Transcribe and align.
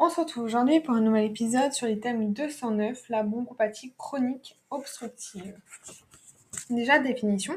On 0.00 0.08
se 0.10 0.20
retrouve 0.20 0.44
aujourd'hui 0.44 0.78
pour 0.78 0.94
un 0.94 1.00
nouvel 1.00 1.24
épisode 1.24 1.72
sur 1.72 1.88
les 1.88 1.98
thèmes 1.98 2.32
209, 2.32 3.08
la 3.08 3.24
bronchopathie 3.24 3.94
chronique 3.98 4.56
obstructive. 4.70 5.58
Déjà, 6.70 7.00
définition, 7.00 7.54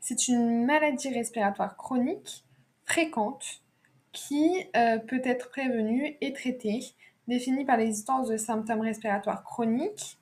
c'est 0.00 0.26
une 0.26 0.66
maladie 0.66 1.14
respiratoire 1.14 1.76
chronique 1.76 2.42
fréquente 2.84 3.62
qui 4.10 4.66
euh, 4.74 4.98
peut 4.98 5.20
être 5.22 5.50
prévenue 5.50 6.16
et 6.20 6.32
traitée, 6.32 6.80
définie 7.28 7.64
par 7.64 7.76
l'existence 7.76 8.28
de 8.28 8.36
symptômes 8.36 8.80
respiratoires 8.80 9.44
chroniques. 9.44 10.18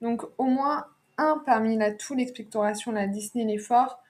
Donc 0.00 0.22
au 0.38 0.44
moins 0.44 0.86
un 1.18 1.42
parmi 1.44 1.76
la 1.76 1.92
toux, 1.92 2.14
l'expectoration, 2.14 2.92
la 2.92 3.08
dyspnée, 3.08 3.44
l'effort, 3.44 4.00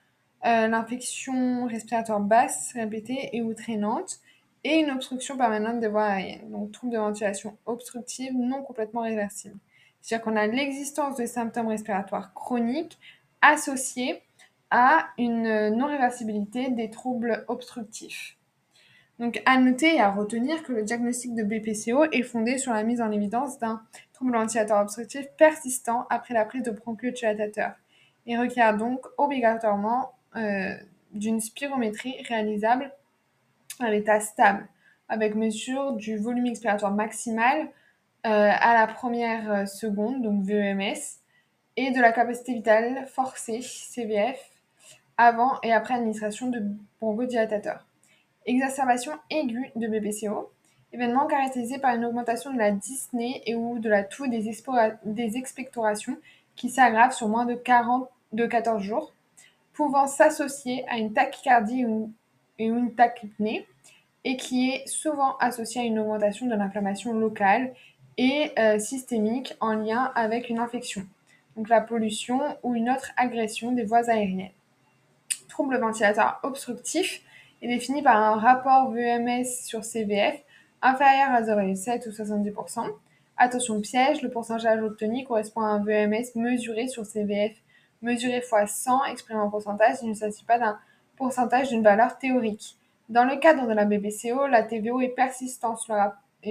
euh, 0.45 0.69
l'infection 0.69 1.67
respiratoire 1.67 2.21
basse, 2.21 2.73
répétée 2.75 3.31
et 3.33 3.41
ou 3.41 3.55
traînante, 3.55 4.21
et 4.65 4.81
une 4.81 4.91
obstruction 4.91 5.37
permanente 5.37 5.81
des 5.81 5.89
voies 5.89 6.05
aériennes, 6.05 6.51
donc 6.51 6.73
trouble 6.73 6.93
de 6.93 6.99
ventilation 6.99 7.57
obstructive 7.67 8.33
non 8.35 8.63
complètement 8.63 9.03
réversible. 9.03 9.57
C'est-à-dire 10.01 10.25
qu'on 10.25 10.37
a 10.37 10.47
l'existence 10.47 11.17
de 11.17 11.27
symptômes 11.27 11.69
respiratoires 11.69 12.35
chroniques 12.35 12.99
associés 13.43 14.23
à 14.71 15.09
une 15.19 15.71
non-réversibilité 15.71 16.71
des 16.71 16.91
troubles 16.91 17.45
obstructifs. 17.49 18.37
Donc, 19.19 19.43
à 19.45 19.59
noter 19.59 19.97
et 19.97 20.01
à 20.01 20.11
retenir 20.11 20.63
que 20.63 20.73
le 20.73 20.83
diagnostic 20.83 21.35
de 21.35 21.43
BPCO 21.43 22.05
est 22.11 22.23
fondé 22.23 22.57
sur 22.57 22.73
la 22.73 22.83
mise 22.83 23.03
en 23.03 23.11
évidence 23.11 23.59
d'un 23.59 23.83
trouble 24.15 24.33
ventilateur 24.33 24.81
obstructif 24.81 25.27
persistant 25.37 26.07
après 26.09 26.33
la 26.33 26.47
prise 26.47 26.63
de 26.63 26.71
bronchodilatateur 26.71 27.73
et 28.27 28.39
requiert 28.39 28.77
donc 28.77 29.05
obligatoirement 29.19 30.13
euh, 30.37 30.75
d'une 31.13 31.41
spirométrie 31.41 32.15
réalisable 32.29 32.93
à 33.83 33.91
l'état 33.91 34.21
stable, 34.21 34.67
avec 35.09 35.35
mesure 35.35 35.93
du 35.93 36.17
volume 36.17 36.47
expiratoire 36.47 36.93
maximal 36.93 37.69
euh, 38.27 38.51
à 38.53 38.75
la 38.75 38.87
première 38.87 39.51
euh, 39.51 39.67
seconde, 39.67 40.23
donc 40.23 40.45
VEMS, 40.45 41.19
et 41.77 41.91
de 41.91 42.01
la 42.01 42.13
capacité 42.13 42.55
vitale 42.55 43.07
forcée, 43.07 43.63
CVF, 43.63 44.39
avant 45.17 45.59
et 45.63 45.73
après 45.73 45.95
administration 45.95 46.49
de 46.49 46.63
bronchodilatateurs. 47.01 47.87
Exacerbation 48.47 49.13
aiguë 49.31 49.71
de 49.77 49.87
BPCO, 49.87 50.51
événement 50.93 51.27
caractérisé 51.27 51.79
par 51.79 51.95
une 51.95 52.05
augmentation 52.05 52.53
de 52.53 52.59
la 52.59 52.71
dyspnée 52.71 53.43
et 53.47 53.55
ou 53.55 53.79
de 53.79 53.89
la 53.89 54.05
toux 54.05 54.27
des, 54.27 54.51
des 55.05 55.37
expectorations 55.37 56.17
qui 56.57 56.69
s'aggrave 56.69 57.13
sur 57.13 57.29
moins 57.29 57.47
de, 57.47 57.55
40, 57.55 58.09
de 58.33 58.47
14 58.47 58.83
jours, 58.83 59.13
pouvant 59.73 60.07
s'associer 60.07 60.85
à 60.89 60.99
une 60.99 61.13
tachycardie 61.13 61.87
ou, 61.87 62.13
et 62.59 62.67
une 62.67 62.95
tachypnée, 62.95 63.67
et 64.25 64.37
qui 64.37 64.71
est 64.71 64.87
souvent 64.87 65.37
associé 65.39 65.81
à 65.81 65.85
une 65.85 65.99
augmentation 65.99 66.47
de 66.47 66.55
l'inflammation 66.55 67.13
locale 67.13 67.73
et 68.19 68.53
euh, 68.59 68.79
systémique 68.79 69.55
en 69.61 69.75
lien 69.75 70.13
avec 70.15 70.49
une 70.51 70.59
infection, 70.59 71.07
donc 71.57 71.69
la 71.69 71.81
pollution 71.81 72.41
ou 72.63 72.75
une 72.75 72.91
autre 72.91 73.13
agression 73.17 73.73
des 73.73 73.85
voies 73.85 74.11
aériennes. 74.11 74.51
Trouble 75.49 75.79
ventilateur 75.79 76.39
obstructif 76.43 77.23
est 77.63 77.69
défini 77.69 78.03
par 78.03 78.17
un 78.17 78.37
rapport 78.37 78.91
VMS 78.91 79.45
sur 79.65 79.85
CVF 79.85 80.43
inférieur 80.83 81.31
à 81.31 81.43
0,7 81.43 82.09
ou 82.09 82.13
70%. 82.13 82.87
Attention 83.37 83.81
piège, 83.81 84.23
le 84.23 84.31
pourcentage 84.31 84.83
obtenu 84.83 85.25
correspond 85.25 85.63
à 85.63 85.69
un 85.69 85.83
VMS 85.83 86.35
mesuré 86.35 86.89
sur 86.89 87.07
CVF 87.07 87.53
mesuré 88.03 88.39
x 88.39 88.75
100 88.75 89.05
exprimé 89.07 89.41
en 89.41 89.51
pourcentage. 89.51 89.97
Il 90.03 90.11
ne 90.11 90.15
s'agit 90.15 90.45
pas 90.45 90.59
d'un 90.59 90.79
pourcentage 91.17 91.69
d'une 91.69 91.83
valeur 91.83 92.19
théorique. 92.19 92.77
Dans 93.11 93.25
le 93.25 93.39
cadre 93.39 93.67
de 93.67 93.73
la 93.73 93.87
BBCO, 93.87 94.47
la 94.47 94.63
TVO 94.63 95.01
est 95.01 95.09
persistant. 95.09 95.75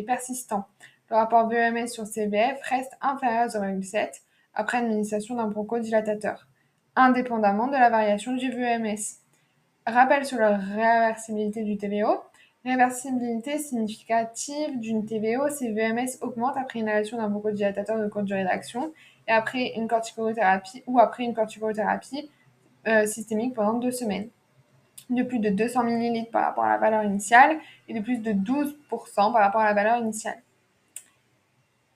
Persistant. 0.05 0.65
le 1.09 1.15
rapport 1.15 1.47
VMS 1.47 1.87
sur 1.87 2.05
CVF 2.05 2.59
reste 2.63 2.91
inférieur 2.99 3.43
à 3.43 3.47
0,7 3.47 4.09
après 4.53 4.79
administration 4.79 5.35
d'un 5.35 5.47
bronchodilatateur, 5.47 6.47
indépendamment 6.97 7.67
de 7.67 7.77
la 7.77 7.89
variation 7.89 8.35
du 8.35 8.51
VMS. 8.51 9.21
Rappel 9.87 10.25
sur 10.25 10.37
la 10.37 10.57
réversibilité 10.57 11.63
du 11.63 11.77
TVO. 11.77 12.19
Réversibilité 12.65 13.57
significative 13.57 14.81
d'une 14.81 15.05
TVO, 15.05 15.47
si 15.49 15.71
VMS 15.71 16.17
augmente 16.19 16.57
après 16.57 16.79
inhalation 16.79 17.15
d'un 17.15 17.29
bronchodilatateur 17.29 17.97
de 17.97 18.07
courte 18.09 18.25
durée 18.25 18.43
d'action 18.43 18.91
et 19.29 19.31
après 19.31 19.71
une 19.77 19.87
corticothérapie 19.87 20.83
ou 20.87 20.99
après 20.99 21.23
une 21.23 21.33
corticothérapie 21.33 22.29
euh, 22.85 23.05
systémique 23.05 23.53
pendant 23.53 23.75
deux 23.75 23.91
semaines 23.91 24.27
de 25.09 25.23
plus 25.23 25.39
de 25.39 25.49
200 25.49 25.87
ml 25.87 26.29
par 26.31 26.43
rapport 26.43 26.63
à 26.63 26.69
la 26.69 26.77
valeur 26.77 27.03
initiale 27.03 27.57
et 27.87 27.93
de 27.93 27.99
plus 27.99 28.17
de 28.19 28.31
12% 28.31 28.75
par 29.15 29.33
rapport 29.33 29.61
à 29.61 29.65
la 29.65 29.73
valeur 29.73 29.97
initiale. 29.97 30.41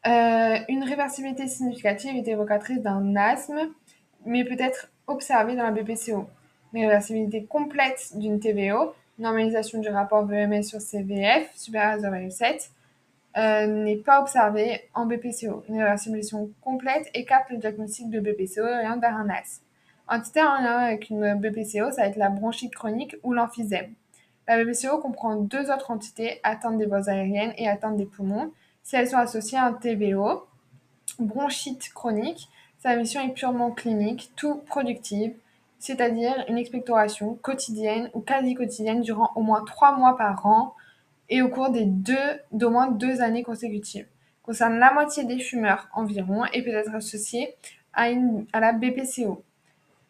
Euh, 0.06 0.57
une 0.68 0.84
réversibilité 0.84 1.47
significative 1.47 2.16
est 2.16 2.28
évocatrice 2.28 2.81
d'un 2.81 3.16
asthme, 3.16 3.69
mais 4.25 4.44
peut 4.44 4.57
être 4.59 4.90
observée 5.07 5.56
dans 5.56 5.63
la 5.63 5.72
BPCO. 5.72 6.28
Une 6.74 6.85
réversibilité 6.85 7.46
complète 7.46 8.12
d'une 8.16 8.40
TVO, 8.40 8.94
normalisation 9.19 9.80
du 9.80 9.90
rapport 9.90 10.25
VMS 10.25 10.63
sur 10.63 10.81
CVF 10.81 11.56
supérieur 11.56 11.94
à 11.94 11.97
0,7, 11.97 12.69
euh, 13.35 13.68
n'est 13.68 13.97
pas 13.97 14.22
observée 14.22 14.81
en 14.94 15.06
BPCO. 15.06 15.63
Une 15.69 15.80
réversibilité 15.80 16.35
complète 16.62 17.09
écarte 17.13 17.50
le 17.50 17.57
diagnostic 17.57 18.09
de 18.09 18.19
BPCO 18.19 18.68
et 18.68 18.74
oriente 18.74 19.01
vers 19.01 19.16
un 19.16 19.30
asthme. 19.30 19.63
Entité 20.08 20.41
en 20.41 20.62
lien 20.62 20.78
avec 20.78 21.09
une 21.09 21.36
BPCO, 21.36 21.91
ça 21.91 22.02
va 22.02 22.08
être 22.08 22.18
la 22.18 22.30
bronchite 22.30 22.75
chronique 22.75 23.16
ou 23.24 23.34
l'emphysème. 23.34 23.94
La 24.47 24.64
BPCO 24.64 24.97
comprend 25.00 25.36
deux 25.38 25.72
autres 25.72 25.91
entités, 25.91 26.40
atteinte 26.44 26.78
des 26.78 26.86
voies 26.86 27.09
aériennes 27.09 27.53
et 27.58 27.69
atteinte 27.69 27.96
des 27.96 28.06
poumons. 28.06 28.52
Si 28.84 28.96
elles 28.96 29.09
sont 29.09 29.18
associées 29.18 29.58
à 29.58 29.66
un 29.66 29.74
TVO, 29.74 30.46
bronchite 31.19 31.94
chronique, 31.94 32.50
sa 32.80 32.97
mission 32.97 33.22
est 33.22 33.34
purement 33.34 33.72
clinique, 33.72 34.34
tout 34.36 34.56
productive, 34.68 35.34
c'est-à-dire 35.80 36.46
une 36.50 36.58
expectoration 36.58 37.36
quotidienne 37.36 38.09
ou 38.13 38.19
quasi 38.19 38.56
quotidienne 38.56 39.02
durant 39.02 39.31
au 39.36 39.42
moins 39.42 39.63
trois 39.63 39.97
mois 39.97 40.18
par 40.18 40.46
an 40.46 40.75
et 41.30 41.42
au 41.42 41.47
cours 41.47 41.69
des 41.69 41.86
deux, 41.86 42.42
d'au 42.52 42.69
moins 42.69 42.92
deux 42.92 43.22
années 43.22 43.44
consécutives. 43.44 44.08
Concerne 44.44 44.78
la 44.80 44.94
moitié 44.94 45.24
des 45.24 45.40
fumeurs 45.40 45.88
environ 45.94 46.44
et 46.52 46.62
peut 46.62 46.72
être 46.72 46.94
associée 46.94 47.56
à, 47.94 48.09
la 48.12 48.74
BPCO. 48.74 49.44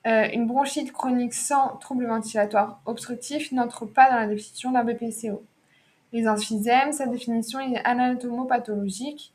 Euh, 0.06 0.28
une 0.34 0.47
bronchite 0.47 0.91
chronique 0.91 1.34
sans 1.34 1.78
trouble 1.78 2.06
ventilatoire 2.06 2.81
obstructif 2.86 3.53
n'entre 3.53 3.86
pas 3.86 4.09
dans 4.09 4.18
la 4.18 4.28
définition 4.28 4.72
d'un 4.72 4.84
BPCO. 4.84 5.41
Les 6.12 6.28
emphysèmes, 6.28 6.91
sa 6.91 7.08
définition 7.08 7.62
est 7.62 7.81
anatomopathologique, 7.86 9.34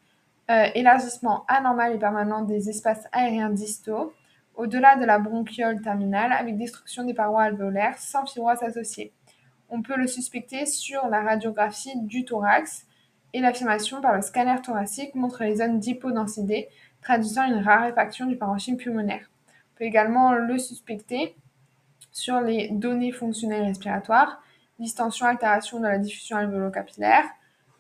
euh, 0.51 0.67
élargissement 0.75 1.47
anormal 1.49 1.95
et 1.95 1.99
permanent 1.99 2.43
des 2.43 2.69
espaces 2.69 3.07
aériens 3.13 3.49
distaux, 3.49 4.13
au-delà 4.57 4.97
de 4.97 5.07
la 5.07 5.19
bronchiole 5.19 5.81
terminale, 5.81 6.33
avec 6.33 6.59
destruction 6.59 7.05
des 7.05 7.15
parois 7.15 7.45
alvéolaires 7.45 7.99
sans 7.99 8.27
fibrose 8.27 8.63
associée. 8.63 9.13
On 9.71 9.81
peut 9.81 9.97
le 9.97 10.07
suspecter 10.07 10.67
sur 10.67 11.09
la 11.09 11.23
radiographie 11.23 11.97
du 11.97 12.27
thorax 12.27 12.87
et 13.33 13.41
l'affirmation 13.41 14.03
par 14.03 14.15
le 14.15 14.21
scanner 14.21 14.61
thoracique 14.63 15.15
montre 15.15 15.45
les 15.45 15.57
zones 15.57 15.79
d'hypodensité, 15.79 16.69
traduisant 17.01 17.45
une 17.45 17.63
raréfaction 17.63 18.27
du 18.27 18.37
parenchyme 18.37 18.77
pulmonaire 18.77 19.31
peut 19.79 19.85
également 19.85 20.33
le 20.35 20.59
suspecter 20.59 21.37
sur 22.11 22.41
les 22.41 22.69
données 22.71 23.13
fonctionnelles 23.13 23.63
respiratoires, 23.63 24.43
distension, 24.79 25.27
altération 25.27 25.79
de 25.79 25.87
la 25.87 25.99
diffusion 25.99 26.37
alvéolo-capillaire, 26.37 27.25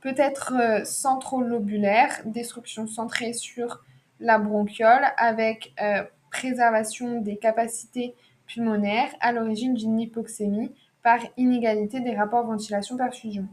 peut 0.00 0.14
être 0.16 0.54
euh, 0.54 0.84
centrolobulaire, 0.84 2.20
destruction 2.24 2.86
centrée 2.86 3.32
sur 3.32 3.84
la 4.20 4.38
bronchiole 4.38 5.04
avec 5.16 5.72
euh, 5.82 6.04
préservation 6.30 7.20
des 7.20 7.36
capacités 7.36 8.14
pulmonaires 8.46 9.10
à 9.20 9.32
l'origine 9.32 9.74
d'une 9.74 9.98
hypoxémie 9.98 10.72
par 11.02 11.18
inégalité 11.36 12.00
des 12.00 12.16
rapports 12.16 12.46
ventilation-perfusion. 12.46 13.46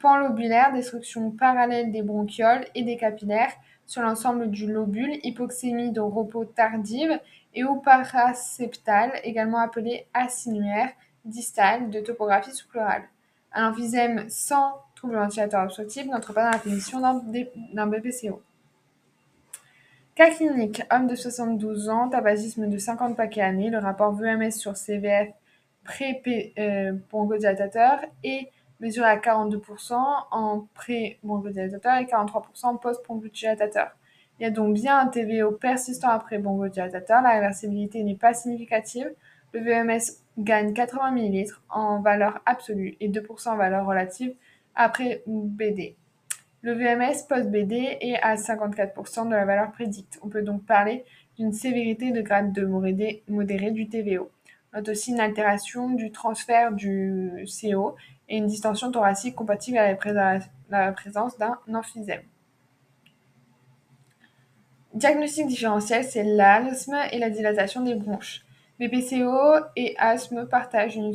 Panlobulaire, 0.00 0.72
destruction 0.72 1.30
parallèle 1.30 1.90
des 1.90 2.02
bronchioles 2.02 2.66
et 2.74 2.82
des 2.82 2.96
capillaires 2.96 3.52
sur 3.86 4.02
l'ensemble 4.02 4.50
du 4.50 4.70
lobule, 4.70 5.18
hypoxémie 5.22 5.92
de 5.92 6.00
repos 6.00 6.44
tardive 6.44 7.18
et 7.54 7.64
ou 7.64 7.76
paraseptale, 7.76 9.12
également 9.22 9.58
appelée 9.58 10.06
acinuaire 10.14 10.90
distale 11.24 11.90
de 11.90 12.00
topographie 12.00 12.54
sous-pleurale. 12.54 13.04
Un 13.52 13.70
emphysème 13.70 14.24
sans 14.28 14.80
trouble 14.94 15.16
ventilateur 15.16 15.62
obstructif 15.62 16.06
n'entre 16.06 16.32
pas 16.32 16.44
dans 16.44 16.50
la 16.50 16.58
définition 16.58 17.00
d'un 17.00 17.86
BPCO. 17.86 18.42
Cas 20.14 20.30
clinique, 20.30 20.82
homme 20.92 21.08
de 21.08 21.16
72 21.16 21.88
ans, 21.88 22.08
tabagisme 22.08 22.68
de 22.68 22.78
50 22.78 23.16
paquets 23.16 23.42
années, 23.42 23.70
le 23.70 23.78
rapport 23.78 24.12
VMS 24.12 24.52
sur 24.52 24.76
CVF 24.76 25.30
pré-bronchodilatateur 25.84 28.00
euh, 28.00 28.06
et 28.22 28.50
mesuré 28.80 29.08
à 29.08 29.16
42% 29.16 29.94
en 30.30 30.66
pré-bronchodilatateur 30.74 31.98
et 31.98 32.04
43% 32.04 32.66
en 32.66 32.76
post-bronchodilatateur. 32.76 33.90
Il 34.38 34.42
y 34.42 34.46
a 34.46 34.50
donc 34.50 34.74
bien 34.74 34.98
un 34.98 35.06
TVO 35.06 35.52
persistant 35.52 36.08
après 36.08 36.38
bronchodilatateur. 36.38 37.22
La 37.22 37.30
réversibilité 37.30 38.02
n'est 38.02 38.16
pas 38.16 38.34
significative. 38.34 39.10
Le 39.52 39.60
VMS 39.60 40.18
gagne 40.38 40.72
80 40.72 41.16
ml 41.16 41.54
en 41.70 42.00
valeur 42.00 42.40
absolue 42.44 42.96
et 43.00 43.08
2% 43.08 43.50
en 43.50 43.56
valeur 43.56 43.86
relative 43.86 44.34
après 44.74 45.22
BD. 45.26 45.96
Le 46.62 46.72
VMS 46.72 47.26
post-BD 47.28 47.98
est 48.00 48.16
à 48.22 48.34
54% 48.34 49.26
de 49.28 49.34
la 49.34 49.44
valeur 49.44 49.70
prédite. 49.70 50.18
On 50.22 50.28
peut 50.28 50.42
donc 50.42 50.64
parler 50.64 51.04
d'une 51.36 51.52
sévérité 51.52 52.10
de 52.10 52.20
grade 52.20 52.52
2 52.52 52.66
modéré 53.28 53.70
du 53.70 53.88
TVO. 53.88 54.30
Note 54.72 54.88
aussi 54.88 55.12
une 55.12 55.20
altération 55.20 55.90
du 55.90 56.10
transfert 56.10 56.72
du 56.72 57.46
CO 57.46 57.94
et 58.28 58.38
une 58.38 58.46
distension 58.46 58.90
thoracique 58.90 59.36
compatible 59.36 59.78
avec 59.78 60.04
la 60.70 60.92
présence 60.92 61.38
d'un 61.38 61.58
emphysème. 61.72 62.22
Diagnostic 64.94 65.48
différentiel, 65.48 66.04
c'est 66.04 66.22
l'asthme 66.22 66.96
et 67.10 67.18
la 67.18 67.28
dilatation 67.28 67.80
des 67.80 67.96
bronches. 67.96 68.44
BPCO 68.78 69.64
et 69.74 69.96
asthme 69.98 70.46
partagent 70.46 70.94
une, 70.94 71.14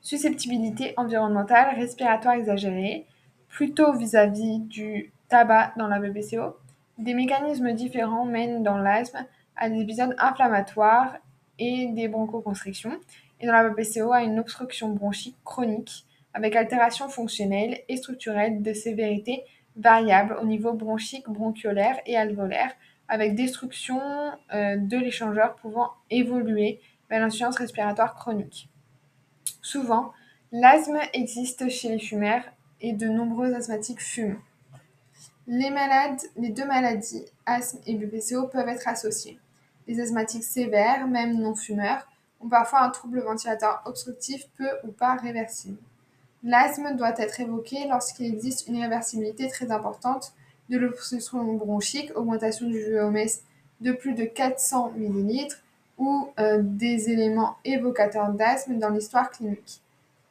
susceptibilité 0.00 0.94
environnementale 0.96 1.74
respiratoire 1.74 2.34
exagérée, 2.34 3.06
plutôt 3.48 3.92
vis-à-vis 3.94 4.60
du 4.60 5.12
tabac 5.28 5.72
dans 5.76 5.88
la 5.88 5.98
BPCO. 5.98 6.56
Des 6.98 7.14
mécanismes 7.14 7.72
différents 7.72 8.24
mènent 8.24 8.62
dans 8.62 8.78
l'asthme 8.78 9.26
à 9.56 9.68
des 9.68 9.80
épisodes 9.80 10.14
inflammatoires 10.16 11.16
et 11.58 11.88
des 11.88 12.06
bronchoconstrictions, 12.06 13.00
et 13.40 13.46
dans 13.48 13.52
la 13.52 13.68
BPCO 13.68 14.12
à 14.12 14.22
une 14.22 14.38
obstruction 14.38 14.90
bronchique 14.90 15.36
chronique 15.44 16.06
avec 16.34 16.54
altération 16.54 17.08
fonctionnelle 17.08 17.80
et 17.88 17.96
structurelle 17.96 18.62
de 18.62 18.72
sévérité 18.74 19.42
variable 19.76 20.36
au 20.40 20.44
niveau 20.44 20.72
bronchique, 20.72 21.28
bronchiolaire 21.28 21.96
et 22.06 22.16
alvéolaire, 22.16 22.72
avec 23.08 23.34
destruction 23.34 24.00
euh, 24.52 24.76
de 24.76 24.96
l'échangeur 24.96 25.54
pouvant 25.56 25.92
évoluer 26.10 26.80
vers 27.08 27.20
l'insuffisance 27.20 27.58
respiratoire 27.58 28.14
chronique. 28.14 28.68
Souvent, 29.62 30.12
l'asthme 30.52 30.98
existe 31.12 31.68
chez 31.68 31.88
les 31.88 31.98
fumeurs 31.98 32.42
et 32.80 32.92
de 32.92 33.06
nombreux 33.06 33.54
asthmatiques 33.54 34.00
fument. 34.00 34.40
Les, 35.46 35.72
les 36.36 36.50
deux 36.50 36.66
maladies, 36.66 37.24
asthme 37.46 37.78
et 37.86 37.94
BPCO, 37.94 38.48
peuvent 38.48 38.68
être 38.68 38.88
associées. 38.88 39.38
Les 39.86 40.00
asthmatiques 40.00 40.42
sévères, 40.42 41.06
même 41.06 41.38
non 41.40 41.54
fumeurs, 41.54 42.08
ont 42.40 42.48
parfois 42.48 42.82
un 42.82 42.90
trouble 42.90 43.20
ventilateur 43.20 43.82
obstructif 43.84 44.48
peu 44.56 44.68
ou 44.82 44.90
pas 44.90 45.14
réversible. 45.14 45.78
L'asthme 46.46 46.96
doit 46.96 47.12
être 47.18 47.40
évoqué 47.40 47.88
lorsqu'il 47.88 48.32
existe 48.32 48.68
une 48.68 48.80
réversibilité 48.80 49.48
très 49.48 49.72
importante 49.72 50.32
de 50.70 50.78
l'obstruction 50.78 51.42
bronchique, 51.54 52.12
augmentation 52.14 52.68
du 52.68 52.80
VOMS 52.92 53.26
de 53.80 53.90
plus 53.90 54.14
de 54.14 54.24
400 54.24 54.92
ml 54.96 55.48
ou 55.98 56.28
euh, 56.38 56.60
des 56.62 57.10
éléments 57.10 57.56
évocateurs 57.64 58.30
d'asthme 58.30 58.78
dans 58.78 58.90
l'histoire 58.90 59.32
clinique. 59.32 59.80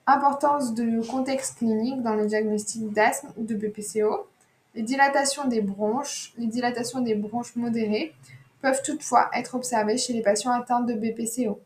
Importance 0.07 0.73
de 0.73 1.05
contexte 1.05 1.57
clinique 1.57 2.01
dans 2.01 2.13
le 2.13 2.27
diagnostic 2.27 2.93
d'asthme 2.93 3.33
ou 3.35 3.43
de 3.43 3.55
BPCO. 3.55 4.25
Les 4.73 4.83
dilatations 4.83 5.49
des 5.49 5.59
bronches, 5.59 6.33
les 6.37 6.47
dilatations 6.47 7.01
des 7.01 7.15
bronches 7.15 7.57
modérées 7.57 8.13
peuvent 8.61 8.81
toutefois 8.83 9.29
être 9.33 9.55
observées 9.55 9.97
chez 9.97 10.13
les 10.13 10.21
patients 10.21 10.51
atteints 10.51 10.79
de 10.79 10.93
BPCO. 10.93 11.59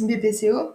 BPCO, 0.00 0.74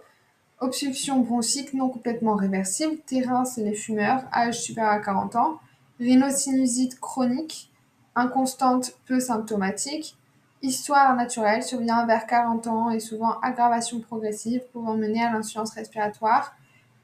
obstruction 0.64 1.20
bronchique 1.20 1.74
non 1.74 1.88
complètement 1.88 2.34
réversible, 2.34 2.98
terrain 3.06 3.44
c'est 3.44 3.62
les 3.62 3.74
fumeurs, 3.74 4.24
âge 4.32 4.60
supérieur 4.60 4.92
à 4.92 4.98
40 4.98 5.36
ans, 5.36 5.60
rhinosinusite 6.00 6.98
chronique, 6.98 7.70
inconstante 8.14 8.94
peu 9.06 9.20
symptomatique, 9.20 10.16
histoire 10.62 11.14
naturelle 11.14 11.62
survient 11.62 12.06
vers 12.06 12.26
40 12.26 12.66
ans 12.66 12.90
et 12.90 13.00
souvent 13.00 13.38
aggravation 13.40 14.00
progressive 14.00 14.62
pouvant 14.72 14.94
mener 14.94 15.22
à 15.22 15.32
l'insuffisance 15.32 15.74
respiratoire, 15.74 16.56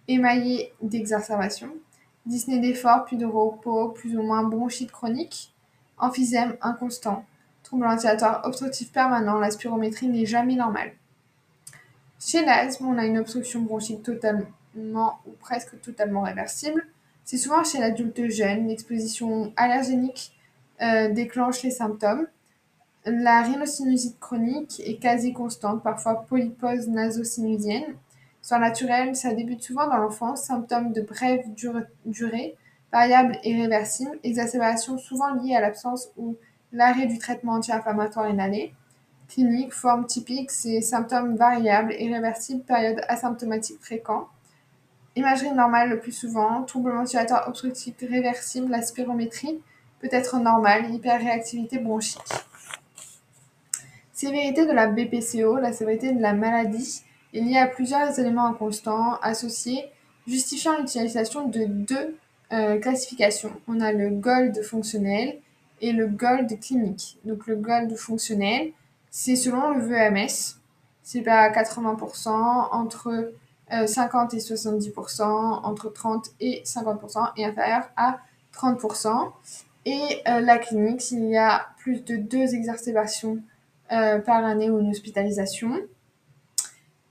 émaillée 0.08 0.72
d'exacerbation, 0.82 1.68
dyspnée 2.26 2.60
d'effort 2.60 3.04
puis 3.04 3.16
de 3.16 3.26
repos 3.26 3.88
plus 3.88 4.16
ou 4.16 4.22
moins 4.22 4.42
bronchite 4.42 4.90
chronique, 4.90 5.52
emphysème 5.98 6.56
inconstant, 6.62 7.24
trouble 7.62 7.84
ventilatoire 7.84 8.40
obstructif 8.44 8.90
permanent, 8.90 9.38
la 9.38 9.50
spirométrie 9.50 10.08
n'est 10.08 10.26
jamais 10.26 10.56
normale. 10.56 10.92
Chez 12.20 12.44
l'asthme, 12.44 12.86
on 12.86 12.98
a 12.98 13.06
une 13.06 13.18
obstruction 13.18 13.62
bronchique 13.62 14.02
totalement 14.02 15.20
ou 15.26 15.30
presque 15.40 15.80
totalement 15.80 16.22
réversible. 16.22 16.86
C'est 17.24 17.38
souvent 17.38 17.64
chez 17.64 17.78
l'adulte 17.78 18.28
jeune, 18.28 18.68
l'exposition 18.68 19.52
allergénique 19.56 20.32
euh, 20.82 21.08
déclenche 21.08 21.62
les 21.62 21.70
symptômes. 21.70 22.26
La 23.06 23.40
rhinosinusiite 23.40 24.20
chronique 24.20 24.82
est 24.84 24.96
quasi 24.96 25.32
constante, 25.32 25.82
parfois 25.82 26.26
polypose 26.28 26.88
nasosinusienne. 26.88 27.94
Soit 28.42 28.58
naturelle, 28.58 29.16
ça 29.16 29.32
débute 29.32 29.62
souvent 29.62 29.88
dans 29.88 29.96
l'enfance, 29.96 30.42
symptômes 30.42 30.92
de 30.92 31.00
brève 31.00 31.44
durée, 32.04 32.56
variable 32.92 33.38
et 33.44 33.62
réversible, 33.62 34.18
exacerbation 34.24 34.98
souvent 34.98 35.34
liée 35.34 35.54
à 35.54 35.60
l'absence 35.62 36.10
ou 36.18 36.36
l'arrêt 36.72 37.06
du 37.06 37.18
traitement 37.18 37.54
anti-inflammatoire 37.54 38.28
inhalé. 38.28 38.74
Clinique, 39.30 39.72
forme 39.72 40.06
typique, 40.06 40.50
c'est 40.50 40.80
symptômes 40.80 41.36
variables 41.36 41.94
et 41.96 42.12
réversibles, 42.12 42.64
période 42.64 43.00
asymptomatique 43.06 43.80
fréquent. 43.80 44.26
Imagerie 45.14 45.52
normale 45.52 45.88
le 45.88 46.00
plus 46.00 46.10
souvent, 46.10 46.64
trouble 46.64 46.90
ventilatoire 46.90 47.46
obstructif 47.46 47.94
réversible, 48.00 48.72
la 48.72 48.82
spirométrie 48.82 49.60
peut 50.00 50.08
être 50.10 50.38
normale, 50.40 50.92
hyperréactivité 50.92 51.78
bronchique. 51.78 52.20
Sévérité 54.12 54.66
de 54.66 54.72
la 54.72 54.88
BPCO, 54.88 55.58
la 55.58 55.72
sévérité 55.72 56.12
de 56.12 56.20
la 56.20 56.32
maladie 56.32 57.02
est 57.32 57.40
liée 57.40 57.58
à 57.58 57.68
plusieurs 57.68 58.18
éléments 58.18 58.46
inconstants 58.46 59.14
associés, 59.22 59.84
justifiant 60.26 60.76
l'utilisation 60.76 61.46
de 61.46 61.66
deux 61.66 62.16
euh, 62.52 62.80
classifications. 62.80 63.52
On 63.68 63.80
a 63.80 63.92
le 63.92 64.10
GOLD 64.10 64.62
fonctionnel 64.64 65.38
et 65.80 65.92
le 65.92 66.08
GOLD 66.08 66.58
clinique. 66.60 67.18
Donc 67.24 67.46
le 67.46 67.54
GOLD 67.54 67.94
fonctionnel, 67.96 68.72
c'est 69.10 69.36
selon 69.36 69.74
le 69.74 69.82
VMS, 69.82 70.60
c'est 71.02 71.26
à 71.26 71.50
80%, 71.50 72.28
entre 72.28 73.32
50 73.86 74.34
euh, 74.34 74.36
et 74.36 74.40
70%, 74.40 75.22
entre 75.22 75.92
30 75.92 76.30
et 76.40 76.62
50% 76.64 77.32
et 77.36 77.44
inférieur 77.44 77.90
à 77.96 78.20
30%. 78.54 79.32
Et 79.86 80.22
euh, 80.28 80.40
la 80.40 80.58
clinique, 80.58 81.00
s'il 81.00 81.24
y 81.28 81.36
a 81.36 81.68
plus 81.78 82.04
de 82.04 82.16
deux 82.16 82.54
exacerbations 82.54 83.38
euh, 83.92 84.18
par 84.18 84.44
année 84.44 84.70
ou 84.70 84.78
une 84.80 84.90
hospitalisation. 84.90 85.80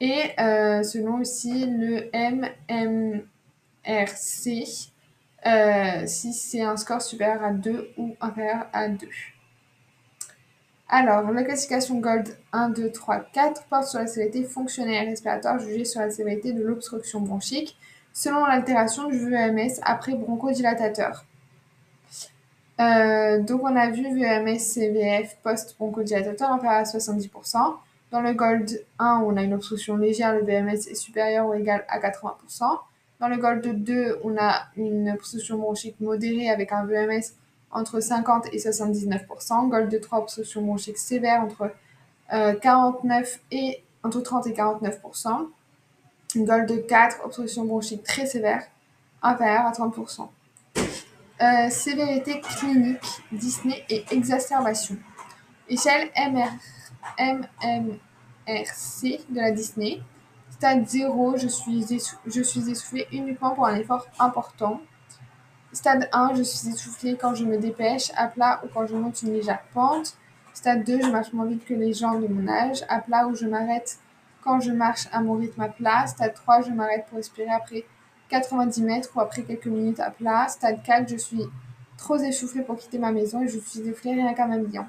Et 0.01 0.31
selon 0.37 1.19
aussi 1.19 1.65
le 1.65 2.09
MMRC, 2.13 3.25
si 6.07 6.33
c'est 6.33 6.61
un 6.61 6.77
score 6.77 7.01
supérieur 7.01 7.43
à 7.43 7.51
2 7.51 7.89
ou 7.97 8.15
inférieur 8.21 8.67
à 8.71 8.87
2. 8.87 9.09
Alors, 10.91 11.31
la 11.31 11.43
classification 11.43 11.99
Gold 11.99 12.35
1, 12.51 12.69
2, 12.69 12.91
3, 12.91 13.19
4 13.31 13.63
porte 13.65 13.85
sur 13.85 13.99
la 13.99 14.07
sévérité 14.07 14.43
fonctionnelle 14.43 15.07
respiratoire 15.07 15.59
jugée 15.59 15.85
sur 15.85 16.01
la 16.01 16.09
sévérité 16.09 16.51
de 16.51 16.63
l'obstruction 16.63 17.21
bronchique 17.21 17.77
selon 18.11 18.43
l'altération 18.47 19.07
du 19.07 19.29
VEMS 19.29 19.79
après 19.83 20.15
bronchodilatateur. 20.15 21.25
Euh, 22.79 23.39
donc 23.39 23.61
on 23.63 23.75
a 23.75 23.91
vu 23.91 24.01
VMS 24.01 24.57
CVF 24.57 25.37
post-bronchodilatateur 25.43 26.51
inférieur 26.51 26.79
à 26.79 26.83
70%. 26.83 27.75
Dans 28.09 28.21
le 28.21 28.33
Gold 28.33 28.83
1, 28.97 29.21
on 29.23 29.37
a 29.37 29.43
une 29.43 29.53
obstruction 29.53 29.95
légère, 29.95 30.33
le 30.33 30.43
VMS 30.43 30.87
est 30.89 30.95
supérieur 30.95 31.47
ou 31.47 31.53
égal 31.53 31.85
à 31.87 31.99
80%. 31.99 32.63
Dans 33.19 33.27
le 33.27 33.37
Gold 33.37 33.83
2, 33.83 34.21
on 34.23 34.35
a 34.39 34.63
une 34.75 35.11
obstruction 35.11 35.59
bronchique 35.59 35.99
modérée 35.99 36.49
avec 36.49 36.71
un 36.71 36.85
VMS 36.85 37.35
entre 37.71 37.99
50 37.99 38.47
et 38.53 38.57
79%. 38.57 39.69
Gold 39.69 40.01
3, 40.01 40.19
obstruction 40.19 40.61
bronchique 40.61 40.97
sévère 40.97 41.41
entre 41.41 41.71
49 42.61 43.01
euh, 43.11 43.37
et 43.51 43.83
entre 44.03 44.21
30 44.21 44.47
et 44.47 44.53
49%. 44.53 45.47
Gold 46.35 46.87
4, 46.87 47.25
obstruction 47.25 47.65
bronchique 47.65 48.03
très 48.03 48.25
sévère, 48.25 48.63
inférieure 49.21 49.65
à 49.65 49.71
30%. 49.71 50.27
Euh, 51.41 51.69
sévérité 51.69 52.41
clinique, 52.41 53.21
Disney 53.31 53.83
et 53.89 54.03
exacerbation. 54.11 54.97
Échelle 55.69 56.09
MR, 56.15 56.51
MMRC 57.17 59.21
de 59.29 59.39
la 59.39 59.51
Disney. 59.51 60.01
Stade 60.51 60.87
0, 60.87 61.37
je 61.37 61.47
suis, 61.47 61.85
je 62.25 62.41
suis 62.41 62.69
essoufflé 62.69 63.07
uniquement 63.13 63.51
pour 63.51 63.65
un 63.65 63.75
effort 63.75 64.05
important. 64.19 64.81
Stade 65.71 66.09
1, 66.11 66.33
je 66.33 66.41
suis 66.41 66.69
essoufflé 66.69 67.15
quand 67.15 67.35
je 67.35 67.45
me 67.45 67.57
dépêche, 67.57 68.11
à 68.15 68.27
plat 68.27 68.59
ou 68.63 68.67
quand 68.73 68.87
je 68.87 68.95
monte 68.95 69.21
une 69.21 69.33
légère 69.33 69.61
pente. 69.71 70.15
Stade 70.53 70.83
2, 70.83 71.01
je 71.03 71.09
marche 71.09 71.31
moins 71.31 71.45
vite 71.45 71.63
que 71.63 71.75
les 71.75 71.93
gens 71.93 72.19
de 72.19 72.27
mon 72.27 72.47
âge, 72.47 72.83
à 72.89 72.99
plat 72.99 73.27
ou 73.27 73.35
je 73.35 73.45
m'arrête 73.45 73.99
quand 74.43 74.59
je 74.59 74.71
marche 74.71 75.07
à 75.11 75.21
mon 75.21 75.35
rythme 75.35 75.61
à 75.61 75.69
plat. 75.69 76.07
Stade 76.07 76.33
3, 76.33 76.61
je 76.63 76.71
m'arrête 76.71 77.05
pour 77.07 77.17
respirer 77.17 77.51
après 77.51 77.85
90 78.29 78.81
mètres 78.81 79.09
ou 79.15 79.19
après 79.19 79.43
quelques 79.43 79.67
minutes 79.67 79.99
à 79.99 80.09
plat. 80.09 80.47
Stade 80.47 80.81
4, 80.81 81.07
je 81.07 81.17
suis 81.17 81.43
trop 81.97 82.17
essoufflée 82.17 82.63
pour 82.63 82.77
quitter 82.77 82.97
ma 82.97 83.11
maison 83.11 83.43
et 83.43 83.47
je 83.47 83.59
suis 83.59 83.81
essoufflée 83.81 84.13
rien 84.13 84.33
qu'à 84.33 84.47
m'habiller. 84.47 84.81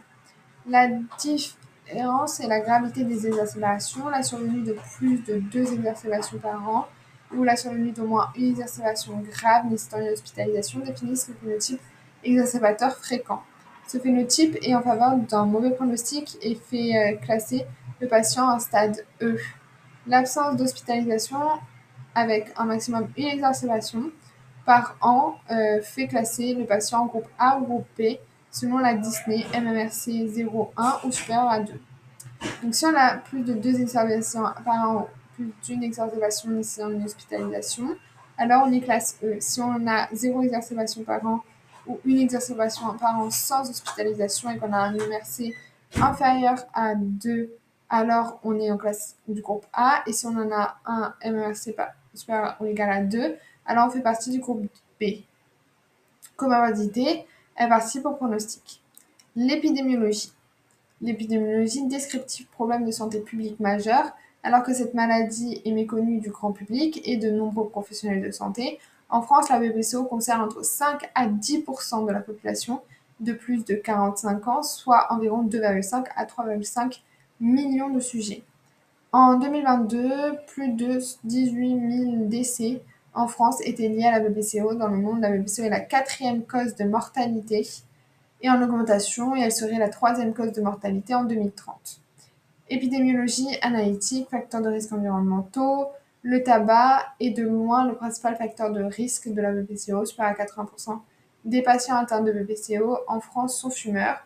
La 0.67 0.89
différence 1.19 2.41
est 2.41 2.49
la 2.49 2.61
gravité 2.61 3.05
des 3.05 3.27
exacerbations. 3.27 4.09
La 4.09 4.23
survenue 4.23 4.63
de 4.63 4.75
plus 4.97 5.19
de 5.25 5.41
deux 5.41 5.75
exacerbations 5.75 6.39
par 6.39 6.67
an 6.67 6.89
ou 7.37 7.45
la 7.45 7.57
survenue 7.57 7.93
d'au 7.93 8.07
moins 8.07 8.31
une 8.37 8.51
exacerbation 8.51 9.23
grave 9.31 9.67
nécessitant 9.67 10.01
une 10.01 10.09
hospitalisation 10.09 10.81
définissent 10.81 11.29
le 11.29 11.35
phénotype 11.35 11.81
exacerbateur 12.25 12.97
fréquent. 12.97 13.43
Ce 13.87 13.99
phénotype 13.99 14.57
est 14.63 14.75
en 14.75 14.83
faveur 14.83 15.17
d'un 15.17 15.47
mauvais 15.47 15.71
pronostic 15.71 16.37
et 16.43 16.55
fait 16.55 16.97
euh, 16.97 17.17
classer 17.17 17.65
le 18.01 18.09
patient 18.09 18.49
en 18.49 18.59
stade 18.59 19.05
E. 19.21 19.39
L'absence 20.07 20.57
d'hospitalisation 20.57 21.39
avec 22.15 22.53
un 22.57 22.65
maximum 22.65 23.09
une 23.17 23.27
exacerbation 23.27 24.11
par 24.65 24.97
an 25.01 25.37
euh, 25.51 25.81
fait 25.83 26.07
classer 26.07 26.55
le 26.55 26.65
patient 26.67 27.01
en 27.01 27.07
groupe 27.07 27.29
A 27.39 27.59
ou 27.59 27.65
groupe 27.65 27.87
B 27.99 28.19
selon 28.51 28.79
la 28.79 28.95
Disney 28.95 29.45
MMRC 29.55 30.27
0,1 30.37 31.07
ou 31.07 31.13
supérieur 31.13 31.49
à 31.49 31.61
2. 31.61 31.73
Donc 32.63 32.75
si 32.75 32.87
on 32.87 32.97
a 32.97 33.17
plus 33.17 33.43
de 33.43 33.55
deux 33.55 33.81
exacerbations 33.81 34.45
par 34.65 34.91
an, 34.91 35.09
d'une 35.65 35.83
exacerbation 35.83 36.51
nécessitant 36.51 36.91
une 36.91 37.05
hospitalisation, 37.05 37.97
alors 38.39 38.65
on 38.67 38.73
est 38.73 38.81
classe 38.81 39.19
E. 39.23 39.37
Si 39.41 39.61
on 39.61 39.87
a 39.87 40.09
zéro 40.13 40.43
exacerbation 40.43 41.03
par 41.03 41.25
an 41.27 41.43
ou 41.87 41.99
une 42.05 42.21
exacerbation 42.21 42.97
par 42.99 43.19
an 43.19 43.31
sans 43.31 43.69
hospitalisation 43.69 44.51
et 44.51 44.59
qu'on 44.59 44.73
a 44.73 44.79
un 44.79 44.93
MMRC 44.93 45.55
inférieur 46.01 46.59
à 46.73 46.95
2, 46.95 47.51
alors 47.89 48.39
on 48.45 48.59
est 48.59 48.71
en 48.71 48.77
classe 48.77 49.17
du 49.29 49.43
groupe 49.43 49.67
A. 49.73 50.03
Et 50.07 50.13
si 50.13 50.27
on 50.27 50.37
en 50.37 50.51
a 50.53 50.79
un 50.87 51.15
MMRC 51.25 51.75
supérieur 52.15 52.57
ou 52.61 52.67
égal 52.67 52.91
à 52.91 53.03
2, 53.03 53.37
alors 53.67 53.89
on 53.89 53.91
fait 53.91 54.01
partie 54.01 54.31
du 54.31 54.39
groupe 54.39 54.67
B. 55.01 55.05
Comorbidité, 56.37 57.27
elle 57.57 57.69
participe 57.69 58.07
au 58.07 58.13
pronostic. 58.13 58.81
L'épidémiologie. 59.37 60.33
L'épidémiologie 61.03 61.87
descriptive 61.87 62.47
problème 62.49 62.85
de 62.85 62.91
santé 62.91 63.21
publique 63.21 63.61
majeur, 63.61 64.13
alors 64.43 64.63
que 64.63 64.73
cette 64.73 64.95
maladie 64.95 65.61
est 65.65 65.73
méconnue 65.73 66.19
du 66.19 66.31
grand 66.31 66.53
public 66.53 67.01
et 67.05 67.17
de 67.17 67.31
nombreux 67.31 67.69
professionnels 67.69 68.23
de 68.23 68.31
santé. 68.31 68.79
En 69.09 69.23
France, 69.23 69.49
la 69.49 69.59
BPCO 69.59 70.05
concerne 70.05 70.43
entre 70.43 70.65
5 70.65 71.11
à 71.15 71.27
10% 71.27 72.07
de 72.07 72.13
la 72.13 72.21
population 72.21 72.81
de 73.21 73.33
plus 73.33 73.65
de 73.65 73.75
45 73.75 74.49
ans, 74.49 74.63
soit 74.63 75.13
environ 75.13 75.45
2,5 75.45 76.05
à 76.17 76.25
3,5 76.25 77.01
millions 77.41 77.91
de 77.91 78.01
sujets. 78.01 78.43
En 79.13 79.39
2022, 79.39 80.37
plus 80.47 80.69
de 80.69 81.01
18 81.25 82.05
000 82.05 82.27
décès 82.27 82.81
en 83.13 83.27
France 83.27 83.61
était 83.63 83.89
liée 83.89 84.07
à 84.07 84.19
la 84.19 84.29
BPCO. 84.29 84.75
Dans 84.75 84.89
le 84.89 84.97
monde, 84.97 85.21
la 85.21 85.31
BPCO 85.31 85.65
est 85.65 85.69
la 85.69 85.81
quatrième 85.81 86.45
cause 86.45 86.77
de 86.77 86.85
mortalité 86.85 87.67
et 88.43 88.49
en 88.49 88.63
augmentation 88.63 89.35
et 89.37 89.41
elle 89.41 89.53
serait 89.53 89.79
la 89.79 89.89
troisième 89.89 90.33
cause 90.33 90.53
de 90.53 90.63
mortalité 90.63 91.15
en 91.15 91.25
2030. 91.25 92.00
Épidémiologie 92.71 93.57
analytique, 93.63 94.29
facteurs 94.31 94.63
de 94.63 94.69
risque 94.69 94.93
environnementaux, 94.93 95.89
le 96.23 96.43
tabac 96.43 97.15
est 97.19 97.31
de 97.31 97.43
loin 97.43 97.87
le 97.87 97.95
principal 97.95 98.37
facteur 98.37 98.71
de 98.73 98.83
risque 98.83 99.29
de 99.29 99.41
la 99.41 99.53
BPCO, 99.53 100.05
supérieur 100.05 100.37
à 100.39 100.45
80% 100.45 101.01
des 101.45 101.63
patients 101.63 101.97
atteints 101.97 102.21
de 102.21 102.33
BPCO 102.33 102.99
en 103.09 103.21
France 103.21 103.59
sont 103.59 103.71
fumeurs. 103.71 104.23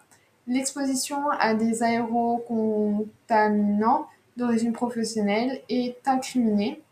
L'exposition 0.47 1.31
à 1.31 1.55
des 1.55 1.83
aérocontaminants 1.83 4.07
d'origine 4.37 4.73
professionnelle 4.73 5.63
est 5.69 5.97
incriminée 6.07 6.83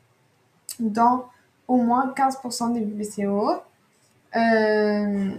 dans 0.79 1.27
au 1.69 1.77
moins 1.77 2.13
15% 2.17 2.73
des 2.73 2.81
BPCO. 2.81 3.51
Euh, 4.37 5.31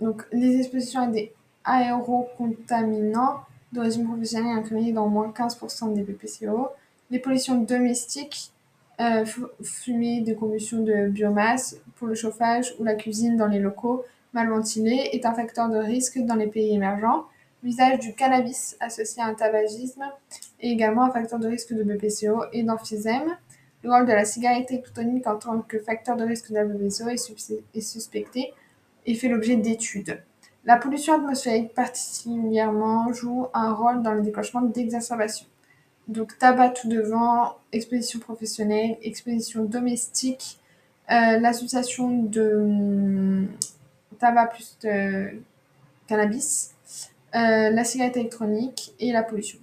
donc, 0.00 0.22
les 0.32 0.58
expositions 0.58 1.02
à 1.02 1.08
des 1.08 1.34
aérocontaminants 1.64 3.40
d'origine 3.72 4.06
professionnelle 4.06 4.58
incriminées 4.58 4.92
dans 4.92 5.06
au 5.06 5.10
moins 5.10 5.32
15% 5.36 5.92
des 5.94 6.02
BPCO. 6.02 6.68
Les 7.10 7.18
pollutions 7.18 7.60
domestiques, 7.60 8.52
euh, 9.00 9.26
fumée 9.62 10.22
de 10.22 10.32
combustion 10.32 10.82
de 10.82 11.08
biomasse 11.08 11.76
pour 11.96 12.08
le 12.08 12.14
chauffage 12.14 12.74
ou 12.78 12.84
la 12.84 12.94
cuisine 12.94 13.36
dans 13.36 13.46
les 13.46 13.58
locaux 13.58 14.04
mal 14.32 14.48
ventilés 14.48 15.10
est 15.12 15.26
un 15.26 15.34
facteur 15.34 15.68
de 15.68 15.78
risque 15.78 16.18
dans 16.18 16.34
les 16.34 16.46
pays 16.46 16.74
émergents. 16.74 17.24
L'usage 17.62 17.98
du 17.98 18.14
cannabis 18.14 18.76
associé 18.80 19.22
à 19.22 19.26
un 19.26 19.34
tabagisme 19.34 20.04
est 20.60 20.68
également 20.68 21.04
un 21.04 21.10
facteur 21.10 21.38
de 21.38 21.48
risque 21.48 21.72
de 21.72 21.82
BPCO 21.82 22.44
et 22.52 22.62
d'emphysème. 22.62 23.36
Le 23.82 23.90
rôle 23.90 24.06
de 24.06 24.12
la 24.12 24.24
cigarette 24.24 24.70
électronique 24.70 25.26
en 25.26 25.36
tant 25.36 25.60
que 25.60 25.78
facteur 25.78 26.16
de 26.16 26.24
risque 26.24 26.50
de 26.50 26.54
la 26.54 26.64
BPCO 26.64 27.08
est, 27.08 27.80
suspecté 27.80 28.52
et 29.06 29.14
fait 29.14 29.28
l'objet 29.28 29.56
d'études. 29.56 30.22
La 30.66 30.76
pollution 30.76 31.14
atmosphérique 31.14 31.74
particulièrement 31.74 33.12
joue 33.12 33.46
un 33.54 33.72
rôle 33.72 34.02
dans 34.02 34.12
le 34.12 34.22
déclenchement 34.22 34.62
d'exacerbations. 34.62 35.46
Donc 36.08 36.36
tabac 36.38 36.70
tout 36.70 36.88
devant, 36.88 37.54
exposition 37.70 38.18
professionnelle, 38.18 38.98
exposition 39.00 39.64
domestique, 39.64 40.58
euh, 41.12 41.38
l'association 41.38 42.24
de 42.24 42.56
hum, 42.56 43.48
tabac 44.18 44.46
plus 44.46 44.76
cannabis, 46.08 46.74
euh, 47.36 47.70
la 47.70 47.84
cigarette 47.84 48.16
électronique 48.16 48.92
et 48.98 49.12
la 49.12 49.22
pollution. 49.22 49.60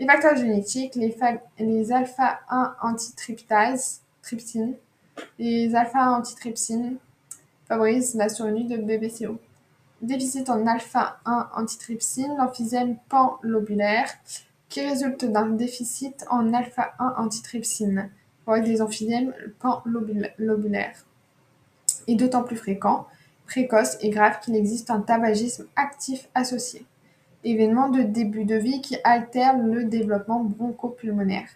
Les 0.00 0.06
facteurs 0.06 0.34
génétiques, 0.34 0.96
les, 0.96 1.16
les 1.60 1.92
alpha-1 1.92 2.72
antitryptase, 2.82 4.00
trypsine, 4.20 4.74
les 5.38 5.76
alpha-1 5.76 6.18
antitrypsine 6.18 6.96
favorisent 7.68 8.16
la 8.16 8.28
survenue 8.28 8.64
de 8.64 8.78
BBCO. 8.78 9.38
Déficit 10.02 10.48
en 10.48 10.66
alpha-1 10.66 11.48
antitrypsine, 11.54 12.36
l'emphysème 12.38 12.96
panlobulaire, 13.08 14.10
qui 14.68 14.80
résulte 14.80 15.24
d'un 15.24 15.50
déficit 15.50 16.24
en 16.30 16.52
alpha-1 16.54 17.16
antitrypsine, 17.16 18.10
avec 18.46 18.64
des 18.64 18.82
emphysèmes 18.82 19.32
panlobulaires, 19.60 21.04
est 22.08 22.14
d'autant 22.16 22.42
plus 22.42 22.56
fréquent, 22.56 23.06
précoce 23.46 23.96
et 24.00 24.10
grave 24.10 24.40
qu'il 24.40 24.56
existe 24.56 24.90
un 24.90 25.00
tabagisme 25.00 25.66
actif 25.76 26.28
associé 26.34 26.84
événement 27.44 27.88
de 27.88 28.02
début 28.02 28.44
de 28.44 28.56
vie 28.56 28.80
qui 28.80 28.96
altère 29.04 29.58
le 29.58 29.84
développement 29.84 30.44
bronchopulmonaire. 30.44 31.48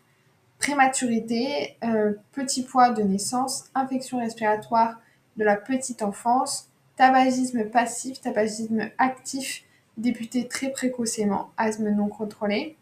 Prématurité, 0.59 1.77
euh, 1.85 2.13
petit 2.33 2.63
poids 2.63 2.91
de 2.91 3.03
naissance, 3.03 3.67
infection 3.75 4.19
respiratoire 4.19 4.99
de 5.37 5.45
la 5.45 5.57
petite 5.57 6.03
enfance, 6.03 6.71
tabagisme 6.97 7.65
passif, 7.71 8.21
tabagisme 8.21 8.91
actif 8.99 9.65
débuté 9.97 10.49
très 10.49 10.71
précocement, 10.71 11.51
asthme 11.57 11.91
non 11.91 12.09
contrôlé, 12.09 12.77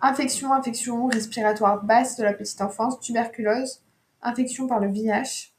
infection, 0.00 0.52
infection 0.52 1.06
respiratoire 1.06 1.82
basse 1.82 2.16
de 2.16 2.24
la 2.24 2.32
petite 2.32 2.60
enfance, 2.60 3.00
tuberculose, 3.00 3.80
infection 4.22 4.66
par 4.66 4.80
le 4.80 4.88
VIH. 4.88 5.52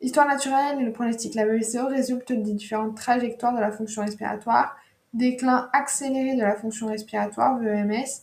Histoire 0.00 0.28
naturelle 0.28 0.80
et 0.80 0.84
le 0.84 0.92
pronostic. 0.92 1.34
La 1.34 1.44
BCO 1.44 1.88
résulte 1.88 2.32
des 2.32 2.52
différentes 2.52 2.96
trajectoires 2.96 3.54
de 3.54 3.60
la 3.60 3.72
fonction 3.72 4.02
respiratoire, 4.02 4.76
déclin 5.12 5.68
accéléré 5.72 6.36
de 6.36 6.42
la 6.42 6.54
fonction 6.54 6.86
respiratoire, 6.86 7.58
VEMS, 7.58 8.22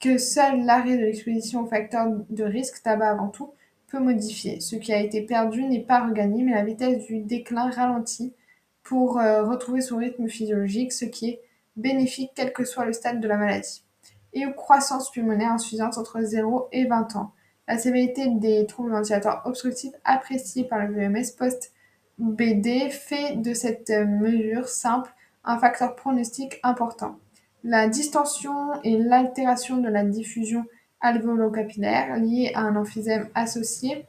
que 0.00 0.18
seul 0.18 0.64
l'arrêt 0.64 0.96
de 0.96 1.04
l'exposition 1.04 1.62
aux 1.62 1.66
facteurs 1.66 2.08
de 2.30 2.44
risque, 2.44 2.82
tabac 2.82 3.10
avant 3.10 3.28
tout, 3.28 3.52
peut. 3.90 4.20
Ce 4.60 4.76
qui 4.76 4.92
a 4.92 5.00
été 5.00 5.22
perdu 5.22 5.64
n'est 5.64 5.82
pas 5.82 6.06
regagné, 6.06 6.42
mais 6.42 6.54
la 6.54 6.64
vitesse 6.64 7.04
du 7.06 7.20
déclin 7.20 7.70
ralentit 7.70 8.34
pour 8.82 9.18
euh, 9.18 9.44
retrouver 9.44 9.80
son 9.80 9.98
rythme 9.98 10.28
physiologique, 10.28 10.92
ce 10.92 11.04
qui 11.04 11.28
est 11.28 11.42
bénéfique 11.76 12.32
quel 12.34 12.52
que 12.52 12.64
soit 12.64 12.84
le 12.84 12.92
stade 12.92 13.20
de 13.20 13.28
la 13.28 13.36
maladie. 13.36 13.84
Et 14.32 14.40
une 14.40 14.54
croissance 14.54 15.10
pulmonaire 15.10 15.52
insuffisante 15.52 15.98
entre 15.98 16.20
0 16.22 16.68
et 16.72 16.86
20 16.86 17.16
ans. 17.16 17.32
La 17.68 17.78
sévérité 17.78 18.28
des 18.28 18.66
troubles 18.66 18.92
ventilatoires 18.92 19.42
obstructifs 19.44 19.94
appréciés 20.04 20.64
par 20.64 20.86
le 20.86 20.94
VMS 20.94 21.36
post-BD 21.36 22.90
fait 22.90 23.36
de 23.36 23.54
cette 23.54 23.90
mesure 23.90 24.68
simple 24.68 25.12
un 25.44 25.58
facteur 25.58 25.96
pronostic 25.96 26.58
important. 26.62 27.16
La 27.62 27.88
distension 27.88 28.80
et 28.82 28.98
l'altération 28.98 29.78
de 29.78 29.88
la 29.88 30.04
diffusion 30.04 30.64
alvéolo-capillaire 31.00 32.16
liée 32.16 32.52
à 32.54 32.60
un 32.60 32.76
emphysème 32.76 33.28
associé 33.34 34.04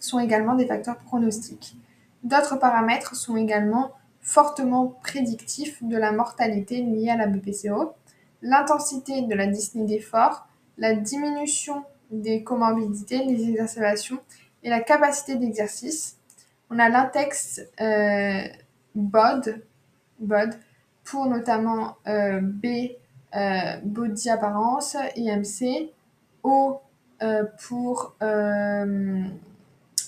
sont 0.00 0.18
également 0.18 0.54
des 0.54 0.66
facteurs 0.66 0.98
pronostiques. 0.98 1.76
D'autres 2.22 2.56
paramètres 2.56 3.14
sont 3.14 3.36
également 3.36 3.92
fortement 4.20 4.88
prédictifs 5.02 5.82
de 5.82 5.96
la 5.96 6.12
mortalité 6.12 6.82
liée 6.82 7.10
à 7.10 7.16
la 7.16 7.26
BPCO, 7.26 7.92
l'intensité 8.42 9.22
de 9.22 9.34
la 9.34 9.46
dyspnée 9.46 9.84
d'effort, 9.84 10.46
la 10.78 10.94
diminution 10.94 11.84
des 12.10 12.42
comorbidités, 12.42 13.24
les 13.24 13.48
exacerbations 13.48 14.18
et 14.62 14.70
la 14.70 14.80
capacité 14.80 15.36
d'exercice. 15.36 16.16
On 16.70 16.78
a 16.78 16.88
l'index 16.88 17.60
euh, 17.80 18.42
BOD, 18.94 19.62
BOD, 20.18 20.54
pour 21.04 21.26
notamment 21.26 21.96
euh, 22.08 22.40
B, 22.42 22.66
euh, 23.34 23.76
body 23.84 24.30
apparence, 24.30 24.96
IMC, 25.16 25.90
O 26.46 26.80
euh, 27.22 27.44
pour 27.66 28.14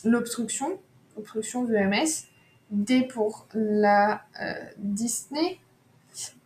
l'obstruction, 0.04 0.78
obstruction 1.16 1.64
VMS, 1.64 2.28
D 2.70 3.02
pour 3.02 3.46
la 3.54 4.22
Disney 4.76 5.58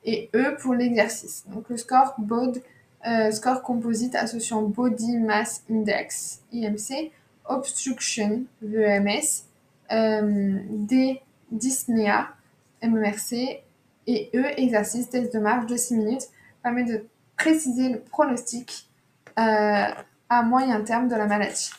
et 0.05 0.31
E 0.35 0.57
pour 0.61 0.75
l'exercice. 0.75 1.45
Donc 1.49 1.69
le 1.69 1.77
score 1.77 2.17
score 3.33 3.63
composite 3.63 4.15
associant 4.15 4.63
Body 4.63 5.19
Mass 5.19 5.65
Index, 5.71 6.43
IMC, 6.53 7.13
Obstruction, 7.45 8.45
euh, 9.93 10.59
D, 10.71 11.21
dyspnea, 11.51 12.29
MMRC, 12.83 13.63
et 14.07 14.31
E, 14.35 14.45
exercice, 14.57 15.11
test 15.11 15.33
de 15.33 15.39
marche 15.39 15.67
de 15.67 15.77
6 15.77 15.95
minutes, 15.95 16.29
permet 16.63 16.85
de 16.85 17.05
préciser 17.37 17.89
le 17.91 18.01
pronostic 18.01 18.89
euh, 18.89 18.92
à 19.37 20.43
moyen 20.43 20.81
terme 20.83 21.09
de 21.09 21.17
la 21.17 21.27
maladie. 21.27 21.71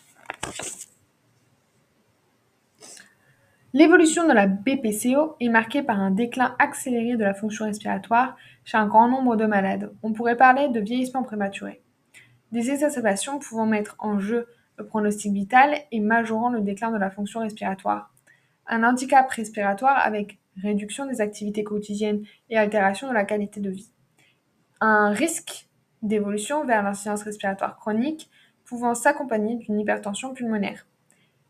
L'évolution 3.76 4.28
de 4.28 4.34
la 4.34 4.46
BPCO 4.46 5.36
est 5.40 5.50
marquée 5.50 5.82
par 5.82 6.00
un 6.00 6.12
déclin 6.12 6.56
accéléré 6.60 7.16
de 7.16 7.24
la 7.24 7.34
fonction 7.34 7.66
respiratoire 7.66 8.38
chez 8.66 8.78
un 8.78 8.86
grand 8.86 9.08
nombre 9.08 9.36
de 9.36 9.48
malades. 9.48 9.92
On 10.04 10.14
pourrait 10.14 10.38
parler 10.38 10.68
de 10.68 10.80
vieillissement 10.80 11.24
prématuré. 11.24 11.82
Des 12.52 12.70
exacerbations 12.70 13.40
pouvant 13.40 13.66
mettre 13.66 13.96
en 13.98 14.20
jeu 14.20 14.48
le 14.78 14.86
pronostic 14.86 15.34
vital 15.34 15.76
et 15.92 16.00
majorant 16.00 16.50
le 16.50 16.62
déclin 16.62 16.92
de 16.92 17.00
la 17.00 17.10
fonction 17.10 17.40
respiratoire. 17.40 18.14
Un 18.68 18.84
handicap 18.84 19.28
respiratoire 19.32 19.98
avec 19.98 20.38
réduction 20.62 21.08
des 21.08 21.20
activités 21.20 21.64
quotidiennes 21.64 22.24
et 22.52 22.58
altération 22.58 23.08
de 23.08 23.14
la 23.14 23.26
qualité 23.26 23.60
de 23.60 23.72
vie. 23.72 23.92
Un 24.82 25.10
risque 25.10 25.68
d'évolution 26.04 26.66
vers 26.66 26.84
l'insuffisance 26.84 27.24
respiratoire 27.24 27.78
chronique 27.78 28.30
pouvant 28.66 28.94
s'accompagner 28.94 29.56
d'une 29.56 29.80
hypertension 29.80 30.34
pulmonaire. 30.34 30.86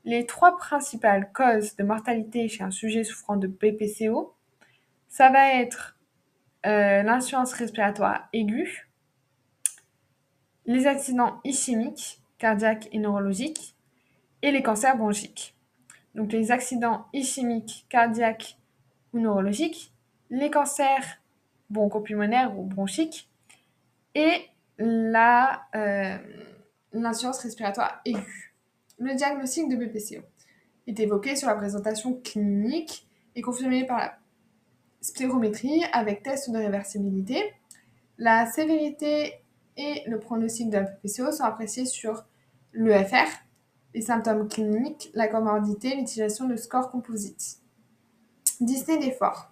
Les 0.06 0.26
trois 0.26 0.58
principales 0.58 1.32
causes 1.34 1.76
de 1.76 1.84
mortalité 1.84 2.48
chez 2.48 2.64
un 2.64 2.72
sujet 2.72 3.04
souffrant 3.04 3.36
de 3.36 3.48
BPCO, 3.48 4.34
ça 5.10 5.30
va 5.30 5.54
être 5.54 5.98
euh, 6.66 7.04
l'insuffisance 7.04 7.54
respiratoire 7.54 8.28
aiguë, 8.34 8.90
les 10.66 10.88
accidents 10.88 11.40
ischémiques, 11.44 12.22
cardiaques 12.38 12.88
et 12.92 13.00
neurologiques, 13.00 13.76
et 14.42 14.52
les 14.52 14.62
cancers 14.62 14.98
bronchiques. 14.98 15.56
Donc 16.16 16.32
les 16.32 16.52
accidents 16.52 17.08
ischémiques, 17.14 17.86
cardiaques 17.90 18.58
ou 19.14 19.20
neurologiques, 19.20 19.94
les 20.30 20.52
cancers 20.52 21.22
bronchopulmonaires 21.70 22.58
ou 22.58 22.64
bronchiques 22.64 23.30
et 24.16 24.50
euh, 24.82 26.18
l'insuffisance 26.92 27.40
respiratoire 27.40 28.02
aiguë. 28.06 28.54
Le 29.00 29.16
diagnostic 29.16 29.70
de 29.70 29.76
BPCO 29.76 30.24
est 30.88 31.00
évoqué 31.00 31.36
sur 31.36 31.48
la 31.48 31.56
présentation 31.56 32.20
clinique 32.24 33.08
et 33.36 33.42
confirmé 33.42 33.86
par 33.86 33.98
la 33.98 34.18
spirométrie 35.02 35.84
avec 35.92 36.24
test 36.24 36.52
de 36.52 36.58
réversibilité. 36.58 37.54
La 38.18 38.46
sévérité 38.46 39.34
et 39.78 40.04
le 40.08 40.20
pronostic 40.20 40.70
de 40.70 40.78
la 40.78 40.84
BPCO 40.84 41.32
sont 41.32 41.44
appréciés 41.44 41.86
sur 41.86 42.26
l'EFR, 42.74 43.28
les 43.94 44.02
symptômes 44.02 44.48
cliniques, 44.48 45.10
la 45.14 45.28
comorbidité, 45.28 45.96
l'utilisation 45.96 46.48
de 46.48 46.56
scores 46.56 46.90
composites. 46.90 47.60
Dyspnée 48.60 49.00
d'effort, 49.00 49.52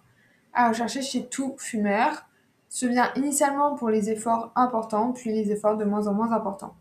à 0.52 0.68
rechercher 0.68 1.02
chez 1.02 1.26
tout 1.26 1.56
fumeur, 1.58 2.28
se 2.72 2.86
vient 2.86 3.12
initialement 3.16 3.74
pour 3.74 3.90
les 3.90 4.08
efforts 4.08 4.50
importants, 4.56 5.12
puis 5.12 5.30
les 5.30 5.52
efforts 5.52 5.76
de 5.76 5.84
moins 5.84 6.06
en 6.06 6.14
moins 6.14 6.32
importants. 6.32 6.74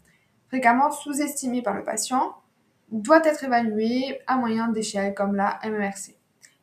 Fréquemment 0.47 0.89
sous-estimé 0.89 1.61
par 1.61 1.75
le 1.75 1.83
patient, 1.83 2.33
doit 2.91 3.21
être 3.25 3.43
évalué 3.43 4.21
à 4.25 4.37
moyen 4.37 4.69
d'échelle 4.69 5.13
comme 5.13 5.35
la 5.35 5.59
MMRC. 5.65 6.15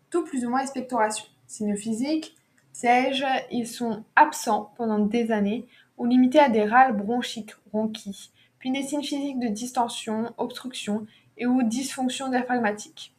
Tout 0.08 0.24
plus 0.24 0.46
ou 0.46 0.48
moins 0.48 0.62
expectoration. 0.62 1.26
Signes 1.46 1.76
physiques, 1.76 2.36
siège, 2.72 3.22
ils 3.50 3.68
sont 3.68 4.02
absents 4.16 4.72
pendant 4.78 4.98
des 4.98 5.30
années 5.30 5.68
ou 5.98 6.06
limités 6.06 6.40
à 6.40 6.48
des 6.48 6.64
râles 6.64 6.96
bronchiques, 6.96 7.52
bronchies, 7.70 8.32
puis 8.58 8.70
des 8.70 8.82
signes 8.82 9.02
physiques 9.02 9.40
de 9.40 9.48
distension, 9.48 10.32
obstruction 10.38 11.06
et 11.36 11.46
ou 11.46 11.62
dysfonction 11.62 12.30
diaphragmatique. 12.30 13.14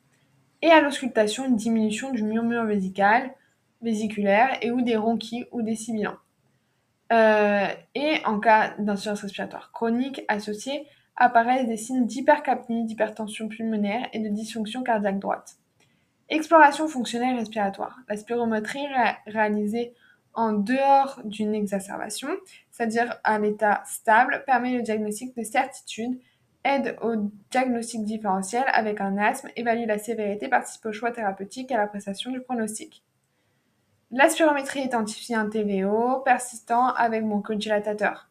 Et 0.63 0.71
à 0.71 0.81
l'auscultation, 0.81 1.45
une 1.45 1.55
diminution 1.55 2.09
du 2.11 2.23
murmure 2.23 2.65
vésical, 2.65 3.31
vésiculaire 3.81 4.57
et 4.61 4.71
ou 4.71 4.81
des 4.81 4.95
ronchis 4.95 5.45
ou 5.51 5.61
des 5.61 5.75
sibilants. 5.75 6.17
Euh, 7.11 7.67
et 7.95 8.21
en 8.25 8.39
cas 8.39 8.75
d'insuffisance 8.77 9.21
respiratoire 9.21 9.71
chronique 9.71 10.21
associée, 10.27 10.85
apparaissent 11.15 11.67
des 11.67 11.77
signes 11.77 12.05
d'hypercapnie, 12.05 12.85
d'hypertension 12.85 13.47
pulmonaire 13.47 14.07
et 14.13 14.19
de 14.19 14.29
dysfonction 14.29 14.83
cardiaque 14.83 15.19
droite. 15.19 15.57
Exploration 16.29 16.87
fonctionnelle 16.87 17.37
respiratoire. 17.37 17.97
La 18.07 18.15
spirométrie 18.15 18.85
réalisée 19.25 19.93
en 20.33 20.53
dehors 20.53 21.19
d'une 21.25 21.55
exacerbation, 21.55 22.29
c'est-à-dire 22.71 23.19
à 23.23 23.39
l'état 23.39 23.83
stable, 23.85 24.43
permet 24.45 24.77
le 24.77 24.83
diagnostic 24.83 25.35
de 25.35 25.43
certitude, 25.43 26.19
aide 26.63 26.95
au 27.01 27.15
diagnostic 27.51 28.05
différentiel 28.05 28.63
avec 28.67 29.01
un 29.01 29.17
asthme, 29.17 29.49
évalue 29.55 29.87
la 29.87 29.97
sévérité, 29.97 30.47
participe 30.47 30.85
au 30.85 30.91
choix 30.91 31.11
thérapeutique 31.11 31.71
et 31.71 31.75
à 31.75 31.79
la 31.79 31.87
prestation 31.87 32.31
du 32.31 32.41
pronostic. 32.41 33.03
La 34.11 34.27
spirométrie 34.27 34.81
identifie 34.81 35.35
un 35.35 35.47
TVO 35.47 36.21
persistant 36.21 36.87
avec 36.87 37.23
bronchodilatateur. 37.23 38.27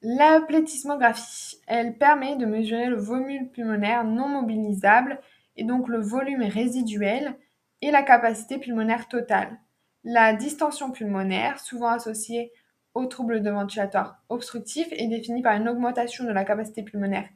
La 0.00 0.40
plétismographie, 0.40 1.58
elle 1.66 1.98
permet 1.98 2.36
de 2.36 2.46
mesurer 2.46 2.86
le 2.86 2.96
volume 2.96 3.50
pulmonaire 3.50 4.04
non 4.04 4.28
mobilisable 4.28 5.20
et 5.56 5.64
donc 5.64 5.88
le 5.88 6.00
volume 6.00 6.42
résiduel 6.42 7.36
et 7.82 7.90
la 7.90 8.02
capacité 8.02 8.58
pulmonaire 8.58 9.06
totale. 9.06 9.58
La 10.02 10.32
distension 10.32 10.90
pulmonaire, 10.90 11.60
souvent 11.60 11.88
associée 11.88 12.52
aux 12.94 13.04
troubles 13.04 13.42
de 13.42 13.50
ventilatoire 13.50 14.22
obstructif, 14.30 14.88
est 14.92 15.08
définie 15.08 15.42
par 15.42 15.56
une 15.56 15.68
augmentation 15.68 16.24
de 16.24 16.32
la 16.32 16.44
capacité 16.44 16.82
pulmonaire 16.82 17.28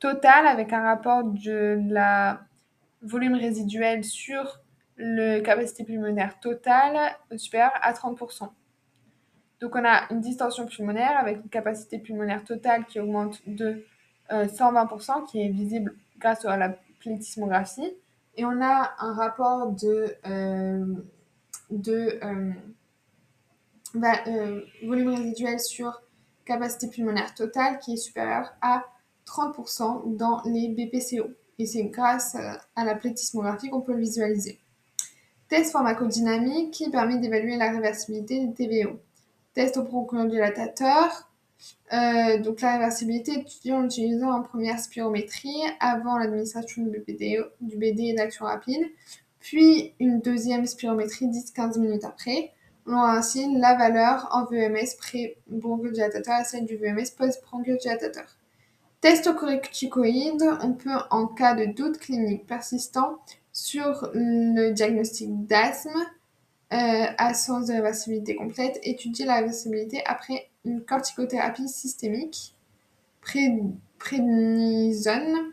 totale 0.00 0.48
avec 0.48 0.72
un 0.72 0.82
rapport 0.82 1.22
de 1.22 1.78
la 1.88 2.40
volume 3.02 3.34
résiduel 3.34 4.02
sur 4.02 4.61
le 5.04 5.40
capacité 5.40 5.82
pulmonaire 5.82 6.38
totale 6.38 7.16
supérieure 7.36 7.72
à 7.82 7.92
30%. 7.92 8.48
Donc 9.60 9.74
on 9.74 9.84
a 9.84 10.06
une 10.10 10.20
distension 10.20 10.64
pulmonaire 10.66 11.18
avec 11.18 11.38
une 11.38 11.48
capacité 11.48 11.98
pulmonaire 11.98 12.44
totale 12.44 12.86
qui 12.86 13.00
augmente 13.00 13.40
de 13.48 13.84
120%, 14.30 15.10
euh, 15.22 15.26
qui 15.26 15.42
est 15.42 15.48
visible 15.48 15.96
grâce 16.18 16.44
à 16.44 16.56
la 16.56 16.76
plétismographie. 17.00 17.92
Et 18.36 18.44
on 18.44 18.62
a 18.62 18.92
un 18.98 19.14
rapport 19.14 19.72
de, 19.72 20.14
euh, 20.26 20.94
euh, 21.88 22.52
volume 24.84 25.08
résiduel 25.08 25.58
sur 25.58 26.00
capacité 26.44 26.88
pulmonaire 26.88 27.34
totale 27.34 27.80
qui 27.80 27.94
est 27.94 27.96
supérieur 27.96 28.52
à 28.62 28.84
30% 29.26 30.16
dans 30.16 30.42
les 30.44 30.68
BPCO. 30.68 31.28
Et 31.58 31.66
c'est 31.66 31.84
grâce 31.84 32.36
à 32.76 32.84
la 32.84 32.94
plétismographie 32.94 33.68
qu'on 33.68 33.80
peut 33.80 33.92
le 33.92 34.00
visualiser. 34.00 34.61
Test 35.52 35.72
pharmacodynamique 35.72 36.70
qui 36.70 36.88
permet 36.88 37.18
d'évaluer 37.18 37.58
la 37.58 37.70
réversibilité 37.72 38.46
des 38.46 38.54
TVO 38.54 38.98
test 39.52 39.76
au 39.76 39.82
bronchodilatateur. 39.82 41.30
Euh, 41.92 42.38
donc 42.38 42.62
la 42.62 42.78
réversibilité 42.78 43.40
étudiée 43.40 43.74
en 43.74 43.84
utilisant 43.84 44.32
en 44.32 44.42
première 44.42 44.78
spirométrie 44.80 45.60
avant 45.78 46.16
l'administration 46.16 46.84
du, 46.84 47.00
BD, 47.00 47.38
BD 47.60 48.14
d'action 48.14 48.46
rapide, 48.46 48.82
puis 49.40 49.92
une 50.00 50.22
deuxième 50.22 50.64
spirométrie 50.64 51.26
10-15 51.26 51.78
minutes 51.78 52.04
après. 52.06 52.52
On 52.86 52.94
aura 52.94 53.18
ainsi 53.18 53.54
la 53.54 53.74
valeur 53.74 54.28
en 54.32 54.46
VMS 54.46 54.96
pré-bronchodilatateur 54.96 56.40
et 56.40 56.44
celle 56.44 56.64
du 56.64 56.78
VMS 56.78 57.10
post-bronchodilatateur. 57.14 58.38
Test 59.02 59.26
au 59.26 59.34
corticoïde, 59.34 60.44
on 60.62 60.72
peut, 60.72 60.96
en 61.10 61.26
cas 61.26 61.54
de 61.54 61.66
doute 61.66 61.98
clinique 61.98 62.46
persistant 62.46 63.18
sur 63.52 64.10
le 64.14 64.70
diagnostic 64.70 65.46
d'asthme, 65.46 65.98
euh, 66.72 67.04
à 67.18 67.34
sens 67.34 67.66
de 67.66 67.72
réversibilité 67.74 68.34
complète, 68.34 68.80
étudier 68.82 69.26
la 69.26 69.36
réversibilité 69.36 70.02
après 70.06 70.50
une 70.64 70.82
corticothérapie 70.82 71.68
systémique, 71.68 72.56
prédnisone, 73.98 75.52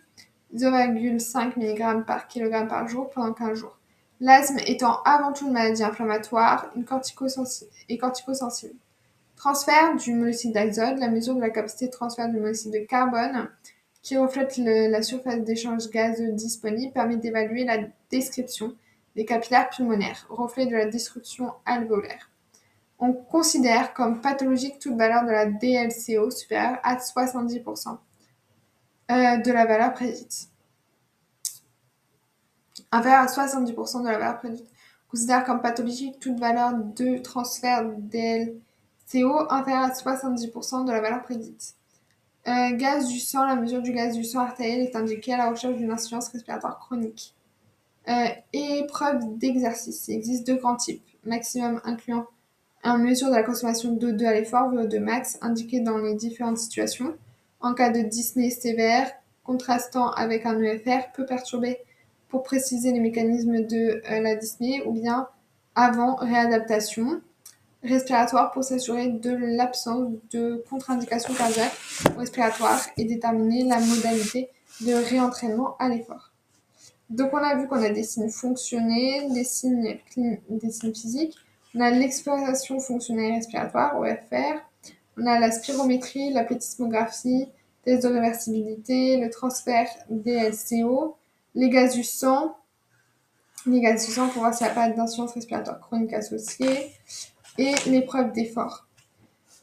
0,5 0.55 1.57
mg 1.57 2.05
par 2.05 2.27
kg 2.27 2.67
par 2.67 2.87
jour 2.87 3.09
pendant 3.09 3.33
15 3.33 3.57
jours. 3.59 3.77
L'asthme 4.21 4.59
étant 4.65 5.01
avant 5.03 5.31
tout 5.31 5.47
une 5.47 5.53
maladie 5.53 5.83
inflammatoire 5.83 6.69
une 6.75 6.85
et 7.89 7.97
corticosensible. 7.97 8.75
Transfert 9.35 9.95
du 9.95 10.13
monoxyde 10.13 10.53
d'azote, 10.53 10.99
la 10.99 11.07
mesure 11.09 11.35
de 11.35 11.39
la 11.39 11.49
capacité 11.49 11.87
de 11.87 11.91
transfert 11.91 12.27
du 12.27 12.37
monoxyde 12.37 12.73
de 12.73 12.79
carbone 12.79 13.49
qui 14.01 14.17
reflète 14.17 14.57
la 14.57 15.01
surface 15.01 15.43
d'échange 15.43 15.89
gazeux 15.89 16.31
disponible 16.31 16.93
permet 16.93 17.17
d'évaluer 17.17 17.65
la 17.65 17.79
description 18.09 18.75
des 19.15 19.25
capillaires 19.25 19.69
pulmonaires, 19.69 20.25
reflet 20.29 20.65
de 20.65 20.75
la 20.75 20.85
destruction 20.85 21.51
alvéolaire. 21.65 22.29
On 22.99 23.13
considère 23.13 23.93
comme 23.93 24.21
pathologique 24.21 24.79
toute 24.79 24.97
valeur 24.97 25.23
de 25.23 25.31
la 25.31 25.45
DLCO 25.45 26.31
supérieure 26.31 26.79
à 26.83 26.97
70% 26.97 27.97
euh, 29.11 29.37
de 29.37 29.51
la 29.51 29.65
valeur 29.65 29.93
prédite. 29.93 30.49
Inférieure 32.91 33.21
à 33.21 33.25
70% 33.25 34.03
de 34.03 34.07
la 34.07 34.17
valeur 34.17 34.37
prédite. 34.39 34.67
On 35.07 35.11
considère 35.11 35.45
comme 35.45 35.61
pathologique 35.61 36.19
toute 36.19 36.39
valeur 36.39 36.73
de 36.73 37.17
transfert 37.19 37.85
DLCO 37.85 39.47
inférieure 39.49 39.83
à 39.83 39.89
70% 39.91 40.85
de 40.85 40.91
la 40.91 41.01
valeur 41.01 41.23
prédite. 41.23 41.75
Euh, 42.47 42.75
gaz 42.75 43.07
du 43.07 43.19
sang, 43.19 43.45
la 43.45 43.55
mesure 43.55 43.81
du 43.81 43.91
gaz 43.91 44.15
du 44.15 44.23
sang 44.23 44.39
artériel 44.39 44.81
est 44.81 44.95
indiquée 44.95 45.33
à 45.33 45.37
la 45.37 45.49
recherche 45.49 45.75
d'une 45.75 45.91
insuffisance 45.91 46.29
respiratoire 46.29 46.79
chronique. 46.79 47.35
Euh, 48.07 48.27
épreuve 48.53 49.37
d'exercice. 49.37 50.07
Il 50.07 50.15
existe 50.15 50.47
deux 50.47 50.55
grands 50.55 50.75
types. 50.77 51.03
Maximum 51.25 51.81
incluant 51.83 52.25
un 52.83 52.97
mesure 52.97 53.27
de 53.27 53.35
la 53.35 53.43
consommation 53.43 53.93
d'O2 53.93 54.25
à 54.25 54.33
l'effort, 54.33 54.73
VO2 54.73 54.99
max, 54.99 55.37
indiqué 55.41 55.81
dans 55.81 55.97
les 55.97 56.15
différentes 56.15 56.57
situations. 56.57 57.13
En 57.59 57.73
cas 57.73 57.89
de 57.89 57.99
dyspnée 58.01 58.49
sévère, 58.49 59.11
contrastant 59.43 60.11
avec 60.11 60.45
un 60.45 60.59
EFR, 60.61 61.11
peut 61.13 61.25
perturber 61.25 61.77
pour 62.29 62.43
préciser 62.43 62.91
les 62.93 62.99
mécanismes 62.99 63.65
de 63.65 64.01
euh, 64.09 64.21
la 64.21 64.35
dyspnée 64.35 64.81
ou 64.85 64.93
bien 64.93 65.27
avant 65.75 66.15
réadaptation 66.15 67.21
respiratoire 67.83 68.51
pour 68.51 68.63
s'assurer 68.63 69.07
de 69.07 69.31
l'absence 69.31 70.11
de 70.31 70.63
contre-indication 70.69 71.33
cardiaque 71.33 71.71
respiratoire 72.17 72.81
et 72.97 73.05
déterminer 73.05 73.63
la 73.63 73.79
modalité 73.79 74.49
de 74.81 74.93
réentraînement 74.93 75.77
à 75.77 75.89
l'effort. 75.89 76.31
Donc 77.09 77.33
on 77.33 77.37
a 77.37 77.55
vu 77.55 77.67
qu'on 77.67 77.81
a 77.81 77.89
des 77.89 78.03
signes 78.03 78.29
fonctionnels, 78.29 79.33
des 79.33 79.43
signes, 79.43 79.99
des 80.15 80.71
signes 80.71 80.93
physiques, 80.93 81.35
on 81.75 81.81
a 81.81 81.89
l'exploration 81.91 82.79
fonctionnelle 82.79 83.33
respiratoire, 83.33 83.99
OFR, 83.99 84.59
on 85.17 85.25
a 85.25 85.39
la 85.39 85.51
spirométrie, 85.51 86.31
la 86.31 86.43
plétismographie, 86.43 87.47
test 87.83 88.03
de 88.03 88.09
réversibilité, 88.09 89.17
le 89.17 89.29
transfert 89.29 89.87
DLCO, 90.09 91.15
les 91.55 91.69
gaz 91.69 91.95
du 91.95 92.03
sang, 92.03 92.57
les 93.65 93.81
gaz 93.81 94.05
du 94.05 94.11
sang 94.11 94.27
pour 94.29 94.41
voir 94.41 94.53
s'il 94.53 94.65
n'y 94.65 94.71
a 94.71 94.75
pas 94.75 94.89
d'insuffisance 94.89 95.33
respiratoire 95.33 95.79
chronique 95.79 96.13
associée, 96.13 96.91
et 97.57 97.73
l'épreuve 97.87 98.31
d'effort. 98.31 98.87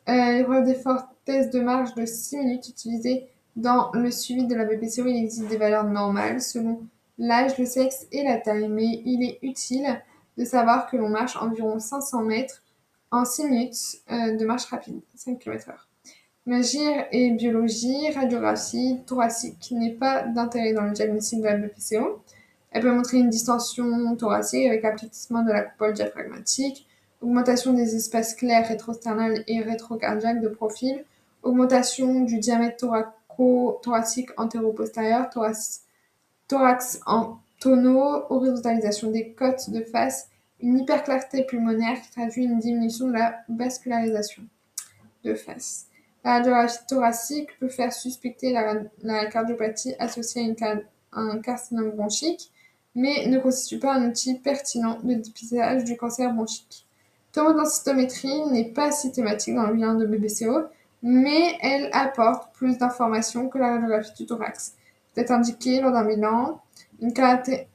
Euh, 0.08 0.32
l'épreuve 0.32 0.64
d'effort 0.64 1.08
test 1.24 1.52
de 1.52 1.60
marche 1.60 1.94
de 1.94 2.06
6 2.06 2.38
minutes 2.38 2.68
utilisée 2.68 3.26
dans 3.56 3.90
le 3.92 4.10
suivi 4.10 4.46
de 4.46 4.54
la 4.54 4.64
BPCO. 4.64 5.06
Il 5.06 5.16
existe 5.16 5.48
des 5.48 5.56
valeurs 5.56 5.84
normales 5.84 6.40
selon 6.40 6.82
l'âge, 7.18 7.58
le 7.58 7.64
sexe 7.64 8.06
et 8.12 8.22
la 8.22 8.38
taille, 8.38 8.68
mais 8.68 9.02
il 9.04 9.22
est 9.22 9.38
utile 9.42 10.02
de 10.36 10.44
savoir 10.44 10.88
que 10.90 10.96
l'on 10.96 11.08
marche 11.08 11.36
environ 11.36 11.78
500 11.78 12.22
mètres 12.22 12.62
en 13.10 13.24
6 13.24 13.44
minutes 13.44 14.00
euh, 14.10 14.36
de 14.36 14.44
marche 14.44 14.66
rapide, 14.66 15.00
5 15.14 15.38
km/h. 15.38 15.74
Magir 16.44 17.06
et 17.10 17.30
biologie, 17.30 18.10
radiographie 18.12 19.00
thoracique 19.06 19.72
n'est 19.72 19.94
pas 19.94 20.22
d'intérêt 20.22 20.72
dans 20.72 20.82
le 20.82 20.92
diagnostic 20.92 21.40
de 21.40 21.44
la 21.44 21.56
BPCO. 21.56 22.22
Elle 22.70 22.82
peut 22.82 22.92
montrer 22.92 23.18
une 23.18 23.30
distension 23.30 24.14
thoracique 24.14 24.66
avec 24.66 24.84
aplatissement 24.84 25.42
de 25.42 25.50
la 25.50 25.62
coupole 25.62 25.94
diaphragmatique, 25.94 26.86
augmentation 27.20 27.72
des 27.72 27.96
espaces 27.96 28.34
clairs 28.34 28.68
rétrosternal 28.68 29.44
et 29.46 29.60
rétrocardiaque 29.60 30.40
de 30.40 30.48
profil, 30.48 31.04
augmentation 31.42 32.20
du 32.20 32.38
diamètre 32.38 32.76
thoraco-thoracique 32.78 34.30
antéro-postérieur, 34.36 35.30
thorax, 35.30 35.82
thorax 36.48 37.00
en 37.06 37.38
tonneau, 37.60 38.24
horizontalisation 38.30 39.10
des 39.10 39.32
côtes 39.32 39.70
de 39.70 39.82
face, 39.82 40.28
une 40.60 40.78
hyperclarté 40.78 41.44
pulmonaire 41.44 42.00
qui 42.00 42.10
traduit 42.10 42.44
une 42.44 42.58
diminution 42.58 43.08
de 43.08 43.14
la 43.14 43.40
vascularisation 43.48 44.42
de 45.24 45.34
face. 45.34 45.86
La 46.24 46.38
radiographie 46.38 46.78
thoracique 46.88 47.50
peut 47.60 47.68
faire 47.68 47.92
suspecter 47.92 48.52
la, 48.52 49.26
cardiopathie 49.26 49.94
associée 49.98 50.54
à, 50.60 50.74
un 51.12 51.38
carcinome 51.38 51.92
bronchique, 51.92 52.50
mais 52.94 53.26
ne 53.26 53.38
constitue 53.38 53.78
pas 53.78 53.94
un 53.94 54.08
outil 54.08 54.38
pertinent 54.38 54.98
de 55.02 55.14
dépistage 55.14 55.84
du 55.84 55.96
cancer 55.96 56.32
bronchique. 56.32 56.85
Tomodensitométrie 57.36 58.46
n'est 58.50 58.72
pas 58.72 58.90
systématique 58.90 59.54
dans 59.54 59.66
le 59.66 59.74
bilan 59.74 59.94
de 59.96 60.06
BBCO, 60.06 60.68
mais 61.02 61.58
elle 61.60 61.90
apporte 61.92 62.54
plus 62.54 62.78
d'informations 62.78 63.50
que 63.50 63.58
la 63.58 63.72
radiographie 63.72 64.14
du 64.14 64.24
thorax. 64.24 64.74
peut 65.14 65.20
être 65.20 65.32
indiquée 65.32 65.82
lors 65.82 65.92
d'un 65.92 66.06
bilan. 66.06 66.62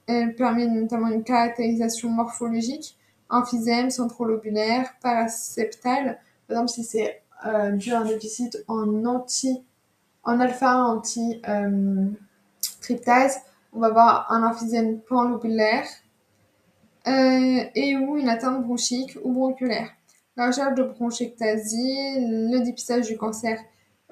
elle 0.08 0.36
permet 0.36 0.66
notamment 0.66 1.10
une 1.10 1.24
caractérisation 1.24 2.10
morphologique, 2.10 2.98
emphysème, 3.30 3.92
centrolobulaire, 3.92 4.96
paraseptal. 5.00 6.18
Par 6.48 6.58
exemple, 6.58 6.70
si 6.70 6.84
c'est 6.84 7.22
euh, 7.46 7.70
dû 7.74 7.92
à 7.94 8.00
un 8.00 8.06
déficit 8.06 8.64
en 8.68 9.06
anti, 9.06 9.64
en 10.24 10.40
alpha 10.40 10.76
anti 10.76 11.40
euh, 11.48 12.08
tryptase, 12.82 13.38
on 13.74 13.80
va 13.80 13.88
avoir 13.88 14.32
un 14.32 14.42
emphysème 14.42 15.02
panlobulaire 15.02 15.86
euh, 17.08 17.64
et 17.76 17.96
ou 17.98 18.18
une 18.18 18.30
atteinte 18.30 18.64
bronchique 18.64 19.18
ou 19.24 19.32
bronchiculaire. 19.32 19.90
La 20.38 20.48
recherche 20.48 20.76
de 20.76 20.84
bronchectasie, 20.84 21.98
le 22.20 22.64
dépistage 22.64 23.08
du 23.08 23.18
cancer 23.18 23.60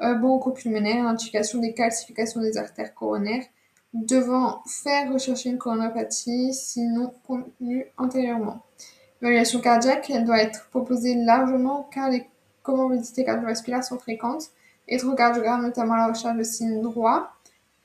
euh, 0.02 0.16
bronchopulmonaire, 0.16 1.04
l'indication 1.04 1.60
des 1.60 1.74
calcifications 1.74 2.42
des 2.42 2.58
artères 2.58 2.94
coronaires, 2.94 3.44
devant 3.94 4.62
faire 4.66 5.12
rechercher 5.12 5.50
une 5.50 5.58
coronapathie 5.58 6.54
sinon 6.54 7.14
contenue 7.26 7.86
antérieurement. 7.98 8.62
L'évaluation 9.22 9.60
cardiaque, 9.60 10.10
elle 10.10 10.26
doit 10.26 10.42
être 10.42 10.70
proposée 10.70 11.16
largement 11.16 11.90
car 11.92 12.10
les 12.10 12.26
comorbidités 12.64 13.26
cardiovasculaires 13.26 13.84
sont 13.84 14.00
fréquentes. 14.00 14.52
Électrocardiogramme, 14.88 15.64
notamment 15.64 15.96
la 15.96 16.08
recherche 16.08 16.38
de 16.38 16.44
signes 16.44 16.82
droits. 16.82 17.32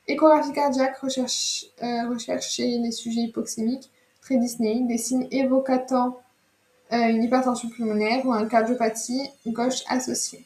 Échographie 0.07 0.53
cardiaque, 0.53 0.97
recherche, 0.97 1.65
euh, 1.81 2.09
rechercher 2.09 2.77
les 2.77 2.91
sujets 2.91 3.21
hypoxémiques 3.21 3.91
très 4.25 4.37
des 4.37 4.97
signes 4.97 5.27
évocatant 5.29 6.19
euh, 6.93 7.07
une 7.09 7.23
hypertension 7.23 7.69
pulmonaire 7.69 8.25
ou 8.25 8.33
une 8.33 8.47
cardiopathie 8.47 9.29
gauche 9.47 9.83
associée. 9.87 10.43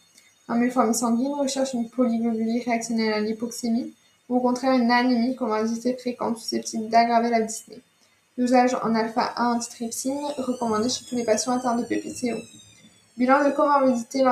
Un 0.49 0.55
méforme 0.55 0.93
sanguine 0.93 1.33
recherche 1.33 1.73
une 1.73 1.89
polyglobulie 1.89 2.61
réactionnelle 2.61 3.13
à 3.13 3.19
l'hypoxémie 3.21 3.93
ou 4.27 4.37
au 4.37 4.39
contraire 4.41 4.73
une 4.73 4.91
anémie 4.91 5.35
comorbidité 5.35 5.95
fréquente 5.95 6.37
susceptible 6.37 6.89
d'aggraver 6.89 7.29
la 7.29 7.41
dyspnée. 7.41 7.81
Dosage 8.37 8.75
en 8.75 8.95
alpha-1 8.95 9.55
antitrypsine 9.55 10.19
recommandé 10.37 10.89
chez 10.89 11.05
tous 11.05 11.15
les 11.15 11.23
patients 11.23 11.57
atteints 11.57 11.77
de 11.77 11.83
PPCO. 11.83 12.37
Bilan 13.17 13.45
de 13.45 13.51
comorbidité 13.51 14.23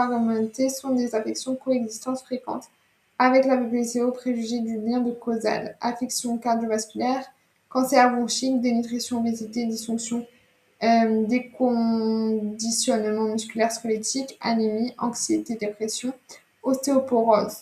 et 0.59 0.69
sont 0.69 0.91
des 0.91 1.15
affections 1.15 1.55
coexistantes 1.55 2.19
fréquentes 2.19 2.65
avec 3.19 3.45
la 3.45 3.57
PPCO 3.57 4.11
préjugé 4.11 4.59
du 4.59 4.79
lien 4.79 4.99
de 4.99 5.11
causal, 5.11 5.75
affection 5.81 6.37
cardiovasculaire, 6.37 7.25
cancer 7.69 8.11
bronchique, 8.11 8.61
dénutrition, 8.61 9.19
obésité, 9.19 9.65
dysfonction, 9.65 10.25
euh, 10.83 11.25
déconditionnement 11.25 13.33
musculaire 13.33 13.71
squelettique, 13.71 14.37
anémie, 14.41 14.93
anxiété, 14.97 15.55
dépression, 15.55 16.13
ostéoporose. 16.63 17.57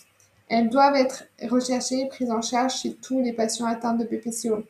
Elles 0.50 0.70
doivent 0.70 0.96
être 0.96 1.26
recherchées 1.44 2.02
et 2.02 2.08
prises 2.08 2.32
en 2.32 2.42
charge 2.42 2.82
chez 2.82 2.94
tous 2.94 3.22
les 3.22 3.34
patients 3.34 3.66
atteints 3.66 3.94
de 3.94 4.04
BPCO. 4.04 4.64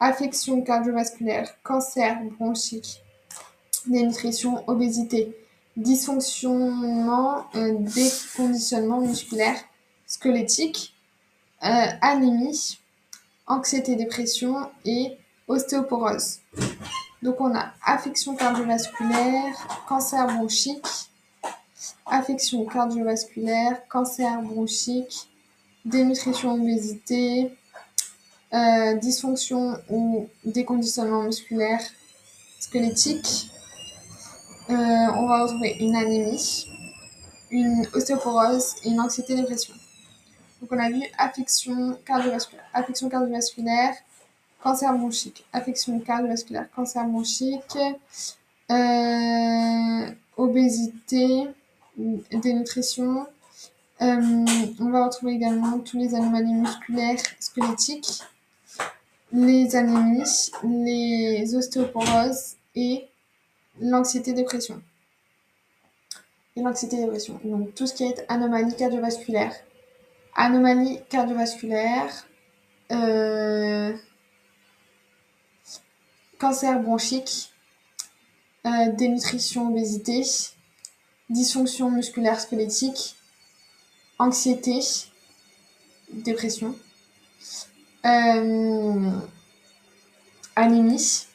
Affection 0.00 0.62
cardiovasculaire, 0.62 1.48
cancer 1.62 2.18
bronchique, 2.38 3.02
dénutrition, 3.86 4.64
obésité, 4.68 5.36
dysfonctionnement, 5.76 7.46
euh, 7.54 7.76
déconditionnement 7.78 9.00
musculaire 9.00 9.56
squelettique, 10.06 10.94
euh, 11.64 11.86
anémie, 12.00 12.78
anxiété, 13.46 13.96
dépression 13.96 14.70
et 14.84 15.18
ostéoporose. 15.48 16.38
Donc 17.22 17.40
on 17.40 17.54
a 17.54 17.72
affection 17.84 18.34
cardiovasculaire, 18.34 19.54
cancer 19.88 20.26
bronchique, 20.26 20.86
affection 22.06 22.64
cardiovasculaire, 22.66 23.86
cancer 23.88 24.42
bronchique, 24.42 25.28
dénutrition, 25.84 26.54
obésité, 26.54 27.56
euh, 28.52 28.94
dysfonction 28.96 29.78
ou 29.88 30.28
déconditionnement 30.44 31.22
musculaire 31.22 31.80
squelettique. 32.60 33.50
Euh, 34.70 34.74
on 34.74 35.26
va 35.26 35.42
retrouver 35.42 35.76
une 35.80 35.94
anémie, 35.96 36.66
une 37.50 37.86
ostéoporose 37.94 38.74
et 38.84 38.90
une 38.90 39.00
anxiété 39.00 39.34
dépression. 39.34 39.74
Donc 40.62 40.70
on 40.70 40.78
a 40.78 40.88
vu 40.88 41.02
affection 41.18 41.98
cardiovasculaire, 42.06 42.64
affection 42.72 43.08
cardiovasculaire, 43.08 43.94
cancer 44.62 44.92
bronchique, 44.96 45.44
affection 45.52 45.98
cardiovasculaire, 45.98 46.70
cancer 46.70 47.04
bronchique, 47.04 47.76
euh, 48.70 50.10
obésité, 50.36 51.48
dénutrition. 51.96 53.26
Euh, 54.02 54.44
on 54.78 54.90
va 54.90 55.06
retrouver 55.06 55.32
également 55.32 55.80
tous 55.80 55.98
les 55.98 56.14
anomalies 56.14 56.54
musculaires 56.54 57.20
squelettiques, 57.40 58.22
les 59.32 59.74
anémies, 59.74 60.22
les 60.62 61.56
ostéoporoses 61.56 62.54
et 62.76 63.08
l'anxiété 63.80 64.32
dépression. 64.32 64.80
Et 66.54 66.62
l'anxiété 66.62 66.98
dépression. 66.98 67.40
Donc 67.42 67.74
tout 67.74 67.88
ce 67.88 67.94
qui 67.94 68.04
est 68.04 68.24
anomalie 68.28 68.76
cardiovasculaire, 68.76 69.54
Anomalie 70.34 70.98
cardiovasculaire, 71.10 72.26
euh, 72.90 73.94
cancer 76.38 76.80
bronchique, 76.80 77.52
euh, 78.66 78.92
dénutrition, 78.92 79.68
obésité, 79.68 80.22
dysfonction 81.28 81.90
musculaire 81.90 82.40
squelettique, 82.40 83.14
anxiété, 84.18 84.80
dépression, 86.12 86.74
euh, 88.06 89.10
anémie 90.56 91.26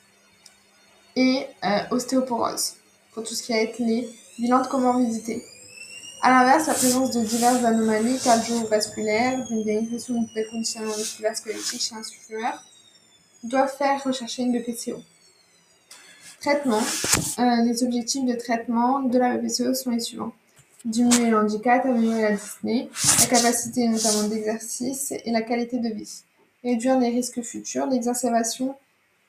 et 1.16 1.48
ostéoporose, 1.92 2.76
pour 3.12 3.24
tout 3.24 3.34
ce 3.34 3.44
qui 3.44 3.54
a 3.54 3.62
été 3.62 3.84
les 3.84 4.10
bilans 4.40 4.62
de 4.62 4.68
comorbidité. 4.68 5.44
A 6.22 6.32
l'inverse, 6.32 6.68
la 6.68 6.74
présence 6.74 7.12
de 7.12 7.24
diverses 7.24 7.64
anomalies 7.64 8.20
cardiovasculaires, 8.20 9.46
d'une 9.48 9.64
dénigration 9.64 10.28
des 10.34 10.46
conditions 10.46 10.82
musculaires 10.82 11.38
squelettiques 11.38 11.82
chez 11.82 11.96
un 11.96 12.02
fumeur, 12.04 12.64
doivent 13.44 13.76
faire 13.76 14.04
rechercher 14.04 14.44
une 14.44 14.52
BPCO. 14.52 15.00
Traitement. 16.42 16.82
Euh, 17.40 17.64
les 17.64 17.84
objectifs 17.84 18.26
de 18.26 18.34
traitement 18.34 19.00
de 19.02 19.18
la 19.18 19.38
BPCO 19.38 19.74
sont 19.76 19.92
les 19.92 20.00
suivants. 20.00 20.34
Diminuer 20.86 21.30
le 21.30 21.38
handicap, 21.38 21.86
améliorer 21.86 22.22
la 22.22 22.32
dyspnée, 22.32 22.90
la 23.20 23.26
capacité 23.28 23.88
notamment 23.88 24.28
d'exercice 24.28 25.12
et 25.12 25.32
la 25.32 25.42
qualité 25.42 25.78
de 25.78 25.90
vie. 25.90 26.24
Réduire 26.64 27.00
les 27.00 27.10
risques 27.10 27.42
futurs, 27.42 27.86
l'exacerbation 27.88 28.76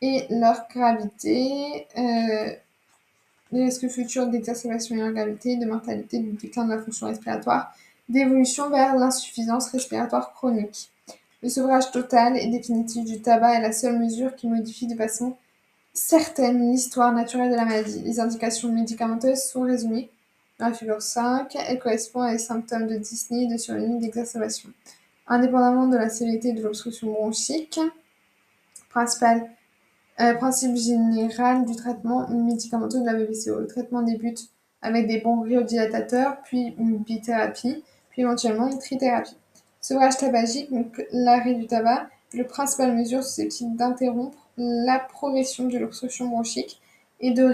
et 0.01 0.27
leur 0.31 0.68
gravité, 0.72 1.87
euh, 1.96 2.53
les 3.52 3.64
risques 3.64 3.88
futurs 3.88 4.26
d'exacerbation 4.26 4.96
gravité, 5.11 5.56
de 5.56 5.66
mortalité, 5.66 6.18
du 6.18 6.32
déclin 6.32 6.64
de 6.64 6.74
la 6.74 6.82
fonction 6.82 7.06
respiratoire, 7.06 7.72
d'évolution 8.08 8.70
vers 8.70 8.96
l'insuffisance 8.96 9.70
respiratoire 9.70 10.32
chronique. 10.32 10.90
Le 11.42 11.48
sevrage 11.48 11.90
total 11.90 12.37
et 12.37 12.48
définitif 12.48 13.04
du 13.04 13.20
tabac 13.20 13.54
est 13.54 13.62
la 13.62 13.72
seule 13.72 13.98
mesure 13.98 14.34
qui 14.34 14.48
modifie 14.48 14.87
de 14.87 14.96
façon 14.96 15.37
certaine 15.92 16.70
l'histoire 16.70 17.12
naturelle 17.12 17.50
de 17.50 17.56
la 17.56 17.64
maladie. 17.64 18.00
Les 18.00 18.20
indications 18.20 18.72
médicamenteuses 18.72 19.42
sont 19.42 19.62
résumées 19.62 20.11
dans 20.58 20.68
la 20.68 20.74
figure 20.74 21.02
5. 21.02 21.56
Elles 21.68 21.78
correspondent 21.78 22.26
à 22.26 22.32
des 22.32 22.38
symptômes 22.38 22.87
de 22.87 22.96
dyspnée 22.96 23.46
de 23.46 23.56
survenue 23.56 24.00
d'exacerbation. 24.00 24.70
Indépendamment 25.26 25.87
de 25.87 25.96
la 25.96 26.08
sévérité 26.08 26.52
de 26.52 26.62
l'obstruction 26.62 27.12
bronchique, 27.12 27.78
principal 28.90 29.48
euh, 30.20 30.35
principe 30.35 30.76
général 30.76 31.64
du 31.64 31.76
traitement 31.76 32.28
médicamenteux 32.28 33.00
de 33.00 33.07
la 33.07 33.14
BPCO. 33.14 33.61
Le 33.61 33.66
traitement 33.66 34.02
débute 34.02 34.48
avec 34.83 35.07
des 35.07 35.20
bronchodilatateurs, 35.20 36.38
puis 36.44 36.74
une 36.78 36.98
bithérapie, 36.98 37.85
puis 38.11 38.22
éventuellement 38.22 38.68
une 38.68 38.78
trithérapie. 38.78 39.37
Sevrage 39.81 40.16
tabagique, 40.16 40.72
donc 40.72 41.02
l'arrêt 41.12 41.54
du 41.54 41.66
tabac, 41.66 42.09
est 42.33 42.38
la 42.38 42.44
principale 42.44 42.94
mesure 42.96 43.22
susceptible 43.22 43.76
d'interrompre 43.76 44.38
la 44.57 44.98
progression 44.98 45.66
de 45.66 45.78
l'obstruction 45.78 46.28
bronchique 46.28 46.81
et 47.20 47.31
de, 47.31 47.52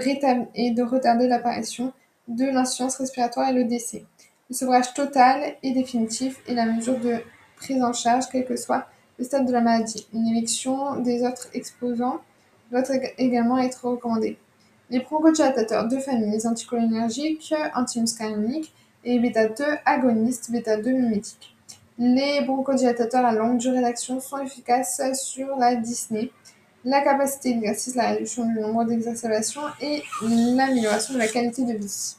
et 0.55 0.71
de 0.71 0.83
retarder 0.83 1.27
l'apparition 1.27 1.93
de 2.27 2.45
l'insuffisance 2.45 2.97
respiratoire 2.97 3.49
et 3.49 3.53
le 3.53 3.65
décès. 3.65 4.05
Le 4.49 4.55
sevrage 4.55 4.93
total 4.93 5.55
et 5.63 5.71
définitif 5.71 6.41
est 6.47 6.53
la 6.53 6.65
mesure 6.65 6.99
de 6.99 7.17
prise 7.55 7.83
en 7.83 7.93
charge, 7.93 8.25
quel 8.31 8.45
que 8.45 8.55
soit 8.55 8.87
le 9.17 9.25
stade 9.25 9.45
de 9.45 9.51
la 9.51 9.61
maladie. 9.61 10.07
Une 10.13 10.27
élection 10.27 10.99
des 10.99 11.23
autres 11.23 11.47
exposants 11.53 12.19
doit 12.71 12.83
également 13.17 13.57
être 13.57 13.85
recommandée. 13.85 14.37
Les 14.89 14.99
bronchodilatateurs 14.99 15.87
de 15.87 15.97
famille, 15.97 16.31
les 16.31 16.45
anticholinergiques, 16.45 17.53
antimuscariniques 17.73 18.73
et 19.03 19.17
les 19.17 19.29
bêta-2 19.29 19.79
agonistes, 19.85 20.51
bêta-2 20.51 20.91
mimétiques. 20.91 21.55
Les 21.97 22.41
bronchodilatateurs 22.41 23.25
à 23.25 23.31
longue 23.31 23.57
durée 23.57 23.81
d'action 23.81 24.19
sont 24.19 24.37
efficaces 24.39 25.01
sur 25.13 25.55
la 25.57 25.75
dyspnée, 25.75 26.31
la 26.83 27.01
capacité 27.01 27.53
d'exercice, 27.53 27.95
la 27.95 28.09
réduction 28.09 28.45
du 28.45 28.59
nombre 28.59 28.83
d'exacerbations 28.83 29.61
et 29.81 30.03
l'amélioration 30.21 31.15
de 31.15 31.19
la 31.19 31.27
qualité 31.27 31.63
de 31.63 31.73
vie. 31.73 32.15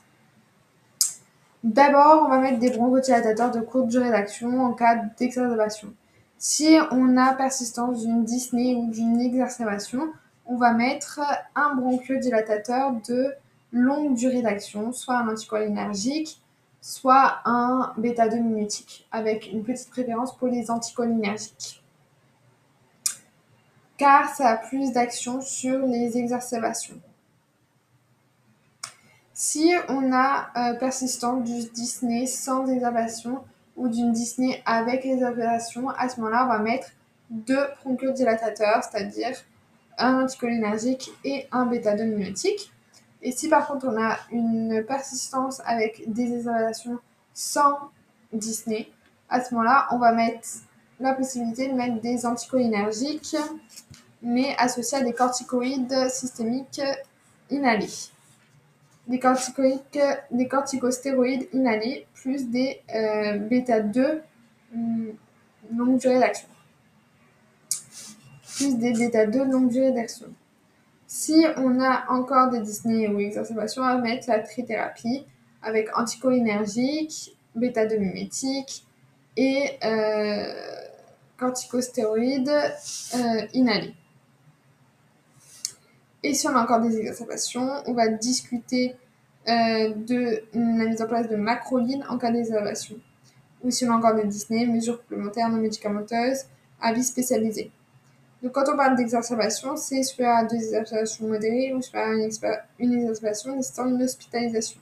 D'abord, 1.63 2.25
on 2.27 2.31
va 2.31 2.39
mettre 2.39 2.59
des 2.59 2.71
bronchodilatateurs 2.71 3.51
de 3.51 3.61
courte 3.61 3.89
durée 3.89 4.11
d'action 4.11 4.65
en 4.65 4.73
cas 4.73 4.97
d'exacerbation. 5.19 5.93
Si 6.39 6.77
on 6.91 7.17
a 7.17 7.35
persistance 7.35 8.03
d'une 8.03 8.25
dyspnée 8.25 8.75
ou 8.75 8.91
d'une 8.91 9.21
exacerbation, 9.21 10.09
on 10.47 10.57
va 10.57 10.73
mettre 10.73 11.21
un 11.55 11.75
bronchodilatateur 11.75 12.93
de 13.09 13.35
longue 13.73 14.15
durée 14.15 14.43
d'action, 14.43 14.93
soit 14.93 15.17
un 15.17 15.29
anticholinergique, 15.29 16.41
soit 16.81 17.41
un 17.45 17.93
bêta-2 17.99 18.41
mimétique, 18.41 19.07
avec 19.11 19.51
une 19.51 19.65
petite 19.65 19.91
préférence 19.91 20.37
pour 20.37 20.49
les 20.49 20.71
anticholinergiques. 20.71 21.83
Car 23.97 24.29
ça 24.29 24.51
a 24.51 24.57
plus 24.57 24.93
d'action 24.93 25.41
sur 25.41 25.79
les 25.87 26.17
exacerbations. 26.19 27.01
Si 29.33 29.73
on 29.89 30.13
a 30.13 30.49
euh, 30.57 30.79
persistance 30.79 31.45
du 31.45 31.69
dyspnée 31.71 32.27
sans 32.27 32.67
exacerbation 32.69 33.45
ou 33.77 33.89
d'une 33.89 34.13
dyspnée 34.13 34.63
avec 34.65 35.05
exacerbation, 35.05 35.91
à 35.91 36.09
ce 36.09 36.21
moment-là, 36.21 36.45
on 36.45 36.49
va 36.49 36.59
mettre 36.59 36.89
deux 37.31 37.67
bronchodilatateurs, 37.83 38.85
c'est-à-dire 38.85 39.37
un 39.99 40.25
anticholinergique 40.25 41.11
et 41.25 41.47
un 41.53 41.67
bêta-2 41.67 42.05
mimétique. 42.05 42.73
Et 43.23 43.33
si 43.33 43.49
par 43.49 43.67
contre 43.67 43.87
on 43.89 44.01
a 44.01 44.19
une 44.31 44.85
persistance 44.87 45.61
avec 45.65 46.03
des 46.07 46.35
exacerbations 46.35 46.99
sans 47.35 47.91
dyspnée, 48.33 48.93
à 49.29 49.43
ce 49.43 49.55
moment-là, 49.55 49.89
on 49.91 49.99
va 49.99 50.13
mettre 50.13 50.49
la 51.01 51.13
possibilité 51.13 51.69
de 51.69 51.75
mettre 51.75 52.01
des 52.01 52.25
anticholinergiques, 52.25 53.37
mais 54.23 54.55
associés 54.59 54.99
à 54.99 55.03
des 55.03 55.13
corticoïdes 55.13 56.09
systémiques 56.09 56.81
inhalés. 57.51 58.11
Des, 59.09 59.19
corticoïdes, 59.19 59.81
des 60.31 60.49
corticostéroïdes 60.49 61.49
inhalés 61.53 62.07
plus 62.15 62.49
des 62.49 62.81
euh, 62.95 63.39
bêta-2 63.39 64.21
hum, 64.75 65.13
longue 65.77 65.99
durée 65.99 66.19
d'action 66.19 66.49
plus 68.57 68.79
des 68.79 68.93
bêta-2 68.93 69.51
longue 69.51 69.69
durée 69.69 69.93
d'action. 69.93 70.27
Si 71.07 71.45
on 71.57 71.81
a 71.81 72.07
encore 72.09 72.51
des 72.51 72.61
dyspnées 72.61 73.07
ou 73.09 73.21
exacerbations, 73.21 73.83
on 73.83 73.87
va 73.87 73.99
mettre 73.99 74.29
la 74.29 74.41
trithérapie 74.41 75.25
avec 75.63 75.97
anticholinergique, 75.97 77.37
bêta-2 77.55 77.99
mimétique 77.99 78.85
et 79.37 79.79
euh, 79.85 80.53
corticostéroïdes 81.37 82.49
euh, 82.49 83.47
inhalés. 83.53 83.95
Et 86.23 86.35
si 86.35 86.49
on 86.49 86.57
a 86.57 86.63
encore 86.63 86.81
des 86.81 86.99
exacerbations, 86.99 87.69
on 87.87 87.93
va 87.93 88.09
discuter 88.09 88.97
euh, 89.49 89.91
de 89.95 90.43
la 90.55 90.87
mise 90.87 91.03
en 91.03 91.07
place 91.07 91.29
de 91.29 91.37
macroline 91.37 92.05
en 92.09 92.19
cas 92.19 92.33
d'exacerbation. 92.33 92.97
Ou 93.63 93.71
si 93.71 93.85
on 93.85 93.93
a 93.93 93.97
encore 93.97 94.15
des 94.15 94.25
dyspnées, 94.25 94.67
mesures 94.67 94.99
complémentaires 95.03 95.49
non 95.51 95.59
médicamenteuses, 95.59 96.47
avis 96.81 97.05
spécialisés. 97.05 97.71
Quand 98.53 98.65
on 98.73 98.77
parle 98.77 98.97
d'exacerbation, 98.97 99.77
c'est 99.77 100.03
supérieur 100.03 100.37
à 100.37 100.45
deux 100.45 100.57
exacerbations 100.57 101.27
modérées 101.27 101.73
ou 101.73 101.81
supérieur 101.81 102.11
à 102.11 102.15
une, 102.79 102.93
exacerbation 102.93 103.57
nécessitant 103.57 103.87
une 103.89 104.03
hospitalisation. 104.03 104.81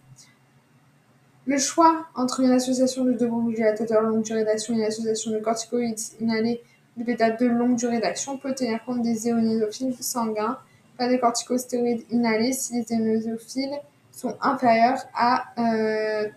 Le 1.47 1.59
choix 1.59 2.07
entre 2.15 2.41
une 2.41 2.51
association 2.51 3.05
de 3.05 3.13
deux 3.13 3.27
bronchodilatateurs 3.27 4.03
longue 4.03 4.23
durée 4.23 4.45
d'action 4.45 4.75
et 4.75 4.79
une 4.79 4.85
association 4.85 5.31
de 5.31 5.39
corticoïdes 5.39 6.01
inhalés 6.21 6.63
de 6.97 7.05
bêta-2 7.05 7.45
longue 7.47 7.77
durée 7.77 8.01
d'action 8.01 8.39
peut 8.39 8.55
tenir 8.55 8.83
compte 8.85 9.03
des 9.03 9.29
éonosophiles 9.29 9.95
sanguins, 10.01 10.59
pas 10.97 11.09
des 11.09 11.19
corticostéroïdes 11.19 12.05
inhalés 12.11 12.53
si 12.53 12.75
les 12.75 12.93
éonosophiles 12.93 13.79
sont 14.11 14.37
inférieurs 14.41 15.03
à 15.15 15.45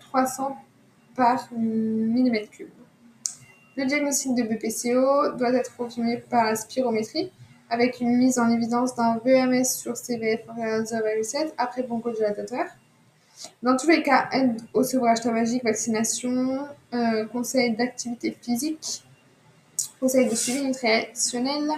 300 0.00 0.50
euh, 0.50 0.54
par 1.14 1.48
millimètre 1.52 2.50
cube. 2.50 2.68
Le 3.78 3.86
diagnostic 3.86 4.34
de 4.34 4.42
BPCO 4.42 5.36
doit 5.36 5.52
être 5.52 5.76
confirmé 5.76 6.16
par 6.16 6.46
la 6.46 6.56
spirométrie 6.56 7.30
avec 7.70 8.00
une 8.00 8.16
mise 8.16 8.40
en 8.40 8.50
évidence 8.50 8.96
d'un 8.96 9.20
VMS 9.24 9.66
sur 9.66 9.96
CVF 9.96 10.40
0,7 10.48 11.52
après 11.56 11.84
bronchodilatateur. 11.84 12.64
Dans 13.62 13.76
tous 13.76 13.86
les 13.88 14.02
cas, 14.02 14.30
aide 14.32 14.60
au 14.74 14.82
sevrage 14.82 15.20
tabagique, 15.20 15.62
vaccination, 15.62 16.66
euh, 16.92 17.24
conseil 17.26 17.76
d'activité 17.76 18.36
physique, 18.42 19.04
conseil 20.00 20.28
de 20.28 20.34
suivi 20.34 20.64
nutritionnel, 20.66 21.70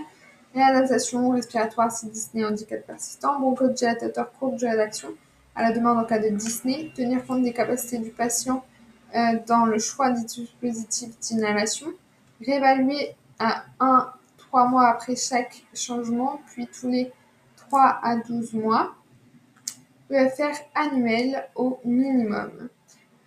réadaptation 0.54 1.28
respiratoire 1.32 1.92
si 1.92 2.06
dyspnée 2.06 2.46
handicap 2.46 2.80
persistant, 2.86 3.38
bronchodilatateur 3.38 4.32
courte 4.38 4.56
durée 4.56 4.76
d'action 4.76 5.10
à 5.54 5.64
la 5.64 5.72
demande 5.72 5.98
en 5.98 6.04
cas 6.04 6.18
de 6.18 6.30
dyspnée, 6.30 6.92
tenir 6.96 7.26
compte 7.26 7.42
des 7.42 7.52
capacités 7.52 7.98
du 7.98 8.08
patient 8.08 8.64
dans 9.46 9.64
le 9.64 9.78
choix 9.78 10.10
des 10.10 10.24
dispositifs 10.24 11.18
d'inhalation, 11.20 11.88
réévaluer 12.44 13.14
à 13.38 13.64
1-3 13.80 14.68
mois 14.68 14.88
après 14.88 15.16
chaque 15.16 15.64
changement, 15.74 16.40
puis 16.46 16.66
tous 16.66 16.88
les 16.88 17.12
3 17.56 18.00
à 18.02 18.16
12 18.16 18.54
mois. 18.54 18.94
EFR 20.10 20.56
annuel 20.74 21.48
au 21.54 21.78
minimum. 21.84 22.68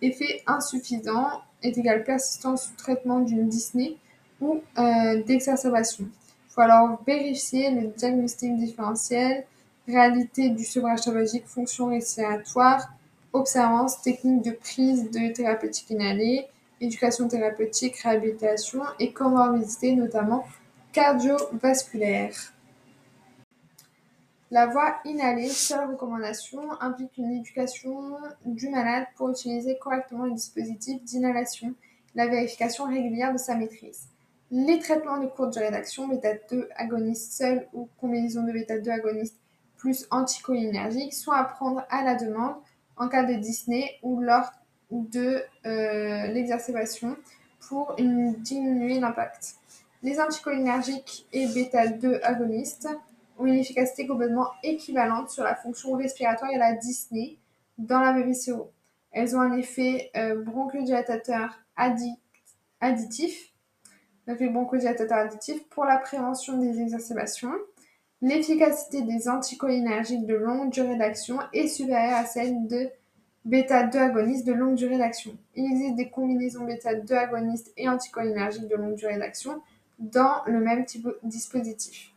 Effet 0.02 0.42
insuffisant 0.46 1.40
est 1.62 1.78
égal 1.78 2.04
persistance 2.04 2.66
sous 2.66 2.76
traitement 2.76 3.20
d'une 3.20 3.48
dyspnée 3.48 3.96
ou 4.40 4.60
euh, 4.78 5.22
d'exacerbation. 5.22 6.04
Il 6.04 6.52
faut 6.52 6.60
alors 6.60 7.02
vérifier 7.06 7.70
le 7.70 7.88
diagnostic 7.88 8.54
différentiel, 8.56 9.46
réalité 9.88 10.50
du 10.50 10.64
sevrage 10.64 11.00
fonction 11.46 11.88
respiratoire, 11.88 12.90
observance, 13.34 14.00
technique 14.00 14.42
de 14.42 14.52
prise 14.52 15.10
de 15.10 15.32
thérapeutique 15.32 15.90
inhalée 15.90 16.48
éducation 16.80 17.28
thérapeutique, 17.28 17.96
réhabilitation 17.98 18.82
et 18.98 19.12
comorbidité, 19.12 19.94
notamment 19.94 20.46
cardiovasculaire. 20.92 22.34
La 24.50 24.66
voie 24.66 24.96
inhalée, 25.04 25.48
seule 25.48 25.90
recommandation, 25.90 26.80
implique 26.80 27.16
une 27.16 27.32
éducation 27.32 28.18
du 28.44 28.68
malade 28.68 29.06
pour 29.16 29.30
utiliser 29.30 29.78
correctement 29.78 30.26
le 30.26 30.32
dispositif 30.32 31.02
d'inhalation, 31.02 31.74
la 32.14 32.28
vérification 32.28 32.84
régulière 32.84 33.32
de 33.32 33.38
sa 33.38 33.56
maîtrise. 33.56 34.08
Les 34.52 34.78
traitements 34.78 35.18
de 35.18 35.26
courte 35.26 35.54
durée 35.54 35.72
d'action, 35.72 36.06
bêta-2 36.06 36.68
agonistes 36.76 37.32
seuls 37.32 37.66
ou 37.72 37.88
combinaison 38.00 38.44
de 38.44 38.52
bêta-2 38.52 38.88
agonistes 38.90 39.38
plus 39.76 40.06
anticholinergiques, 40.10 41.14
sont 41.14 41.32
à 41.32 41.42
prendre 41.42 41.84
à 41.90 42.04
la 42.04 42.14
demande 42.14 42.54
en 42.96 43.08
cas 43.08 43.24
de 43.24 43.34
dyspnée 43.34 43.98
ou 44.02 44.20
lors 44.20 44.50
de 44.90 45.42
euh, 45.66 46.26
l'exacerbation 46.28 47.16
pour 47.68 47.96
diminuer 47.96 49.00
l'impact. 49.00 49.56
Les 50.02 50.20
anticholinergiques 50.20 51.26
et 51.32 51.46
bêta-2 51.46 52.20
agonistes 52.22 52.88
ont 53.38 53.46
une 53.46 53.54
efficacité 53.54 54.06
complètement 54.06 54.48
équivalente 54.62 55.30
sur 55.30 55.44
la 55.44 55.54
fonction 55.54 55.92
respiratoire 55.96 56.50
et 56.50 56.58
la 56.58 56.74
dyspnée 56.74 57.38
dans 57.78 58.00
la 58.00 58.12
BPCO. 58.12 58.70
Elles 59.12 59.36
ont 59.36 59.40
un 59.40 59.56
effet 59.56 60.10
euh, 60.16 60.42
bronchodilatateur 60.42 61.58
additif, 62.80 63.52
l'effet 64.26 64.48
bronchodilatateur 64.48 65.18
additif 65.18 65.66
pour 65.68 65.84
la 65.84 65.98
prévention 65.98 66.58
des 66.58 66.80
exacerbations. 66.80 67.54
L'efficacité 68.24 69.02
des 69.02 69.28
anticholinergiques 69.28 70.24
de 70.24 70.34
longue 70.34 70.70
durée 70.70 70.96
d'action 70.96 71.40
est 71.52 71.68
supérieure 71.68 72.16
à 72.16 72.24
celle 72.24 72.66
de 72.66 72.88
bêta-2 73.44 73.98
agonistes 73.98 74.46
de 74.46 74.54
longue 74.54 74.76
durée 74.76 74.96
d'action. 74.96 75.36
Il 75.54 75.70
existe 75.70 75.96
des 75.96 76.08
combinaisons 76.08 76.64
bêta-2 76.64 77.12
agonistes 77.12 77.74
et 77.76 77.86
anticholinergiques 77.86 78.66
de 78.66 78.76
longue 78.76 78.94
durée 78.94 79.18
d'action 79.18 79.60
dans 79.98 80.36
le 80.46 80.58
même 80.58 80.86
type 80.86 81.06
dispositif. 81.22 82.14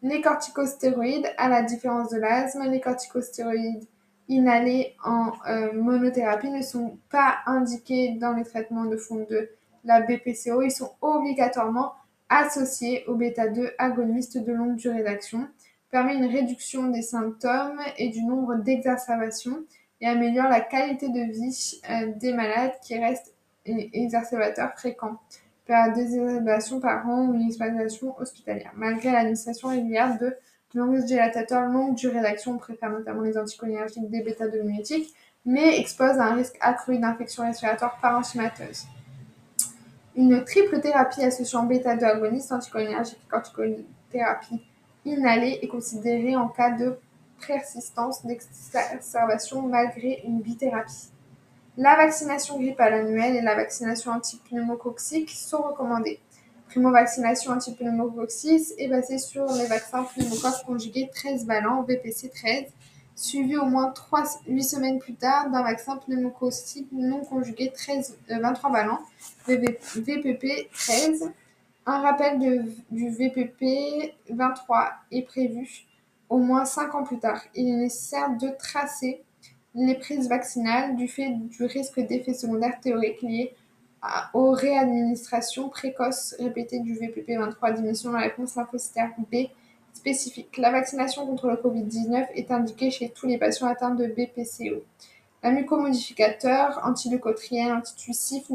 Les 0.00 0.20
corticostéroïdes, 0.20 1.28
à 1.38 1.48
la 1.48 1.64
différence 1.64 2.10
de 2.10 2.18
l'asthme, 2.18 2.62
les 2.70 2.80
corticostéroïdes 2.80 3.82
inhalés 4.28 4.94
en 5.04 5.32
euh, 5.48 5.72
monothérapie 5.72 6.50
ne 6.50 6.62
sont 6.62 6.98
pas 7.10 7.38
indiqués 7.46 8.10
dans 8.10 8.34
les 8.34 8.44
traitements 8.44 8.84
de 8.84 8.96
fond 8.96 9.26
de 9.28 9.50
la 9.84 10.02
BPCO. 10.02 10.62
Ils 10.62 10.70
sont 10.70 10.92
obligatoirement 11.00 11.94
associés 12.28 13.04
au 13.06 13.14
bêta-2 13.14 13.72
agonistes 13.78 14.38
de 14.38 14.52
longue 14.52 14.76
durée 14.76 15.02
d'action, 15.02 15.48
permet 15.90 16.16
une 16.16 16.26
réduction 16.26 16.88
des 16.88 17.02
symptômes 17.02 17.80
et 17.96 18.10
du 18.10 18.22
nombre 18.22 18.56
d'exacerbations 18.56 19.64
et 20.00 20.06
améliore 20.06 20.48
la 20.48 20.60
qualité 20.60 21.08
de 21.08 21.32
vie 21.32 21.80
euh, 21.90 22.12
des 22.16 22.32
malades 22.32 22.74
qui 22.82 22.98
restent 22.98 23.34
exacerbateurs 23.64 24.72
fréquents 24.76 25.18
des 25.94 26.16
évaluations 26.16 26.80
par 26.80 27.06
an 27.06 27.26
ou 27.26 27.34
une 27.34 27.46
expérimentation 27.46 28.18
hospitalière. 28.18 28.72
Malgré 28.74 29.12
l'administration 29.12 29.68
régulière 29.68 30.18
de 30.18 30.34
nombreux 30.74 31.02
dilatateurs 31.02 31.68
longue 31.68 31.94
durée 31.94 32.22
d'action, 32.22 32.52
on 32.52 32.58
préfère 32.58 32.90
notamment 32.90 33.20
les 33.20 33.36
anticholinergiques 33.36 34.08
des 34.08 34.22
bêta-2 34.22 34.62
mimétiques, 34.62 35.14
mais 35.44 35.78
expose 35.78 36.18
à 36.18 36.24
un 36.24 36.34
risque 36.34 36.56
accru 36.60 36.98
d'infection 36.98 37.44
respiratoire 37.44 37.98
parenchymateuse. 38.00 38.86
Une 40.18 40.44
triple 40.44 40.80
thérapie 40.80 41.22
associant 41.22 41.64
bêta-2 41.64 42.02
agonistes, 42.02 42.50
anticholinergiques 42.50 43.20
et 43.24 43.30
corticothérapie 43.30 44.60
inhalée 45.04 45.60
est 45.62 45.68
considérée 45.68 46.34
en 46.34 46.48
cas 46.48 46.72
de 46.72 46.98
persistance 47.46 48.26
d'exacerbation 48.26 49.62
malgré 49.62 50.20
une 50.26 50.40
bithérapie. 50.40 51.12
La 51.76 51.94
vaccination 51.94 52.58
grippale 52.58 52.94
annuelle 52.94 53.36
et 53.36 53.42
la 53.42 53.54
vaccination 53.54 54.10
antipneumococcique 54.10 55.30
sont 55.30 55.62
recommandées. 55.62 56.18
Primo-vaccination 56.66 57.52
antipneumococcique 57.52 58.74
est 58.76 58.88
basée 58.88 59.18
sur 59.18 59.46
les 59.52 59.66
vaccins 59.66 60.02
pneumocoques 60.02 60.64
conjugués 60.66 61.10
13 61.14 61.46
valents, 61.46 61.84
VPC 61.84 62.30
13, 62.30 62.64
suivi 63.18 63.56
au 63.56 63.64
moins 63.64 63.90
3, 63.90 64.24
8 64.46 64.62
semaines 64.62 64.98
plus 64.98 65.14
tard 65.14 65.50
d'un 65.50 65.62
vaccin 65.62 65.96
pneumococcique 65.96 66.88
non 66.92 67.20
conjugué 67.24 67.72
13, 67.72 68.16
23 68.28 68.70
valents, 68.70 69.00
VPP 69.46 70.70
13. 70.72 71.32
Un 71.86 72.00
rappel 72.00 72.38
du 72.90 73.10
VPP 73.10 74.14
23 74.30 74.92
est 75.10 75.22
prévu 75.22 75.86
au 76.28 76.38
moins 76.38 76.64
5 76.64 76.94
ans 76.94 77.02
plus 77.02 77.18
tard. 77.18 77.40
Il 77.54 77.68
est 77.68 77.76
nécessaire 77.76 78.36
de 78.36 78.48
tracer 78.56 79.22
les 79.74 79.94
prises 79.94 80.28
vaccinales 80.28 80.96
du 80.96 81.08
fait 81.08 81.30
du 81.30 81.64
risque 81.64 81.98
d'effets 82.00 82.34
secondaires 82.34 82.78
théoriques 82.80 83.22
liés 83.22 83.54
aux 84.32 84.52
réadministrations 84.52 85.68
précoces 85.68 86.36
répétées 86.38 86.80
du 86.80 86.94
VPP-23 86.94 87.74
diminution 87.74 88.10
de 88.10 88.14
la 88.14 88.22
réponse 88.22 88.54
lymphocytaire 88.54 89.10
B 89.32 89.48
La 90.56 90.70
vaccination 90.70 91.26
contre 91.26 91.48
le 91.48 91.56
Covid-19 91.56 92.28
est 92.34 92.50
indiquée 92.50 92.90
chez 92.90 93.10
tous 93.10 93.26
les 93.26 93.38
patients 93.38 93.66
atteints 93.66 93.94
de 93.94 94.06
BPCO. 94.06 94.82
La 95.42 95.50
mucomodificateur, 95.50 96.80
antileucotrienne, 96.84 97.72
antitussif 97.72 98.50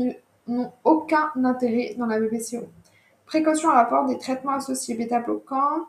n'ont 0.47 0.71
aucun 0.83 1.31
intérêt 1.43 1.95
dans 1.97 2.05
la 2.05 2.19
BPCO. 2.19 2.67
Précaution 3.25 3.69
à 3.69 3.75
rapport 3.75 4.05
des 4.05 4.17
traitements 4.17 4.53
associés 4.53 4.95
bêta-bloquants. 4.95 5.85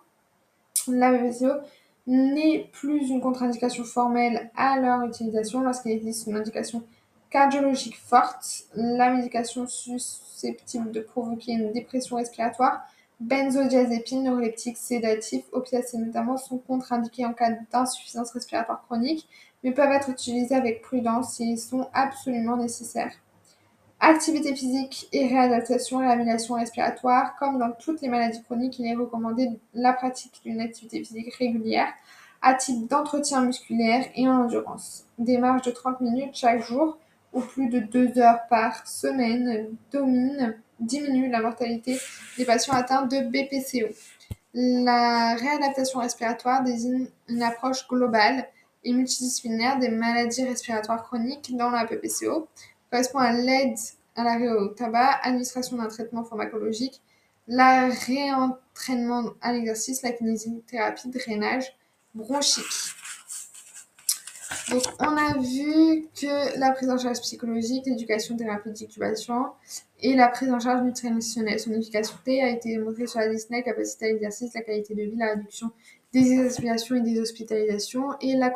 La 0.89 1.13
BPCO 1.13 1.61
n'est 2.07 2.69
plus 2.73 3.09
une 3.09 3.21
contre-indication 3.21 3.85
formelle 3.85 4.51
à 4.57 4.79
leur 4.79 5.03
utilisation 5.03 5.63
lorsqu'il 5.63 5.93
existe 5.93 6.27
une 6.27 6.37
indication 6.37 6.83
cardiologique 7.31 7.99
forte, 7.99 8.65
la 8.75 9.11
médication 9.11 9.67
susceptible 9.67 10.93
de 10.93 11.01
provoquer 11.01 11.53
une 11.53 11.73
dépression 11.73 12.17
respiratoire, 12.17 12.83
benzodiazépines, 13.21 14.25
neuroleptiques, 14.25 14.77
sédatifs, 14.77 15.45
opiacés 15.53 15.99
notamment, 15.99 16.37
sont 16.37 16.59
contre-indiqués 16.59 17.25
en 17.27 17.33
cas 17.33 17.51
d'insuffisance 17.73 18.33
respiratoire 18.33 18.83
chronique, 18.87 19.29
mais 19.63 19.73
peuvent 19.73 19.93
être 19.93 20.11
utilisés 20.11 20.55
avec 20.55 20.83
prudence 20.83 21.35
s'ils 21.35 21.59
sont 21.59 21.89
absolument 21.93 22.57
nécessaires. 22.57 23.13
Activité 24.01 24.55
physique 24.55 25.09
et 25.13 25.27
réadaptation 25.27 25.99
réhabilitation 25.99 26.57
respiratoire. 26.57 27.37
Comme 27.37 27.59
dans 27.59 27.73
toutes 27.73 28.03
les 28.03 28.09
maladies 28.09 28.43
chroniques, 28.43 28.79
il 28.79 28.87
est 28.87 28.95
recommandé 28.95 29.49
la 29.73 29.95
pratique 29.95 30.41
d'une 30.45 30.61
activité 30.61 30.99
physique 30.99 31.35
régulière 31.37 31.89
à 32.43 32.53
titre 32.53 32.87
d'entretien 32.89 33.41
musculaire 33.41 34.05
et 34.15 34.29
en 34.29 34.43
endurance. 34.43 35.07
Des 35.19 35.39
de 35.39 35.71
30 35.71 36.03
minutes 36.03 36.35
chaque 36.35 36.63
jour 36.63 36.99
ou 37.33 37.41
plus 37.41 37.69
de 37.69 37.79
2 37.79 38.19
heures 38.19 38.47
par 38.51 38.87
semaine 38.87 39.75
domine, 39.91 40.55
diminue 40.81 41.31
la 41.31 41.41
mortalité 41.41 41.99
des 42.37 42.45
patients 42.45 42.75
atteints 42.75 43.07
de 43.07 43.21
BPCO. 43.21 43.95
La 44.55 45.35
réadaptation 45.35 46.01
respiratoire 46.01 46.63
désigne 46.63 47.09
une 47.29 47.43
approche 47.43 47.89
globale 47.89 48.49
et 48.85 48.93
multidisciplinaire 48.93 49.79
des 49.79 49.89
maladies 49.89 50.45
respiratoires 50.45 51.03
chroniques 51.03 51.57
dans 51.57 51.71
la 51.71 51.85
BPCO 51.85 52.49
correspond 52.91 53.19
à 53.19 53.33
l'aide 53.33 53.77
à 54.17 54.23
l'arrêt 54.23 54.51
au 54.51 54.69
tabac, 54.69 55.19
administration 55.23 55.77
d'un 55.77 55.89
traitement 55.89 56.23
pharmacologique, 56.23 57.03
la 57.49 57.89
réentraînement 57.89 59.31
à 59.41 59.53
l'exercice, 59.53 60.03
la 60.03 60.13
kinésithérapie, 60.13 61.11
drainage 61.11 61.77
bronchique. 62.15 62.94
Donc, 64.71 64.83
on 65.01 65.17
a 65.17 65.39
vu 65.39 66.07
que 66.21 66.59
la 66.59 66.73
prise 66.73 66.91
en 66.91 66.99
charge 66.99 67.21
psychologique, 67.21 67.87
l'éducation 67.87 68.37
thérapeutique 68.37 68.91
du 68.91 68.99
patient 68.99 69.55
et 70.01 70.15
la 70.15 70.29
prise 70.29 70.51
en 70.51 70.61
charge 70.61 70.83
nutritionnelle. 70.83 71.61
Son 71.61 71.73
efficacité 71.73 72.43
a 72.43 72.51
été 72.51 72.71
démontrée 72.71 73.07
sur 73.07 73.21
la 73.21 73.27
la 73.27 73.63
capacité 73.63 74.07
à 74.07 74.09
l'exercice, 74.09 74.55
la 74.55 74.63
qualité 74.63 74.95
de 74.95 75.03
vie, 75.03 75.17
la 75.17 75.35
réduction 75.35 75.71
des 76.13 76.33
exaspérations 76.33 76.97
et 76.97 77.01
des 77.01 77.21
hospitalisations 77.21 78.11
et 78.21 78.35
la, 78.35 78.53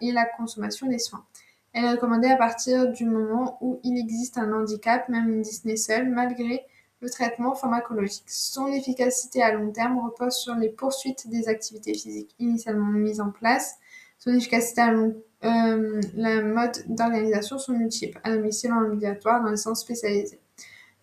et 0.00 0.12
la 0.12 0.24
consommation 0.24 0.88
des 0.88 0.98
soins. 0.98 1.24
Elle 1.72 1.84
est 1.84 1.90
recommandée 1.90 2.28
à 2.28 2.36
partir 2.36 2.90
du 2.90 3.04
moment 3.04 3.58
où 3.60 3.80
il 3.84 3.98
existe 3.98 4.38
un 4.38 4.52
handicap, 4.52 5.08
même 5.08 5.28
une 5.28 5.42
dyspnée 5.42 5.76
seule, 5.76 6.08
malgré 6.08 6.64
le 7.00 7.10
traitement 7.10 7.54
pharmacologique. 7.54 8.24
Son 8.26 8.66
efficacité 8.68 9.42
à 9.42 9.52
long 9.52 9.70
terme 9.70 9.98
repose 9.98 10.34
sur 10.34 10.54
les 10.54 10.70
poursuites 10.70 11.28
des 11.28 11.48
activités 11.48 11.92
physiques 11.92 12.34
initialement 12.38 12.86
mises 12.86 13.20
en 13.20 13.30
place. 13.30 13.76
Son 14.26 14.34
efficacité 14.34 14.80
à 14.80 14.90
long 14.90 15.14
euh, 15.44 16.00
la 16.14 16.42
mode 16.42 16.82
d'organisation 16.88 17.58
sont 17.58 17.72
multiples, 17.72 18.18
à 18.24 18.30
domicile 18.34 18.72
en 18.72 18.84
ambulatoire 18.84 19.42
dans 19.42 19.50
les 19.50 19.56
centres 19.56 19.78
spécialisés. 19.78 20.40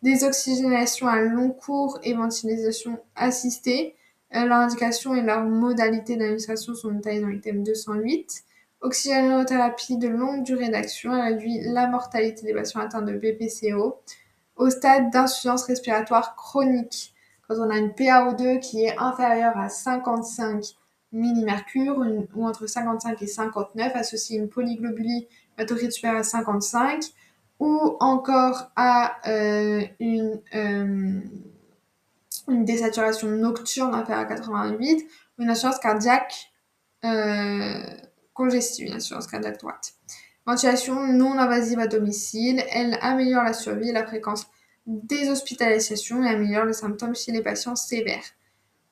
Des 0.02 0.24
oxygénations 0.24 1.08
à 1.08 1.22
long 1.22 1.52
cours 1.52 2.00
et 2.04 2.14
ventilation 2.14 3.00
assistée. 3.16 3.96
Euh, 4.36 4.46
leur 4.46 4.58
indication 4.58 5.16
et 5.16 5.22
leur 5.22 5.44
modalité 5.44 6.18
d'administration 6.18 6.74
sont 6.74 6.92
détaillées 6.92 7.22
dans 7.22 7.28
l'item 7.28 7.64
208. 7.64 8.44
Oxygénothérapie 8.82 9.98
de 9.98 10.10
longue 10.10 10.44
durée 10.44 10.70
d'action 10.70 11.12
réduit 11.22 11.62
la 11.62 11.88
mortalité 11.88 12.46
des 12.46 12.54
patients 12.54 12.82
atteints 12.82 13.04
de 13.04 13.14
BPCO 13.14 14.02
au 14.58 14.70
stade 14.70 15.10
d'insuffisance 15.12 15.64
respiratoire 15.64 16.36
chronique. 16.36 17.14
Quand 17.48 17.56
on 17.60 17.70
a 17.70 17.78
une 17.78 17.92
PaO2 17.92 18.60
qui 18.60 18.84
est 18.84 18.98
inférieure 18.98 19.58
à 19.58 19.70
55 19.70 20.76
millimercure 21.14 22.04
ou 22.36 22.46
entre 22.46 22.68
55 22.68 23.22
et 23.22 23.28
59, 23.28 23.96
associé 23.96 24.40
à 24.40 24.42
une 24.44 24.50
polyglobulie 24.50 25.28
hématocrit 25.58 25.92
supérieure 25.92 26.20
à 26.20 26.24
55, 26.24 27.04
ou 27.60 27.98
encore 28.00 28.72
à 28.76 29.20
une, 30.00 30.42
une 32.48 32.66
désaturation 32.66 33.30
nocturne 33.30 33.94
inférieure 33.94 34.26
à 34.26 34.26
88 34.26 35.08
ou 35.38 35.44
une 35.44 35.50
assurance 35.50 35.80
cardiaque 35.80 36.52
congestive, 38.34 38.88
une 38.88 38.96
assurance 38.96 39.28
cardiaque 39.28 39.60
droite. 39.60 39.94
Ventilation 40.46 41.08
non 41.08 41.38
invasive 41.38 41.80
à 41.80 41.88
domicile, 41.88 42.64
elle 42.72 42.98
améliore 43.02 43.44
la 43.44 43.54
survie 43.54 43.90
et 43.90 43.94
la 43.94 44.06
fréquence 44.06 44.48
des 44.86 45.30
hospitalisations 45.30 46.22
et 46.24 46.28
améliore 46.28 46.66
les 46.66 46.74
symptômes 46.74 47.16
chez 47.16 47.32
les 47.32 47.42
patients 47.42 47.78
sévères. 47.78 48.26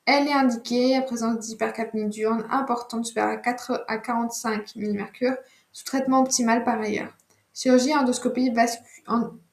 Elle 0.04 0.26
est 0.26 0.32
indiquée 0.32 0.96
à 0.96 1.02
présence 1.02 1.38
d'hypercapnie 1.38 2.08
diurne 2.08 2.44
importante 2.50 3.06
supérieure 3.06 3.34
à 3.34 3.36
4 3.36 3.84
à 3.86 3.98
45 3.98 4.74
mmHg 4.74 5.36
sous 5.72 5.84
traitement 5.84 6.20
optimal 6.20 6.64
par 6.64 6.80
ailleurs. 6.80 7.16
Chirurgie 7.54 7.94
endoscopie 7.94 8.52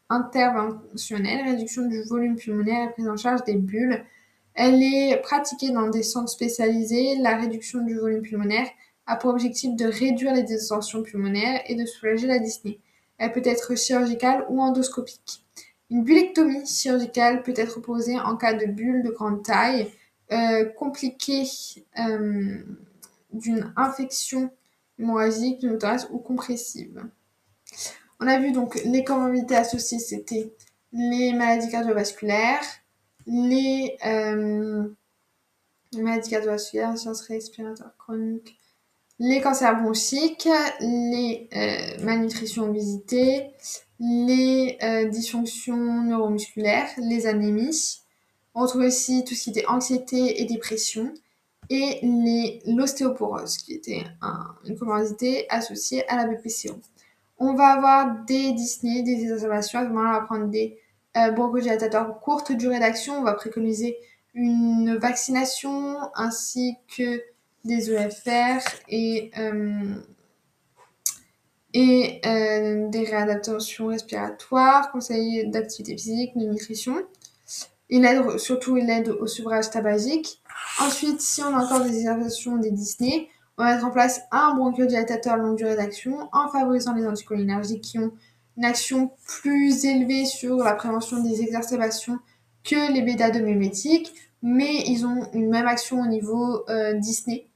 interventionnelle, 0.10 1.45
réduction 1.45 1.86
du 1.86 2.02
volume 2.04 2.36
pulmonaire 2.36 2.89
et 2.89 2.91
prise 2.93 3.08
en 3.08 3.18
charge 3.18 3.43
des 3.43 3.56
bulles. 3.56 4.04
Elle 4.56 4.82
est 4.82 5.22
pratiquée 5.22 5.70
dans 5.70 5.88
des 5.88 6.04
centres 6.04 6.32
spécialisés. 6.32 7.16
La 7.22 7.38
réduction 7.38 7.84
du 7.84 7.97
volume 7.97 8.24
pulmonaire 8.24 8.68
a 9.06 9.16
pour 9.18 9.30
objectif 9.30 9.76
de 9.76 9.86
réduire 9.86 10.34
les 10.34 10.43
distensions 10.43 11.04
pulmonaires 11.04 11.62
et 11.68 11.76
de 11.76 11.86
soulager 11.86 12.26
la 12.26 12.39
dyspnée. 12.39 12.80
Elle 13.20 13.34
peut 13.34 13.41
être 13.45 13.78
chirurgicale 13.78 14.45
ou 14.50 14.62
endoscopique. 14.62 15.45
Une 15.91 16.04
bullectomie 16.04 16.66
chirurgicale 16.66 17.43
peut 17.43 17.54
être 17.56 17.80
posée 17.82 18.20
en 18.20 18.36
cas 18.36 18.54
de 18.54 18.66
bulle 18.66 19.04
de 19.04 19.10
grande 19.10 19.43
taille, 19.43 19.91
euh, 20.32 20.66
compliquée 20.66 21.44
euh, 22.00 22.64
d'une 23.34 23.74
infection 23.76 24.52
hémorragique, 24.98 25.60
d'une 25.60 25.78
ou 26.12 26.20
compressive. 26.20 27.04
On 28.20 28.28
a 28.28 28.40
vu 28.40 28.52
donc 28.52 28.76
les 28.84 29.04
comorbidités 29.04 29.56
associées, 29.56 30.00
c'était 30.00 30.54
les 30.92 31.34
maladies 31.34 31.70
cardiovasculaires, 31.70 32.64
les 33.26 33.98
euh, 34.06 34.90
maladies 35.98 36.30
cardiovasculaires, 36.30 36.96
les 39.20 39.42
cancers 39.42 39.82
bronchiques, 39.82 40.48
les 40.80 41.50
euh, 41.56 42.04
malnutrition 42.04 42.70
obésité, 42.70 43.52
les 44.00 44.78
euh, 44.82 45.10
dysfonctions 45.10 46.04
neuromusculaires, 46.04 46.90
les 46.98 47.28
anémies. 47.28 48.02
On 48.56 48.62
retrouve 48.62 48.82
aussi 48.82 49.24
tout 49.24 49.36
ce 49.36 49.43
qui 49.43 49.50
était 49.52 49.66
anxiété 49.68 50.41
et 50.41 50.45
dépression 50.45 51.14
et 51.70 52.00
l'ostéoporose 52.66 53.58
qui 53.58 53.74
était 53.74 54.04
une 54.66 54.78
comorbidité 54.78 55.45
associée 55.50 56.08
à 56.10 56.16
la 56.16 56.26
BPCO. 56.26 56.80
On 57.38 57.54
va 57.54 57.68
avoir 57.68 58.26
des 58.26 58.52
dyspnées, 58.52 59.04
des 59.04 59.22
exacerbations. 59.22 59.80
À 59.80 59.84
ce 59.84 59.88
moment-là, 59.89 60.10
on 60.10 60.20
va 60.20 60.26
prendre 60.26 60.47
des 60.47 60.78
euh, 61.16 61.32
bronchodilatateurs 61.32 62.20
courte 62.20 62.52
durée 62.52 62.80
d'action. 62.80 63.20
On 63.20 63.24
va 63.24 63.34
préconiser 63.34 63.97
une 64.34 64.97
vaccination 64.97 65.97
ainsi 66.16 66.76
que 66.95 67.22
des 67.66 67.91
EFR 67.91 68.60
et, 68.89 69.32
euh, 69.38 69.95
euh, 71.76 72.89
des 72.89 73.04
réadaptations 73.04 73.88
respiratoires, 73.88 74.91
conseil 74.91 75.50
d'activité 75.50 75.93
physique, 75.93 76.38
de 76.38 76.45
nutrition. 76.45 76.95
Il 77.90 78.06
aide 78.06 78.38
surtout 78.38 78.78
il 78.78 78.90
aide 78.90 79.10
au 79.10 79.28
sevrage 79.28 79.70
tabagique. 79.70 80.42
Ensuite, 80.80 81.22
si 81.22 81.42
on 81.42 81.56
a 81.56 81.64
encore 81.64 81.82
des 81.82 81.96
exacerbations 81.96 82.58
des 82.58 82.72
dyspnées, 82.72 83.30
on 83.58 83.64
va 83.64 83.74
mettre 83.74 83.86
en 83.86 83.92
place 83.92 84.22
un 84.32 84.56
bronchodilatateur 84.56 85.38
longue 85.38 85.58
durée 85.58 85.76
d'action 85.76 86.30
en 86.32 86.48
favorisant 86.50 86.94
les 86.94 87.06
anticholinergiques 87.06 87.84
qui 87.84 88.00
ont 88.00 88.12
une 88.58 88.66
action 88.66 89.12
plus 89.26 89.86
élevée 89.86 90.26
sur 90.26 90.58
la 90.58 90.74
prévention 90.74 91.24
des 91.24 91.42
exacerbations 91.42 92.20
que 92.64 92.92
les 92.94 93.02
bêta-2 93.02 93.42
mimétiques, 93.42 94.14
mais 94.42 94.84
ils 94.86 95.06
ont 95.06 95.28
une 95.34 95.50
même 95.50 95.68
action 95.68 96.02
au 96.02 96.08
niveau 96.08 96.64
euh, 96.70 96.94
Disney. 96.94 97.48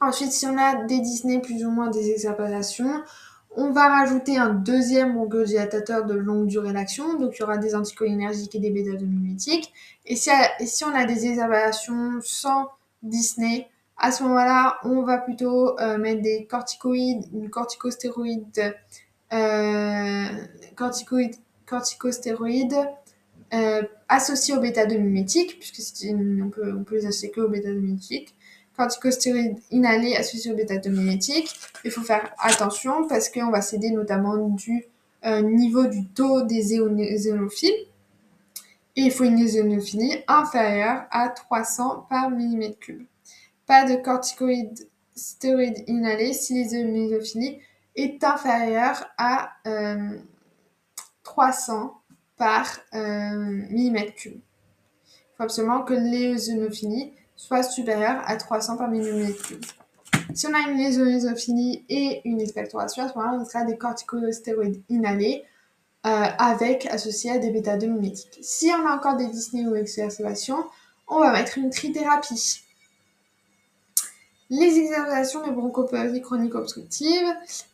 Ensuite, 0.00 0.32
si 0.32 0.46
on 0.46 0.56
a 0.56 0.84
des 0.84 1.00
Disney 1.00 1.40
plus 1.40 1.64
ou 1.64 1.70
moins 1.70 1.90
des 1.90 2.10
exacerbations, 2.10 3.02
on 3.56 3.70
va 3.70 3.88
rajouter 3.88 4.36
un 4.36 4.50
deuxième 4.50 5.14
bronchodilatateur 5.14 6.04
de 6.04 6.14
longue 6.14 6.46
durée 6.46 6.72
d'action, 6.72 7.18
donc 7.18 7.36
il 7.36 7.40
y 7.40 7.42
aura 7.42 7.58
des 7.58 7.74
anticholinergiques 7.74 8.54
et 8.54 8.58
des 8.60 8.70
bêta-2 8.70 9.04
mimétiques. 9.04 9.72
Et 10.06 10.16
si, 10.16 10.30
et 10.60 10.66
si 10.66 10.84
on 10.84 10.94
a 10.94 11.04
des 11.04 11.26
exacerbations 11.26 12.20
sans 12.22 12.68
Disney, 13.02 13.68
à 13.96 14.12
ce 14.12 14.22
moment-là, 14.22 14.78
on 14.84 15.02
va 15.02 15.18
plutôt 15.18 15.78
euh, 15.80 15.98
mettre 15.98 16.22
des 16.22 16.46
corticoïdes, 16.46 17.24
une 17.32 17.50
corticostéroïde, 17.50 18.74
euh, 19.32 20.26
corticoïde, 20.76 21.34
corticostéroïde 21.66 22.76
euh, 23.54 23.82
associés 24.08 24.54
au 24.54 24.60
bêta-2 24.60 24.98
mimétique, 24.98 25.58
puisque 25.58 26.06
on 26.14 26.48
peut, 26.48 26.72
on 26.78 26.84
peut 26.84 26.96
les 26.96 27.06
associer 27.06 27.30
que 27.30 27.40
au 27.40 27.48
bêta-2 27.48 27.80
mimétique. 28.78 29.00
Corticostéroïdes 29.00 29.58
inhalés 29.70 30.16
associés 30.16 30.52
au 30.52 30.56
bêta-2 30.56 30.90
mimétique. 30.90 31.54
Il 31.84 31.90
faut 31.90 32.02
faire 32.02 32.34
attention 32.38 33.06
parce 33.06 33.28
qu'on 33.28 33.50
va 33.50 33.60
céder 33.60 33.90
notamment 33.90 34.36
du 34.36 34.84
euh, 35.24 35.42
niveau 35.42 35.86
du 35.86 36.06
taux 36.06 36.42
des 36.42 36.74
éosinophiles. 36.74 37.86
Et 38.96 39.02
il 39.02 39.10
faut 39.10 39.24
une 39.24 39.38
éosinophilie 39.38 40.18
inférieure 40.26 41.02
à 41.10 41.28
300 41.28 42.06
par 42.08 42.30
millimètre 42.30 42.78
cube 42.78 43.04
pas 43.68 43.84
de 43.84 44.02
corticoïdes 44.02 44.88
stéroïdes 45.14 45.84
inhalés 45.86 46.32
si 46.32 46.54
l'éosinophilie 46.54 47.60
est 47.94 48.24
inférieure 48.24 49.04
à 49.18 49.52
300 51.22 51.84
euh, 51.84 51.88
par 52.38 52.66
euh, 52.94 53.36
millimètre 53.70 54.14
cube. 54.14 54.40
Il 54.40 55.36
faut 55.36 55.42
absolument 55.42 55.82
que 55.82 55.92
l'éosinophilie 55.92 57.12
soit 57.38 57.62
supérieure 57.62 58.20
à 58.26 58.36
300 58.36 58.76
par 58.76 58.88
millimètre 58.88 59.40
cube. 59.42 59.64
Si 60.34 60.46
on 60.46 60.52
a 60.52 60.68
une 60.68 60.78
éosinophilie 60.78 61.84
et 61.88 62.20
une 62.24 62.40
expectoration, 62.40 63.04
à 63.04 63.08
ce 63.08 63.16
moment-là, 63.16 63.38
on 63.40 63.44
sera 63.46 63.64
des 63.64 63.78
corticostéroïdes 63.78 64.82
inhalés 64.90 65.44
euh, 66.04 66.10
avec 66.10 66.86
associés 66.86 67.30
à 67.30 67.38
des 67.38 67.50
bêta-2 67.50 67.86
mimétiques. 67.86 68.38
Si 68.42 68.70
on 68.70 68.86
a 68.86 68.94
encore 68.94 69.16
des 69.16 69.28
dyspnées 69.28 69.66
ou 69.66 69.74
exacerbations, 69.76 70.62
on 71.06 71.20
va 71.20 71.32
mettre 71.32 71.56
une 71.56 71.70
trithérapie. 71.70 72.60
Les 74.50 74.78
exacerbations 74.78 75.46
de 75.46 75.52
bronchopérie 75.52 76.20
chronique 76.20 76.54
obstructive, 76.54 77.26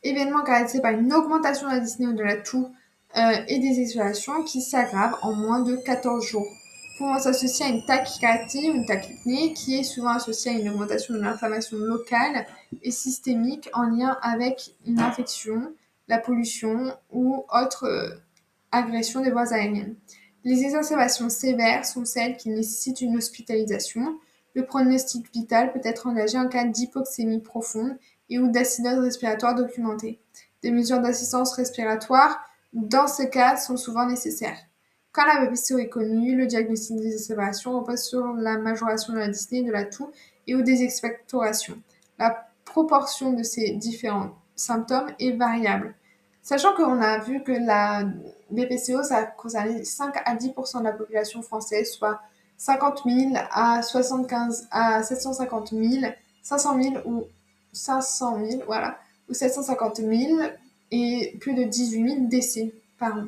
événements 0.02 0.42
caractérisés 0.42 0.82
par 0.82 0.92
une 0.92 1.12
augmentation 1.12 1.68
de 1.68 1.72
la 1.72 1.80
dyspnée 1.80 2.08
ou 2.08 2.12
de 2.12 2.22
la 2.22 2.36
toux 2.36 2.68
euh, 3.16 3.20
et 3.48 3.58
des 3.58 3.80
exhalations 3.80 4.42
qui 4.42 4.60
s'aggravent 4.60 5.16
en 5.22 5.32
moins 5.32 5.60
de 5.60 5.76
14 5.76 6.24
jours. 6.24 6.48
Pouvant 6.96 7.18
s'associer 7.18 7.66
à 7.66 7.68
une 7.70 7.84
tachycardie 7.84 8.70
ou 8.70 8.74
une 8.74 8.86
tachypnée 8.86 9.52
qui 9.52 9.78
est 9.78 9.82
souvent 9.82 10.10
associée 10.10 10.52
à 10.52 10.54
une 10.54 10.68
augmentation 10.68 11.14
de 11.14 11.20
l'inflammation 11.20 11.76
locale 11.76 12.46
et 12.82 12.92
systémique 12.92 13.68
en 13.72 13.82
lien 13.82 14.16
avec 14.22 14.70
une 14.86 15.00
infection, 15.00 15.74
la 16.06 16.18
pollution 16.18 16.96
ou 17.10 17.44
autre 17.52 17.84
euh, 17.84 18.14
agression 18.70 19.20
des 19.22 19.32
voies 19.32 19.52
aériennes. 19.52 19.96
Les 20.44 20.62
exacerbations 20.62 21.30
sévères 21.30 21.84
sont 21.84 22.04
celles 22.04 22.36
qui 22.36 22.50
nécessitent 22.50 23.00
une 23.00 23.16
hospitalisation, 23.16 24.18
le 24.54 24.64
pronostic 24.64 25.32
vital 25.32 25.72
peut 25.72 25.80
être 25.82 26.06
engagé 26.06 26.38
en 26.38 26.48
cas 26.48 26.64
d'hypoxémie 26.64 27.40
profonde 27.40 27.98
et 28.30 28.38
ou 28.38 28.48
d'acidose 28.48 29.00
respiratoire 29.00 29.54
documentée. 29.54 30.20
Des 30.62 30.70
mesures 30.70 31.00
d'assistance 31.00 31.52
respiratoire, 31.54 32.40
dans 32.72 33.08
ce 33.08 33.24
cas, 33.24 33.56
sont 33.56 33.76
souvent 33.76 34.06
nécessaires. 34.06 34.58
Quand 35.14 35.26
la 35.26 35.46
BPCO 35.46 35.78
est 35.78 35.88
connue, 35.88 36.34
le 36.34 36.46
diagnostic 36.46 36.96
des 36.96 37.14
accélérations 37.14 37.78
repose 37.78 38.02
sur 38.02 38.32
la 38.32 38.58
majoration 38.58 39.12
de 39.12 39.18
la 39.18 39.28
dyspnée, 39.28 39.62
de 39.62 39.70
la 39.70 39.84
toux 39.84 40.10
et 40.48 40.56
ou 40.56 40.62
des 40.62 40.82
expectorations. 40.82 41.80
La 42.18 42.48
proportion 42.64 43.32
de 43.32 43.44
ces 43.44 43.70
différents 43.74 44.30
symptômes 44.56 45.12
est 45.20 45.30
variable. 45.30 45.94
Sachant 46.42 46.74
qu'on 46.74 47.00
a 47.00 47.18
vu 47.18 47.44
que 47.44 47.52
la 47.52 48.02
BPCO, 48.50 49.04
ça 49.04 49.22
concerne 49.22 49.84
5 49.84 50.16
à 50.24 50.34
10% 50.34 50.80
de 50.80 50.84
la 50.84 50.92
population 50.92 51.42
française, 51.42 51.92
soit 51.92 52.20
50 52.56 53.02
000 53.06 53.34
à 53.52 53.82
75 53.82 54.66
à 54.72 55.04
750 55.04 55.70
000, 55.70 56.12
500 56.42 56.82
000 56.82 56.94
ou 57.08 57.22
500 57.72 58.44
000, 58.50 58.62
voilà, 58.66 58.98
ou 59.28 59.32
750 59.32 59.98
000 59.98 60.10
et 60.90 61.36
plus 61.40 61.54
de 61.54 61.62
18 61.62 62.14
000 62.16 62.26
décès 62.26 62.74
par 62.98 63.16
an. 63.16 63.26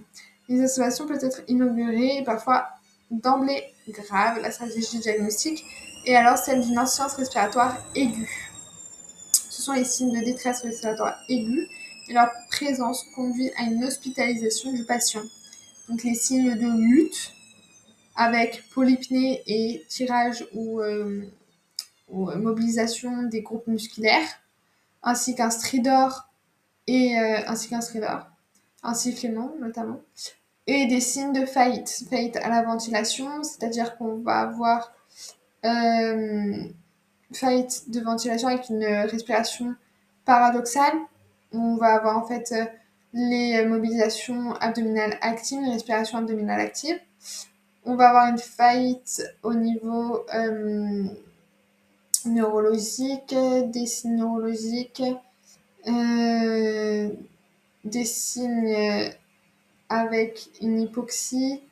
Les 0.48 0.62
associations 0.62 1.06
peuvent 1.06 1.24
être 1.24 1.42
inaugurées 1.48 2.18
et 2.18 2.24
parfois 2.24 2.68
d'emblée 3.10 3.74
graves, 3.88 4.40
la 4.40 4.50
stratégie 4.50 4.98
diagnostique, 4.98 5.64
et 6.04 6.16
alors 6.16 6.38
celle 6.38 6.62
d'une 6.62 6.78
insuffisance 6.78 7.14
respiratoire 7.14 7.76
aiguë. 7.94 8.52
Ce 9.32 9.62
sont 9.62 9.72
les 9.72 9.84
signes 9.84 10.18
de 10.18 10.24
détresse 10.24 10.62
respiratoire 10.62 11.16
aiguë 11.28 11.68
et 12.08 12.12
leur 12.12 12.30
présence 12.50 13.04
conduit 13.14 13.50
à 13.56 13.64
une 13.64 13.84
hospitalisation 13.84 14.72
du 14.72 14.84
patient. 14.84 15.22
Donc 15.88 16.02
les 16.04 16.14
signes 16.14 16.54
de 16.54 16.78
lutte, 16.78 17.32
avec 18.14 18.64
polypnée 18.70 19.42
et 19.46 19.84
tirage 19.88 20.46
ou, 20.54 20.80
euh, 20.80 21.22
mobilisation 22.08 23.24
des 23.24 23.42
groupes 23.42 23.66
musculaires, 23.66 24.28
ainsi 25.02 25.34
qu'un 25.34 25.50
stridor 25.50 26.28
et 26.86 27.18
euh, 27.18 27.40
ainsi 27.46 27.68
qu'un 27.68 27.80
stridor, 27.80 28.26
un 28.82 28.94
sifflement 28.94 29.52
notamment, 29.60 30.00
et 30.66 30.86
des 30.86 31.00
signes 31.00 31.32
de 31.32 31.46
faillite, 31.46 32.04
faillite 32.10 32.36
à 32.36 32.48
la 32.48 32.62
ventilation, 32.62 33.42
c'est-à-dire 33.42 33.96
qu'on 33.96 34.16
va 34.16 34.40
avoir 34.40 34.92
euh, 35.64 36.64
faillite 37.32 37.90
de 37.90 38.00
ventilation 38.00 38.48
avec 38.48 38.68
une 38.68 38.84
respiration 38.84 39.74
paradoxale. 40.24 40.94
On 41.52 41.76
va 41.76 41.94
avoir 41.94 42.18
en 42.18 42.26
fait 42.26 42.52
les 43.12 43.64
mobilisations 43.64 44.54
abdominales 44.56 45.16
actives, 45.20 45.60
une 45.60 45.72
respiration 45.72 46.18
abdominale 46.18 46.60
active. 46.60 46.98
On 47.84 47.94
va 47.94 48.08
avoir 48.08 48.28
une 48.28 48.38
faillite 48.38 49.22
au 49.44 49.54
niveau 49.54 50.24
euh, 50.34 51.04
neurologique, 52.26 53.34
des 53.66 53.86
signes 53.86 54.16
neurologiques, 54.16 55.02
euh, 55.86 57.08
des 57.84 58.04
signes 58.04 59.12
avec 59.88 60.50
une 60.60 60.80
hypoxie, 60.80 61.62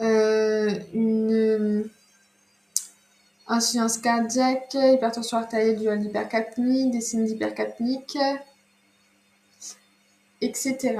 euh, 0.00 0.70
une 0.94 1.88
insuffisance 3.46 3.98
cardiaque, 3.98 4.74
hypertension 4.74 5.38
artérielle 5.38 5.78
due 5.78 5.88
à 5.88 5.94
l'hypercapnie, 5.94 6.90
des 6.90 7.00
signes 7.00 7.26
d'hypercapnique, 7.26 8.16
etc. 10.40 10.96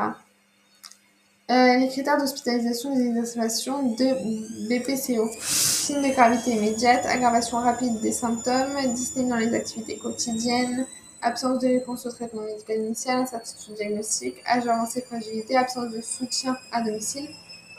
Euh, 1.51 1.77
les 1.77 1.89
critères 1.89 2.19
d'hospitalisation 2.19 2.95
des 2.95 3.07
exacerbations 3.09 3.95
de 3.95 4.69
BPCO. 4.69 5.29
Signes 5.41 6.03
de 6.03 6.13
gravité 6.13 6.53
immédiate, 6.53 7.05
aggravation 7.05 7.59
rapide 7.59 8.01
des 8.01 8.13
symptômes, 8.13 8.77
dyspnée 8.95 9.25
dans 9.25 9.37
les 9.37 9.53
activités 9.53 9.99
quotidiennes, 9.99 10.87
absence 11.23 11.61
de 11.61 11.69
réponse 11.69 12.05
au 12.07 12.11
traitement 12.11 12.43
médical 12.43 12.79
initial, 12.79 13.19
incertitude 13.21 13.75
diagnostique, 13.75 14.37
âge 14.47 14.67
avancé, 14.67 15.01
fragilité, 15.03 15.57
absence 15.57 15.91
de 15.91 16.01
soutien 16.01 16.57
à 16.73 16.83
domicile, 16.83 17.29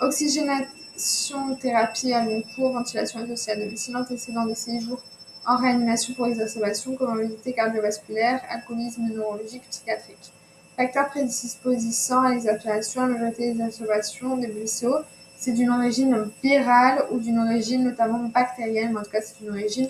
oxygénation, 0.01 1.55
thérapie 1.61 2.13
à 2.13 2.25
long 2.25 2.41
cours, 2.55 2.71
ventilation 2.73 3.19
associée 3.19 3.53
à 3.53 3.55
domicile, 3.57 3.97
antécédent 3.97 4.45
de 4.45 4.53
séjour 4.53 5.01
en 5.45 5.57
réanimation 5.57 6.13
pour 6.13 6.27
exacerbation, 6.27 6.95
comorbidité 6.95 7.53
cardiovasculaire, 7.53 8.41
alcoolisme 8.49 9.03
neurologique, 9.03 9.63
psychiatrique. 9.69 10.31
Facteurs 10.77 11.09
prédisposant 11.09 12.21
à 12.21 12.29
l'exaspération, 12.31 13.01
la 13.01 13.07
majorité 13.07 13.53
des 13.53 13.61
exacerbations 13.61 14.37
des 14.37 14.47
BCO, 14.47 14.99
c'est 15.37 15.51
d'une 15.51 15.69
origine 15.69 16.31
virale 16.41 17.05
ou 17.11 17.19
d'une 17.19 17.39
origine 17.39 17.83
notamment 17.83 18.19
bactérienne, 18.29 18.93
mais 18.93 18.99
en 19.01 19.03
tout 19.03 19.11
cas 19.11 19.21
c'est 19.21 19.39
d'une 19.39 19.51
origine 19.51 19.89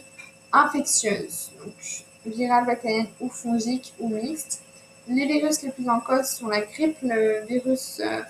infectieuse. 0.51 1.51
Virale, 2.26 2.65
bactérienne 2.65 3.07
ou 3.19 3.30
fongique 3.30 3.93
ou 3.99 4.09
mixte. 4.09 4.61
Les 5.07 5.26
virus 5.26 5.61
les 5.63 5.71
plus 5.71 5.89
en 5.89 5.99
cause 5.99 6.28
sont 6.28 6.47
la 6.47 6.61
grippe, 6.61 6.97
le 7.01 7.45
virus 7.45 7.99
euh, 7.99 8.21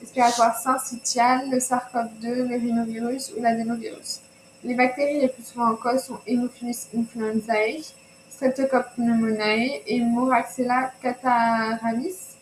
respiratoire 0.00 0.58
syncytial, 0.58 1.50
le 1.50 1.58
SARS-CoV-2, 1.58 2.48
le 2.48 2.56
rhinovirus 2.56 3.32
ou 3.36 3.42
l'adénovirus. 3.42 4.20
Les 4.64 4.74
bactéries 4.74 5.20
les 5.20 5.28
plus 5.28 5.42
souvent 5.42 5.72
en 5.72 5.74
cause 5.74 6.04
sont 6.04 6.18
Haemophilus 6.26 6.86
influenzae, 6.96 7.82
Streptococcus 8.30 8.94
pneumoniae 8.96 9.82
et 9.86 10.00
Moraxella 10.00 10.92
catarrhalis. 11.02 12.36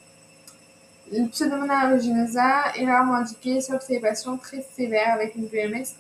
Le 1.13 1.27
Pseudomonas 1.27 1.89
aeruginosa 1.89 2.73
est 2.77 2.87
rarement 2.87 3.15
indiqué 3.15 3.61
sauf 3.61 3.85
chez 3.85 3.95
les 3.95 4.01
patients 4.01 4.37
très 4.37 4.65
sévères 4.77 5.15
avec 5.15 5.35
une 5.35 5.47
VMS 5.47 5.97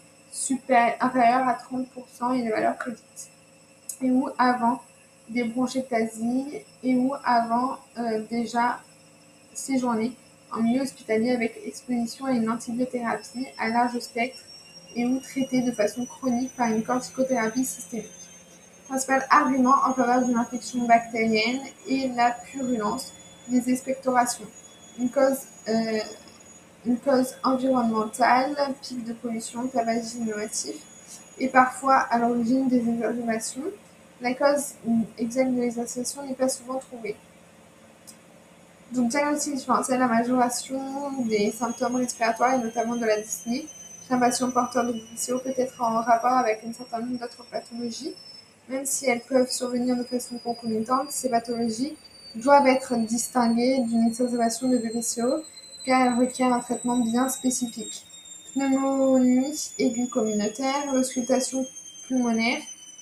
inférieure 1.00 1.48
à 1.48 1.54
30% 1.54 2.38
et 2.38 2.42
des 2.42 2.50
valeurs 2.50 2.76
prédites. 2.76 3.30
Et 4.00 4.11
ou 4.11 4.28
avant 4.38 4.80
des 5.31 5.45
bronchectasies 5.45 6.62
et 6.83 6.95
ou 6.97 7.14
avant 7.24 7.78
euh, 7.99 8.22
déjà 8.31 8.81
séjourner 9.55 10.12
en 10.53 10.62
milieu 10.62 10.83
hospitalier 10.83 11.31
avec 11.31 11.61
exposition 11.64 12.26
à 12.26 12.33
une 12.33 12.51
antibiothérapie 12.51 13.47
à 13.59 13.68
large 13.68 13.99
spectre 14.01 14.41
et 14.97 15.07
ou 15.07 15.20
traité 15.20 15.62
de 15.62 15.70
façon 15.70 16.05
chronique 16.05 16.55
par 16.57 16.68
une 16.68 16.83
corticothérapie 16.83 17.64
systémique. 17.64 18.11
Principal 18.89 19.24
argument 19.31 19.76
en 19.87 19.95
faveur 19.95 20.24
d'une 20.24 20.37
infection 20.37 20.85
bactérienne 20.87 21.61
est 21.89 22.12
la 22.16 22.33
purulence 22.33 23.12
des 23.49 23.70
expectorations. 23.70 24.47
Une 24.99 25.11
cause, 25.11 25.39
euh, 25.68 26.01
une 26.85 26.99
cause 26.99 27.37
environnementale, 27.45 28.57
pic 28.83 29.05
de 29.05 29.12
pollution, 29.12 29.68
tabagisme 29.68 30.24
innovatif, 30.24 30.74
et 31.39 31.49
parfois 31.49 31.99
à 31.99 32.18
l'origine 32.18 32.68
des 32.68 32.78
exacerbations 32.78 33.62
la 34.21 34.35
cause 34.35 34.75
exacte 35.18 35.53
de 35.53 35.61
l'exhaustion 35.61 36.27
n'est 36.27 36.35
pas 36.35 36.49
souvent 36.49 36.79
trouvée. 36.79 37.16
Donc, 38.93 39.09
diagnostic 39.09 39.55
différentiel, 39.55 40.01
la 40.01 40.09
majoration 40.09 41.23
des 41.23 41.53
symptômes 41.53 41.97
respiratoires 41.97 42.55
et 42.55 42.59
notamment 42.59 42.97
de 42.97 43.07
la 43.07 43.21
dyspnée 43.21 43.66
chez 44.07 44.14
un 44.14 44.18
patient 44.18 44.51
porteur 44.51 44.85
de 44.85 44.93
BPCO 44.93 45.39
peut 45.39 45.55
être 45.57 45.81
en 45.81 46.01
rapport 46.01 46.33
avec 46.33 46.61
un 46.66 46.73
certain 46.73 46.99
nombre 47.01 47.18
d'autres 47.18 47.45
pathologies. 47.51 48.14
Même 48.68 48.85
si 48.85 49.07
elles 49.07 49.21
peuvent 49.21 49.51
survenir 49.51 49.97
de 49.97 50.03
façon 50.03 50.39
concomitante, 50.39 51.11
ces 51.11 51.29
pathologies 51.29 51.97
doivent 52.35 52.66
être 52.66 52.97
distinguées 52.97 53.79
d'une 53.81 54.09
exacerbation 54.09 54.68
de 54.68 54.79
BPCO 54.79 55.45
car 55.85 56.03
elles 56.03 56.18
requièrent 56.18 56.53
un 56.53 56.61
traitement 56.61 56.99
bien 56.99 57.29
spécifique. 57.29 58.05
Pneumonie 58.55 59.71
aiguë 59.79 60.09
communautaire, 60.09 60.93
l'auscultation 60.93 61.64
pulmonaire, 62.09 62.61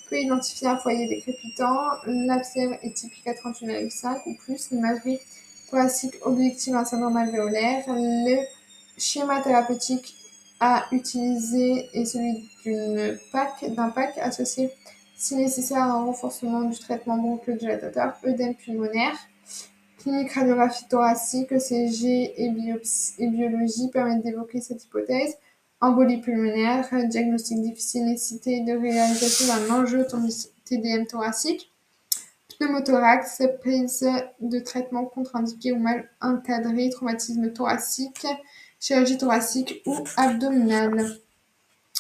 peut 0.09 0.19
identifier 0.19 0.69
un 0.69 0.79
foyer 0.79 1.09
décrépitant. 1.09 1.77
La 2.07 2.43
fièvre 2.43 2.77
est 2.83 2.95
typique 2.95 3.27
à 3.27 3.33
38,5 3.33 4.23
ou 4.27 4.35
plus. 4.37 4.71
L'imagerie 4.71 5.19
thoracique 5.71 6.15
objective 6.23 6.75
un 6.75 6.85
syndrome 6.85 7.17
alvéolaire. 7.17 7.85
Le 7.89 8.39
schéma 8.97 9.41
thérapeutique 9.41 10.15
à 10.61 10.87
utiliser 10.93 11.89
est 11.93 12.05
celui 12.05 12.49
d'une 12.65 13.19
PAC, 13.33 13.73
d'un 13.75 13.91
PAC 13.91 14.19
associé 14.19 14.71
si 15.17 15.35
nécessaire 15.35 15.83
à 15.83 15.87
un 15.87 16.05
renforcement 16.05 16.63
du 16.63 16.79
traitement 16.79 17.19
bronchodilatateur, 17.19 18.15
œdème 18.25 18.55
pulmonaire. 18.55 19.17
Clinique 19.99 20.33
radiographie 20.33 20.87
thoracique, 20.89 21.51
ECG 21.51 22.35
et, 22.37 22.53
et 23.19 23.27
biologie 23.27 23.89
permettent 23.93 24.23
d'évoquer 24.23 24.61
cette 24.61 24.85
hypothèse. 24.85 25.37
Embolie 25.81 26.21
pulmonaire, 26.21 26.89
diagnostic 27.09 27.61
difficile, 27.63 28.07
nécessité 28.07 28.61
de 28.61 28.73
réalisation 28.73 29.47
d'un 29.47 29.75
enjeu 29.75 30.05
TDM 30.65 31.07
thoracique. 31.07 31.71
Pneumothorax, 32.59 33.43
prise 33.61 34.05
de 34.41 34.59
traitement 34.59 35.05
contre-indiqué 35.05 35.71
ou 35.71 35.79
mal 35.79 36.11
encadré, 36.21 36.91
traumatisme 36.91 37.53
thoracique, 37.53 38.27
chirurgie 38.81 39.19
thoracique 39.19 39.83
ou 39.87 39.97
abdominale. 40.17 41.17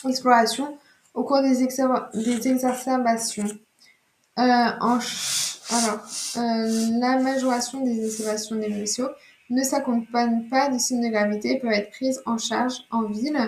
Exploration 0.08 0.76
au 1.14 1.22
cours 1.22 1.42
des, 1.42 1.62
exacerbations. 1.62 3.48
Euh, 4.38 4.42
alors, 4.42 5.00
euh, 6.36 6.98
la 6.98 7.18
majoration 7.18 7.84
des 7.84 8.04
exacerbations 8.04 8.56
des 8.56 8.84
ne 9.50 9.62
s'accompagne 9.62 10.48
pas 10.48 10.68
de 10.68 10.78
signes 10.78 11.04
de 11.06 11.08
gravité 11.08 11.52
et 11.52 11.58
peut 11.60 11.70
être 11.70 11.90
prise 11.90 12.20
en 12.26 12.38
charge 12.38 12.74
en 12.90 13.04
ville 13.04 13.38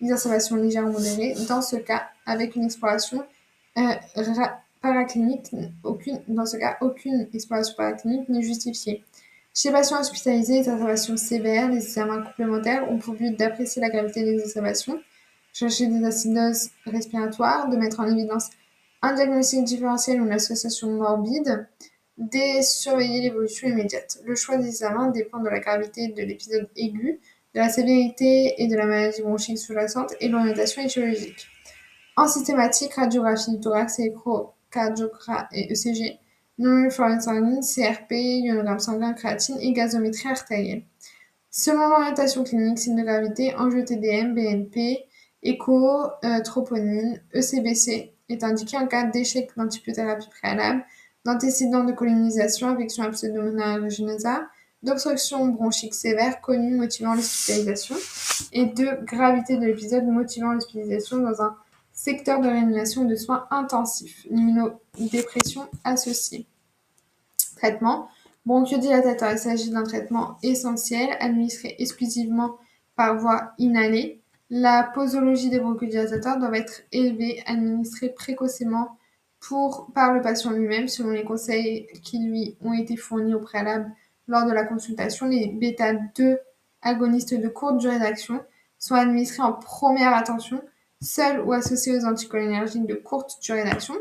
exacerbation 0.00 0.56
légère 0.56 0.86
ou 0.86 0.92
modérée. 0.92 1.34
Dans 1.48 1.62
ce 1.62 1.76
cas, 1.76 2.08
avec 2.26 2.56
une 2.56 2.64
exploration 2.64 3.24
euh, 3.76 3.94
paraclinique, 4.80 5.50
aucune, 5.84 6.20
dans 6.28 6.46
ce 6.46 6.56
cas, 6.56 6.78
aucune 6.80 7.28
exploration 7.32 7.74
paraclinique 7.76 8.28
n'est 8.28 8.42
justifiée. 8.42 9.04
Chez 9.54 9.70
les 9.70 9.74
patients 9.74 10.00
hospitalisés, 10.00 10.58
exacerbations 10.58 11.16
sévères, 11.16 11.68
les 11.68 11.78
examens 11.78 12.22
complémentaires 12.22 12.88
ont 12.90 12.98
pour 12.98 13.14
but 13.14 13.36
d'apprécier 13.36 13.82
la 13.82 13.88
gravité 13.88 14.22
des 14.22 14.34
exacerbations, 14.34 15.00
chercher 15.52 15.88
des 15.88 16.04
acidoses 16.04 16.70
respiratoires, 16.86 17.68
de 17.68 17.76
mettre 17.76 18.00
en 18.00 18.06
évidence 18.06 18.50
un 19.02 19.14
diagnostic 19.14 19.64
différentiel 19.64 20.20
ou 20.20 20.26
une 20.26 20.32
association 20.32 20.90
morbide, 20.92 21.66
de 22.18 22.62
surveiller 22.62 23.22
l'évolution 23.22 23.68
immédiate. 23.68 24.18
Le 24.24 24.34
choix 24.34 24.56
des 24.56 24.66
examens 24.68 25.10
dépend 25.10 25.38
de 25.38 25.48
la 25.48 25.60
gravité 25.60 26.08
de 26.08 26.22
l'épisode 26.22 26.68
aigu, 26.76 27.20
de 27.58 27.62
la 27.64 27.70
sévérité 27.70 28.54
et 28.62 28.68
de 28.68 28.76
la 28.76 28.86
maladie 28.86 29.20
bronchique 29.20 29.58
sous-jacente 29.58 30.14
et 30.20 30.28
l'orientation 30.28 30.80
étiologique. 30.80 31.48
En 32.16 32.28
systématique, 32.28 32.94
radiographie 32.94 33.50
du 33.50 33.58
thorax, 33.58 33.98
échocardiogramme 33.98 35.48
et 35.50 35.72
ECG, 35.72 36.20
non 36.58 36.88
sanguine, 36.88 37.60
CRP, 37.60 38.12
ionogramme 38.12 38.78
sanguin, 38.78 39.12
créatine 39.12 39.58
et 39.60 39.72
gazométrie 39.72 40.28
artérielle. 40.28 40.82
Selon 41.50 41.88
l'orientation 41.88 42.44
clinique, 42.44 42.78
signe 42.78 42.94
de 42.94 43.02
gravité, 43.02 43.56
enjeu 43.56 43.84
TDM, 43.84 44.34
BNP, 44.34 45.04
écho, 45.42 46.04
euh, 46.24 46.40
troponine, 46.44 47.20
ECBC 47.34 48.14
est 48.28 48.44
indiqué 48.44 48.76
en 48.76 48.86
cas 48.86 49.02
d'échec 49.02 49.50
d'antibiothérapie 49.56 50.28
préalable, 50.28 50.84
d'antécédent 51.24 51.82
de 51.82 51.90
colonisation, 51.90 52.68
infection 52.68 53.02
à 53.02 53.10
pseudomonas 53.10 53.80
d'obstruction 54.82 55.46
bronchique 55.46 55.94
sévère 55.94 56.40
connue 56.40 56.76
motivant 56.76 57.14
l'hospitalisation 57.14 57.96
et 58.52 58.66
de 58.66 59.04
gravité 59.04 59.56
de 59.56 59.66
l'épisode 59.66 60.06
motivant 60.06 60.52
l'hospitalisation 60.52 61.18
dans 61.18 61.42
un 61.42 61.56
secteur 61.92 62.40
de 62.40 62.48
réanimation 62.48 63.04
de 63.04 63.16
soins 63.16 63.46
intensifs, 63.50 64.24
l'immunodépression 64.30 65.68
associée. 65.84 66.46
Traitement 67.56 68.08
Bronchodilatateur, 68.46 69.32
il 69.32 69.38
s'agit 69.38 69.70
d'un 69.70 69.82
traitement 69.82 70.38
essentiel 70.42 71.10
administré 71.20 71.76
exclusivement 71.78 72.56
par 72.96 73.18
voie 73.18 73.52
inhalée. 73.58 74.22
La 74.48 74.84
posologie 74.94 75.50
des 75.50 75.58
bronchodilatateurs 75.58 76.38
doit 76.38 76.56
être 76.56 76.82
élevée, 76.90 77.42
administrée 77.46 78.08
précocement 78.08 78.96
par 79.94 80.14
le 80.14 80.22
patient 80.22 80.50
lui-même 80.50 80.88
selon 80.88 81.10
les 81.10 81.24
conseils 81.24 81.86
qui 82.02 82.18
lui 82.18 82.56
ont 82.62 82.72
été 82.72 82.96
fournis 82.96 83.34
au 83.34 83.40
préalable 83.40 83.92
lors 84.28 84.46
de 84.46 84.52
la 84.52 84.64
consultation. 84.64 85.26
Les 85.26 85.48
bêta-2 85.48 86.38
agonistes 86.82 87.34
de 87.34 87.48
courte 87.48 87.78
durée 87.78 87.98
d'action 87.98 88.40
sont 88.78 88.94
administrés 88.94 89.42
en 89.42 89.52
première 89.52 90.14
attention, 90.14 90.62
seuls 91.00 91.40
ou 91.40 91.52
associés 91.52 91.96
aux 91.96 92.04
anticholinergiques 92.04 92.86
de 92.86 92.94
courte 92.94 93.40
durée 93.42 93.64
d'action. 93.64 93.94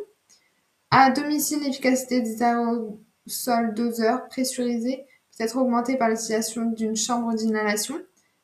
À 0.92 1.10
domicile, 1.12 1.64
l'efficacité 1.64 2.22
des 2.22 2.44
aérosols 2.44 3.74
doseurs 3.74 4.28
pressurisés 4.28 5.06
peut 5.38 5.44
être 5.44 5.58
augmentée 5.58 5.98
par 5.98 6.10
l'utilisation 6.10 6.66
d'une 6.66 6.96
chambre 6.96 7.34
d'inhalation. 7.34 8.00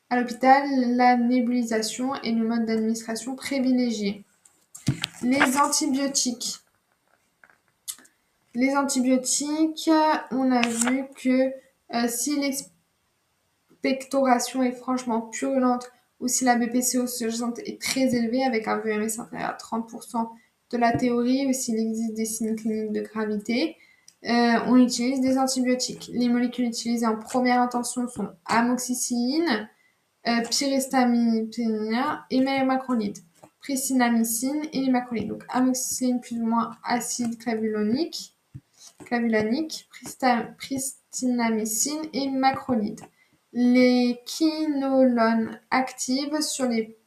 À 0.09 0.19
l'hôpital, 0.19 0.67
la 0.95 1.15
nébulisation 1.17 2.15
est 2.15 2.31
le 2.31 2.47
mode 2.47 2.65
d'administration 2.65 3.35
privilégié. 3.35 4.25
Les 5.21 5.57
antibiotiques. 5.57 6.59
Les 8.53 8.75
antibiotiques, 8.75 9.89
on 10.31 10.51
a 10.51 10.61
vu 10.67 11.05
que 11.15 11.51
euh, 11.93 12.07
si 12.07 12.39
l'expectoration 12.39 14.63
est 14.63 14.71
franchement 14.71 15.21
purulente 15.21 15.91
ou 16.19 16.27
si 16.27 16.45
la 16.45 16.55
BPCO 16.55 17.07
sous-jacente 17.07 17.59
est 17.59 17.81
très 17.81 18.15
élevée 18.15 18.43
avec 18.43 18.67
un 18.67 18.77
VMS 18.77 19.19
inférieur 19.19 19.49
à 19.49 19.57
30% 19.57 20.29
de 20.71 20.77
la 20.77 20.91
théorie 20.91 21.47
ou 21.47 21.53
s'il 21.53 21.77
existe 21.77 22.13
des 22.13 22.25
signes 22.25 22.55
cliniques 22.55 22.93
de 22.93 23.01
gravité, 23.01 23.75
euh, 24.25 24.59
on 24.67 24.77
utilise 24.77 25.19
des 25.19 25.37
antibiotiques. 25.37 26.09
Les 26.13 26.29
molécules 26.29 26.65
utilisées 26.65 27.05
en 27.05 27.17
première 27.17 27.61
intention 27.61 28.07
sont 28.07 28.29
amoxicilline, 28.45 29.69
euh, 30.27 30.41
et 32.29 32.39
macrolide, 32.63 33.17
pristinamycine 33.61 34.61
et 34.71 34.89
les. 34.89 35.27
Donc 35.27 35.43
amoxicilline 35.49 36.21
plus 36.21 36.37
ou 36.37 36.45
moins 36.45 36.71
acide 36.85 37.37
clavulonique, 37.37 38.37
clavulanique, 39.05 39.89
pristinamycine 41.13 42.01
et 42.13 42.27
macrolide. 42.29 43.01
Les 43.53 44.19
quinolones 44.25 45.59
actives 45.69 46.41
sur 46.41 46.65
les 46.65 46.97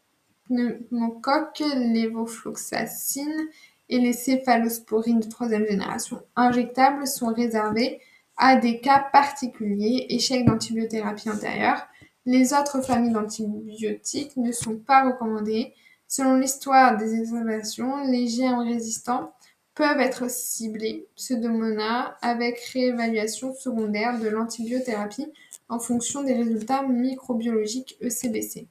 pneumocoques, 0.47 1.63
lévofloxacine 1.77 3.49
et 3.89 3.99
les 3.99 4.13
céphalosporines 4.13 5.21
de 5.21 5.29
troisième 5.29 5.67
génération 5.67 6.23
injectables 6.37 7.07
sont 7.07 7.33
réservées 7.33 8.01
à 8.37 8.57
des 8.57 8.81
cas 8.81 9.01
particuliers, 9.13 10.07
échec 10.09 10.47
d'antibiothérapie 10.47 11.31
antérieure. 11.31 11.87
Les 12.27 12.53
autres 12.53 12.83
familles 12.83 13.13
d'antibiotiques 13.13 14.37
ne 14.37 14.53
sont 14.53 14.79
pas 14.79 15.05
recommandées. 15.05 15.75
Selon 16.07 16.37
l'histoire 16.37 16.97
des 16.97 17.15
exacerbations, 17.15 18.05
les 18.09 18.27
GM 18.27 18.59
résistants 18.59 19.33
peuvent 19.77 20.01
être 20.01 20.29
ciblés, 20.31 21.07
pseudomonas, 21.15 22.17
avec 22.23 22.59
réévaluation 22.73 23.55
secondaire 23.55 24.19
de 24.19 24.27
l'antibiothérapie 24.27 25.31
en 25.69 25.79
fonction 25.79 26.25
des 26.25 26.35
résultats 26.35 26.83
microbiologiques 26.83 27.99
ECBC. 28.01 28.67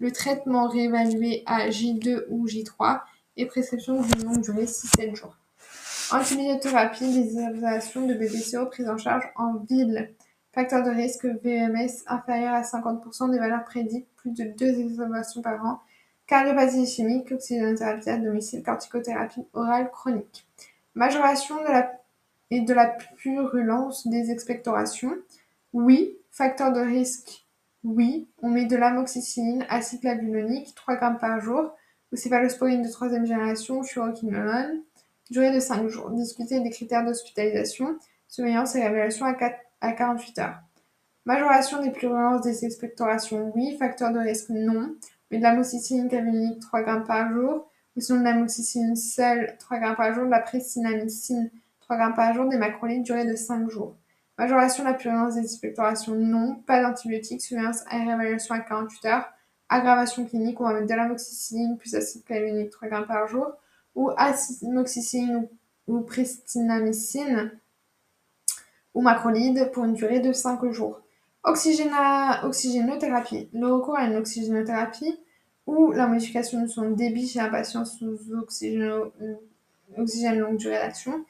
Le 0.00 0.10
traitement 0.10 0.68
réévalué 0.68 1.44
à 1.46 1.68
J2 1.68 2.24
ou 2.28 2.46
J3 2.46 3.00
et 3.36 3.46
prescription 3.46 4.02
d'une 4.02 4.24
longue 4.24 4.42
durée 4.42 4.64
6-7 4.64 5.14
jours. 5.14 5.36
Antibiothérapie 6.10 7.12
des 7.12 7.38
observations 7.38 8.06
de 8.06 8.14
BPCO 8.14 8.66
prise 8.66 8.88
en 8.88 8.98
charge 8.98 9.30
en 9.36 9.58
ville. 9.68 10.12
Facteur 10.52 10.82
de 10.82 10.90
risque 10.90 11.24
VMS 11.24 12.02
inférieur 12.08 12.54
à 12.54 12.62
50% 12.62 13.30
des 13.30 13.38
valeurs 13.38 13.64
prédites, 13.64 14.08
plus 14.16 14.32
de 14.32 14.44
2 14.44 14.86
observations 14.86 15.42
par 15.42 15.64
an. 15.64 15.80
Cardiopathie 16.28 16.86
chimique, 16.86 17.32
oxygénothérapie 17.32 18.10
à 18.10 18.18
domicile, 18.18 18.62
corticothérapie 18.62 19.46
orale 19.54 19.90
chronique. 19.90 20.46
Majoration 20.94 21.60
de 21.62 21.68
la 21.68 21.98
et 22.50 22.60
de 22.60 22.72
la 22.72 22.86
purulence 23.16 24.06
des 24.06 24.30
expectorations. 24.30 25.14
Oui, 25.72 26.16
facteur 26.30 26.72
de 26.72 26.80
risque. 26.80 27.46
Oui, 27.84 28.28
on 28.42 28.48
met 28.48 28.66
de 28.66 28.76
l'amoxicilline, 28.76 29.64
acide 29.68 30.00
clavulonique, 30.00 30.74
3 30.74 30.96
grammes 30.96 31.18
par 31.18 31.40
jour 31.40 31.72
ou 32.12 32.16
céphalosporine 32.16 32.82
de 32.82 32.88
troisième 32.90 33.26
génération, 33.26 33.82
furoquinolone, 33.82 34.82
durée 35.30 35.52
de 35.52 35.60
5 35.60 35.88
jours. 35.88 36.10
Discuter 36.10 36.60
des 36.60 36.70
critères 36.70 37.04
d'hospitalisation, 37.04 37.98
surveillance 38.28 38.74
et 38.76 38.82
révélation 38.82 39.26
à, 39.26 39.34
4, 39.34 39.56
à 39.80 39.92
48 39.92 40.38
heures. 40.38 40.58
Majoration 41.24 41.82
des 41.82 41.90
plurulences 41.90 42.42
des 42.42 42.64
expectorations, 42.64 43.52
oui. 43.54 43.76
Facteur 43.78 44.12
de 44.12 44.18
risque, 44.18 44.48
non. 44.48 44.94
Mais 45.30 45.38
de 45.38 45.42
l'amoxicilline 45.42 46.08
clavulonique, 46.08 46.60
3 46.60 46.82
grammes 46.82 47.04
par 47.04 47.32
jour. 47.32 47.70
Ou 47.96 48.00
sinon 48.00 48.20
de 48.20 48.24
l'amoxicilline 48.24 48.96
seule, 48.96 49.56
3 49.58 49.78
grammes 49.78 49.96
par 49.96 50.14
jour. 50.14 50.24
De 50.24 50.30
la 50.30 50.40
précinamycine, 50.40 51.50
3 51.80 51.96
grammes 51.96 52.14
par 52.14 52.34
jour. 52.34 52.48
Des 52.48 52.58
macrolides, 52.58 53.02
durée 53.02 53.24
de 53.24 53.36
5 53.36 53.68
jours. 53.68 53.96
Majoration 54.38 54.84
de 54.84 54.88
la 54.88 54.94
purulence 54.94 55.34
des 55.34 55.42
expectorations, 55.42 56.14
non. 56.14 56.56
Pas 56.66 56.82
d'antibiotiques, 56.82 57.42
surveillance 57.42 57.82
et 57.92 57.96
réévaluation 57.96 58.54
à 58.54 58.60
48 58.60 59.04
heures. 59.06 59.32
Aggravation 59.68 60.24
clinique, 60.24 60.60
on 60.60 60.64
va 60.64 60.72
mettre 60.72 60.86
de 60.86 60.94
l'amoxicilline 60.94 61.76
plus 61.76 61.94
acide 61.94 62.24
clavulonique 62.24 62.70
3 62.70 62.88
grammes 62.88 63.06
par 63.06 63.26
jour, 63.28 63.52
ou 63.94 64.10
amoxicilline 64.16 65.48
ou, 65.88 66.00
pristinamycine 66.00 67.50
ou 68.94 69.02
macrolide 69.02 69.70
pour 69.72 69.84
une 69.84 69.94
durée 69.94 70.20
de 70.20 70.32
5 70.32 70.70
jours. 70.70 71.00
Oxygénothérapie. 71.44 73.48
Le 73.52 73.72
recours 73.72 73.96
à 73.96 74.04
une 74.04 74.16
oxygénothérapie 74.16 75.18
ou 75.66 75.92
la 75.92 76.06
modification 76.06 76.62
de 76.62 76.66
son 76.66 76.90
débit 76.90 77.28
chez 77.28 77.40
un 77.40 77.48
patient 77.48 77.84
sous 77.84 78.18
oxygène 78.32 79.10
longue 79.96 80.56
durée 80.56 80.78
d'action 80.78 81.24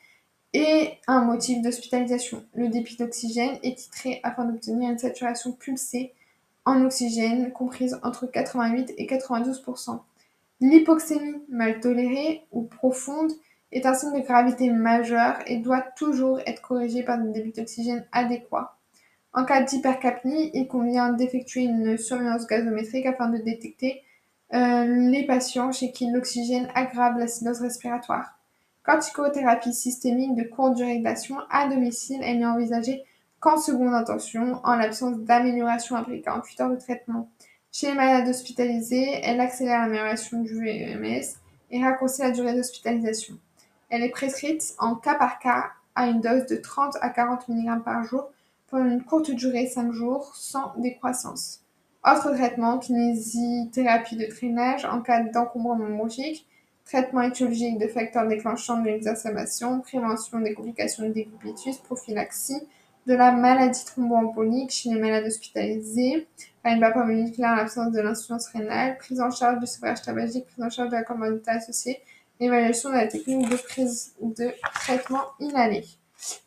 est 0.55 0.99
un 1.07 1.25
motif 1.25 1.63
d'hospitalisation. 1.63 2.45
Le 2.55 2.69
débit 2.69 2.97
d'oxygène 2.97 3.59
est 3.63 3.79
titré 3.79 4.21
afin 4.23 4.45
d'obtenir 4.45 4.91
une 4.91 4.99
saturation 4.99 5.53
pulsée 5.53 6.15
en 6.65 6.85
oxygène 6.85 7.53
comprise 7.53 7.99
entre 8.03 8.27
88 8.27 8.95
et 8.97 9.07
92% 9.07 10.01
L'hypoxémie 10.61 11.41
mal 11.49 11.81
tolérée 11.81 12.45
ou 12.51 12.63
profonde 12.63 13.31
est 13.71 13.87
un 13.87 13.95
signe 13.95 14.21
de 14.21 14.27
gravité 14.27 14.71
majeure 14.71 15.37
et 15.47 15.59
doit 15.59 15.85
toujours 15.97 16.41
être 16.47 16.63
corrigée 16.63 17.05
par 17.05 17.21
un 17.21 17.27
débit 17.27 17.53
d'oxygène 17.53 18.05
adéquat. 18.13 18.78
En 19.35 19.45
cas 19.45 19.63
d'hypercapnie, 19.63 20.51
il 20.55 20.69
convient 20.69 21.13
d'effectuer 21.13 21.63
une 21.63 21.97
surveillance 21.99 22.47
gazométrique 22.47 23.07
afin 23.07 23.29
de 23.29 23.39
détecter 23.39 24.03
euh, 24.55 24.85
les 25.11 25.27
patients 25.27 25.73
chez 25.73 25.93
qui 25.93 26.11
l'oxygène 26.11 26.69
aggrave 26.75 27.19
l'acidose 27.19 27.61
respiratoire. 27.61 28.39
Corticothérapie 28.83 29.75
systémique 29.75 30.35
de 30.35 30.45
courte 30.45 30.77
durée 30.77 31.01
d'action 31.01 31.37
à 31.51 31.69
domicile, 31.69 32.21
elle 32.23 32.39
n'est 32.39 32.47
envisagée 32.47 33.05
qu'en 33.39 33.59
seconde 33.59 33.95
intention, 33.95 34.61
en 34.65 34.77
l'absence 34.77 35.19
d'amélioration 35.19 35.97
après 35.97 36.21
48 36.21 36.61
heures 36.61 36.71
de 36.71 36.77
traitement. 36.77 37.29
Chez 37.71 37.89
les 37.89 37.95
malades 37.95 38.29
hospitalisés, 38.29 39.21
elle 39.23 39.41
accélère 39.41 39.83
l'amélioration 39.83 40.41
du 40.41 40.55
VMS 40.55 41.37
et 41.71 41.85
raccourcit 41.85 42.23
la 42.23 42.31
durée 42.31 42.55
d'hospitalisation. 42.55 43.37
Elle 43.91 44.03
est 44.03 44.11
prescrite 44.11 44.75
en 44.79 44.95
cas 44.95 45.15
par 45.15 45.39
cas 45.39 45.71
à 45.95 46.07
une 46.07 46.21
dose 46.21 46.47
de 46.47 46.57
30 46.57 46.97
à 47.01 47.11
40 47.11 47.49
mg 47.49 47.85
par 47.85 48.05
jour 48.05 48.31
pendant 48.71 48.91
une 48.91 49.03
courte 49.03 49.31
durée, 49.31 49.67
5 49.67 49.93
jours, 49.93 50.35
sans 50.35 50.73
décroissance. 50.79 51.61
Autre 52.05 52.33
traitement, 52.35 52.79
kinésithérapie 52.79 54.17
de 54.17 54.27
drainage 54.27 54.85
en 54.85 55.01
cas 55.01 55.23
d'encombrement 55.23 55.89
bronchique, 55.89 56.47
traitement 56.85 57.23
étiologique 57.23 57.79
de 57.79 57.87
facteurs 57.87 58.27
déclenchants 58.27 58.81
de 58.81 58.87
l'exacerbation, 58.87 59.81
prévention 59.81 60.41
des 60.41 60.55
complications 60.55 61.09
de 61.09 61.13
décubitus, 61.13 61.77
prophylaxie, 61.79 62.63
de 63.07 63.15
la 63.15 63.33
maladie 63.33 63.85
thromboembolique 63.85 64.71
chez 64.71 64.91
les 64.91 65.01
malades 65.01 65.25
hospitalisés, 65.25 66.27
par 66.63 66.73
une 66.75 67.33
l'absence 67.39 67.93
de 67.93 68.01
l'insuffisance 68.01 68.49
rénale, 68.49 68.99
prise 68.99 69.21
en 69.21 69.31
charge 69.31 69.61
du 69.61 69.67
sevrage 69.67 70.03
tabagique, 70.03 70.47
prise 70.47 70.65
en 70.65 70.71
charge 70.71 70.91
de 70.91 70.95
la 70.95 71.03
comorbidité 71.03 71.51
associée, 71.51 72.01
évaluation 72.39 72.91
de 72.91 72.97
la 72.97 73.07
technique 73.07 73.49
de 73.49 73.57
prise 73.57 74.15
de 74.21 74.53
traitement 74.75 75.25
inhalé. 75.41 75.85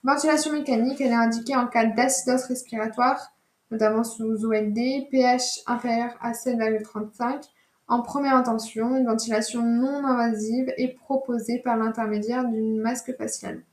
Ventilation 0.03 0.51
mécanique, 0.51 0.99
elle 1.01 1.11
est 1.11 1.15
indiquée 1.15 1.55
en 1.55 1.67
cas 1.67 1.85
d'acidose 1.85 2.43
respiratoire, 2.43 3.33
notamment 3.71 4.03
sous 4.03 4.45
OLD, 4.45 5.09
pH 5.09 5.61
inférieur 5.67 6.15
à 6.21 6.31
7,35. 6.31 7.43
En 7.87 8.01
première 8.01 8.35
intention, 8.35 8.95
une 8.95 9.05
ventilation 9.05 9.63
non 9.63 10.05
invasive 10.05 10.73
est 10.77 10.95
proposée 10.95 11.59
par 11.59 11.77
l'intermédiaire 11.77 12.45
d'une 12.45 12.79
masque 12.79 13.15
faciale. 13.17 13.63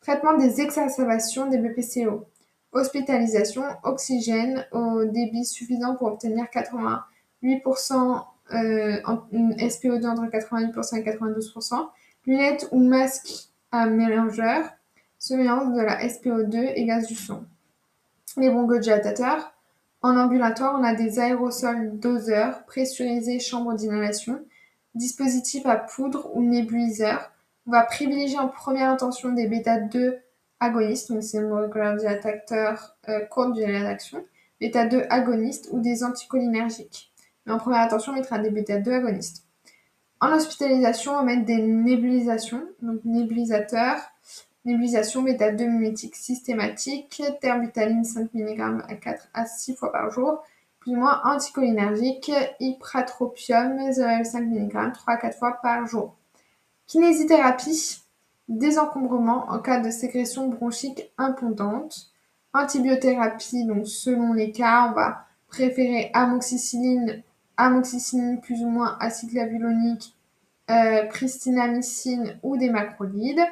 Traitement 0.00 0.36
des 0.36 0.60
exacerbations 0.60 1.46
des 1.48 1.58
BPCO. 1.58 2.26
Hospitalisation, 2.72 3.62
oxygène 3.82 4.66
au 4.72 5.04
débit 5.04 5.44
suffisant 5.44 5.96
pour 5.96 6.08
obtenir 6.08 6.46
88% 7.42 8.24
euh, 8.52 9.00
en, 9.04 9.16
SPO2 9.32 10.06
entre 10.06 10.24
88% 10.26 10.96
et 10.96 11.02
92%. 11.02 11.88
Lunettes 12.26 12.68
ou 12.72 12.82
masque 12.82 13.48
à 13.72 13.86
mélangeur. 13.86 14.64
Surveillance 15.18 15.74
de 15.74 15.80
la 15.80 16.06
SPO2 16.06 16.72
et 16.74 16.84
gaz 16.84 17.06
du 17.06 17.14
sang. 17.14 17.44
Les 18.36 18.50
bronchodilatateurs. 18.50 19.52
En 20.00 20.16
ambulatoire, 20.16 20.78
on 20.78 20.84
a 20.84 20.94
des 20.94 21.18
aérosols 21.18 21.98
doseurs, 21.98 22.64
pressurisés, 22.66 23.40
chambres 23.40 23.74
d'inhalation, 23.74 24.44
dispositifs 24.94 25.66
à 25.66 25.76
poudre 25.76 26.30
ou 26.34 26.42
nébuliseurs. 26.42 27.32
On 27.66 27.72
va 27.72 27.82
privilégier 27.82 28.38
en 28.38 28.48
première 28.48 28.90
intention 28.90 29.32
des 29.32 29.48
bêta-2 29.48 30.18
agonistes, 30.60 31.12
donc 31.12 31.22
c'est 31.22 31.40
le 31.40 31.48
bronchodilatateurs 31.48 32.96
euh, 33.08 33.24
courte 33.26 33.54
durée 33.54 33.82
d'action, 33.82 34.24
bêta-2 34.60 35.06
agonistes 35.10 35.68
ou 35.72 35.80
des 35.80 36.04
anticholinergiques. 36.04 37.12
Mais 37.44 37.52
en 37.52 37.58
première 37.58 37.80
intention, 37.80 38.12
on 38.12 38.14
mettra 38.14 38.38
des 38.38 38.50
bêta-2 38.50 38.90
agonistes. 38.92 39.44
En 40.20 40.32
hospitalisation, 40.32 41.12
on 41.12 41.16
va 41.16 41.22
mettre 41.24 41.44
des 41.44 41.62
nébulisations, 41.62 42.62
donc 42.82 43.00
nébulisateurs, 43.04 44.00
nébulisation 44.68 45.22
bêta-2 45.22 45.66
mimétique 45.66 46.14
systématique, 46.14 47.22
terbutaline 47.40 48.04
5 48.04 48.32
mg 48.34 48.82
à 48.88 48.94
4 48.94 49.28
à 49.34 49.46
6 49.46 49.74
fois 49.74 49.90
par 49.90 50.10
jour, 50.10 50.42
plus 50.78 50.92
ou 50.92 50.96
moins 50.96 51.20
anticholinergique, 51.24 52.30
ipratropium 52.60 53.90
0,5 53.90 54.42
mg 54.42 54.92
3 54.92 55.14
à 55.14 55.16
4 55.16 55.38
fois 55.38 55.58
par 55.62 55.86
jour. 55.86 56.14
Kinésithérapie, 56.86 58.02
désencombrement 58.48 59.46
en 59.48 59.58
cas 59.58 59.80
de 59.80 59.90
sécrétion 59.90 60.48
bronchique 60.48 61.12
impondante. 61.18 62.12
Antibiothérapie, 62.54 63.64
donc 63.64 63.86
selon 63.86 64.32
les 64.32 64.52
cas, 64.52 64.88
on 64.90 64.94
va 64.94 65.26
préférer 65.48 66.10
amoxicilline, 66.14 67.22
amoxicilline 67.56 68.40
plus 68.40 68.62
ou 68.62 68.68
moins 68.68 68.96
acide 69.00 69.30
clavulonique, 69.30 70.14
euh, 70.70 71.06
pristinamycine 71.06 72.38
ou 72.42 72.56
des 72.56 72.70
macrolides. 72.70 73.44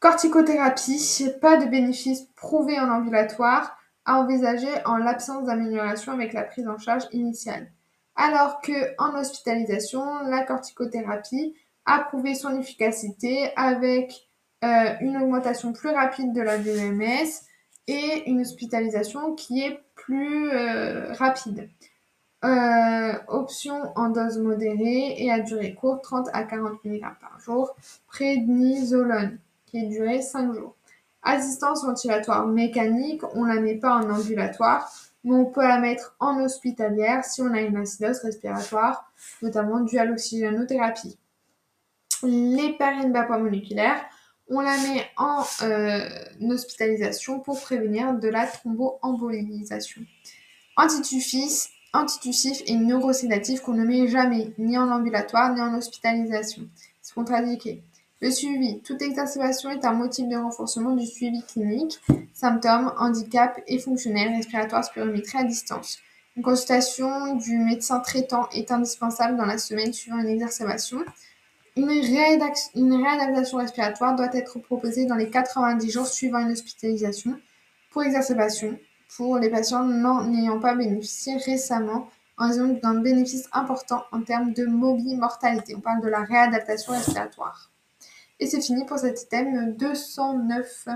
Corticothérapie, 0.00 1.28
pas 1.40 1.56
de 1.56 1.66
bénéfice 1.66 2.26
prouvé 2.36 2.78
en 2.78 2.88
ambulatoire, 2.88 3.76
à 4.04 4.20
envisager 4.20 4.70
en 4.86 4.96
l'absence 4.96 5.44
d'amélioration 5.44 6.12
avec 6.12 6.32
la 6.32 6.42
prise 6.42 6.68
en 6.68 6.78
charge 6.78 7.04
initiale. 7.12 7.70
Alors 8.16 8.60
que 8.60 8.94
en 8.98 9.18
hospitalisation, 9.18 10.04
la 10.24 10.44
corticothérapie 10.44 11.54
a 11.84 12.00
prouvé 12.00 12.34
son 12.34 12.58
efficacité 12.58 13.50
avec 13.56 14.28
euh, 14.64 14.94
une 15.00 15.16
augmentation 15.16 15.72
plus 15.72 15.90
rapide 15.90 16.32
de 16.32 16.40
la 16.40 16.58
DMS 16.58 17.28
et 17.86 18.28
une 18.28 18.40
hospitalisation 18.40 19.34
qui 19.34 19.62
est 19.62 19.80
plus 19.94 20.50
euh, 20.50 21.12
rapide. 21.12 21.68
Euh, 22.44 23.12
option 23.28 23.92
en 23.96 24.10
dose 24.10 24.38
modérée 24.38 25.14
et 25.18 25.32
à 25.32 25.40
durée 25.40 25.74
courte, 25.74 26.04
30 26.04 26.28
à 26.32 26.44
40 26.44 26.84
mg 26.84 27.00
par 27.20 27.40
jour. 27.40 27.74
Prédnisolone, 28.06 29.38
qui 29.70 29.86
durée 29.88 30.22
5 30.22 30.54
jours. 30.54 30.74
Assistance 31.22 31.84
ventilatoire 31.84 32.46
mécanique, 32.46 33.22
on 33.34 33.44
ne 33.44 33.54
la 33.54 33.60
met 33.60 33.74
pas 33.74 33.96
en 33.96 34.10
ambulatoire, 34.10 34.90
mais 35.24 35.34
on 35.34 35.46
peut 35.46 35.62
la 35.62 35.78
mettre 35.78 36.14
en 36.20 36.42
hospitalière 36.42 37.24
si 37.24 37.42
on 37.42 37.52
a 37.52 37.60
une 37.60 37.76
acidose 37.76 38.20
respiratoire, 38.20 39.12
notamment 39.42 39.80
due 39.80 39.98
à 39.98 40.04
l'oxygénothérapie. 40.04 41.18
L'héparine 42.22 43.12
moléculaire, 43.12 44.04
on 44.48 44.60
la 44.60 44.76
met 44.78 45.06
en 45.16 45.44
euh, 45.62 46.08
hospitalisation 46.50 47.40
pour 47.40 47.60
prévenir 47.60 48.14
de 48.14 48.28
la 48.28 48.46
thromboembolisation. 48.46 50.02
Antitussif, 50.76 51.68
antitussif 51.92 52.62
et 52.66 52.76
neurosédatif 52.76 53.60
qu'on 53.60 53.74
ne 53.74 53.84
met 53.84 54.08
jamais 54.08 54.52
ni 54.58 54.78
en 54.78 54.90
ambulatoire 54.90 55.52
ni 55.52 55.60
en 55.60 55.76
hospitalisation. 55.76 56.68
C'est 57.02 57.14
contre-indiqué. 57.14 57.82
Le 58.20 58.32
suivi. 58.32 58.80
Toute 58.80 59.00
exacerbation 59.00 59.70
est 59.70 59.84
un 59.84 59.92
motif 59.92 60.28
de 60.28 60.34
renforcement 60.34 60.96
du 60.96 61.06
suivi 61.06 61.40
clinique, 61.44 62.00
symptômes, 62.34 62.92
handicap 62.98 63.60
et 63.68 63.78
fonctionnels 63.78 64.34
respiratoires 64.34 64.84
spirométrie 64.84 65.38
à 65.38 65.44
distance. 65.44 65.98
Une 66.36 66.42
consultation 66.42 67.36
du 67.36 67.58
médecin 67.58 68.00
traitant 68.00 68.48
est 68.50 68.72
indispensable 68.72 69.36
dans 69.36 69.44
la 69.44 69.56
semaine 69.56 69.92
suivant 69.92 70.18
une 70.18 70.28
exacerbation. 70.28 71.04
Une, 71.76 71.88
réadaptation 71.90 73.58
respiratoire 73.58 74.16
doit 74.16 74.34
être 74.34 74.58
proposée 74.58 75.06
dans 75.06 75.14
les 75.14 75.30
90 75.30 75.88
jours 75.88 76.08
suivant 76.08 76.40
une 76.40 76.50
hospitalisation 76.50 77.38
pour 77.92 78.02
exacerbation 78.02 78.76
pour 79.16 79.38
les 79.38 79.48
patients 79.48 79.84
n'ayant 79.84 80.58
pas 80.58 80.74
bénéficié 80.74 81.36
récemment 81.36 82.10
en 82.36 82.48
raison 82.48 82.78
d'un 82.82 82.94
bénéfice 82.94 83.48
important 83.52 84.02
en 84.10 84.22
termes 84.22 84.52
de 84.52 84.66
mortalité. 84.66 85.76
On 85.76 85.80
parle 85.80 86.02
de 86.02 86.08
la 86.08 86.24
réadaptation 86.24 86.92
respiratoire. 86.94 87.70
Et 88.40 88.46
c'est 88.46 88.60
fini 88.60 88.84
pour 88.84 88.98
cet 88.98 89.22
item 89.22 89.74
209. 89.76 90.88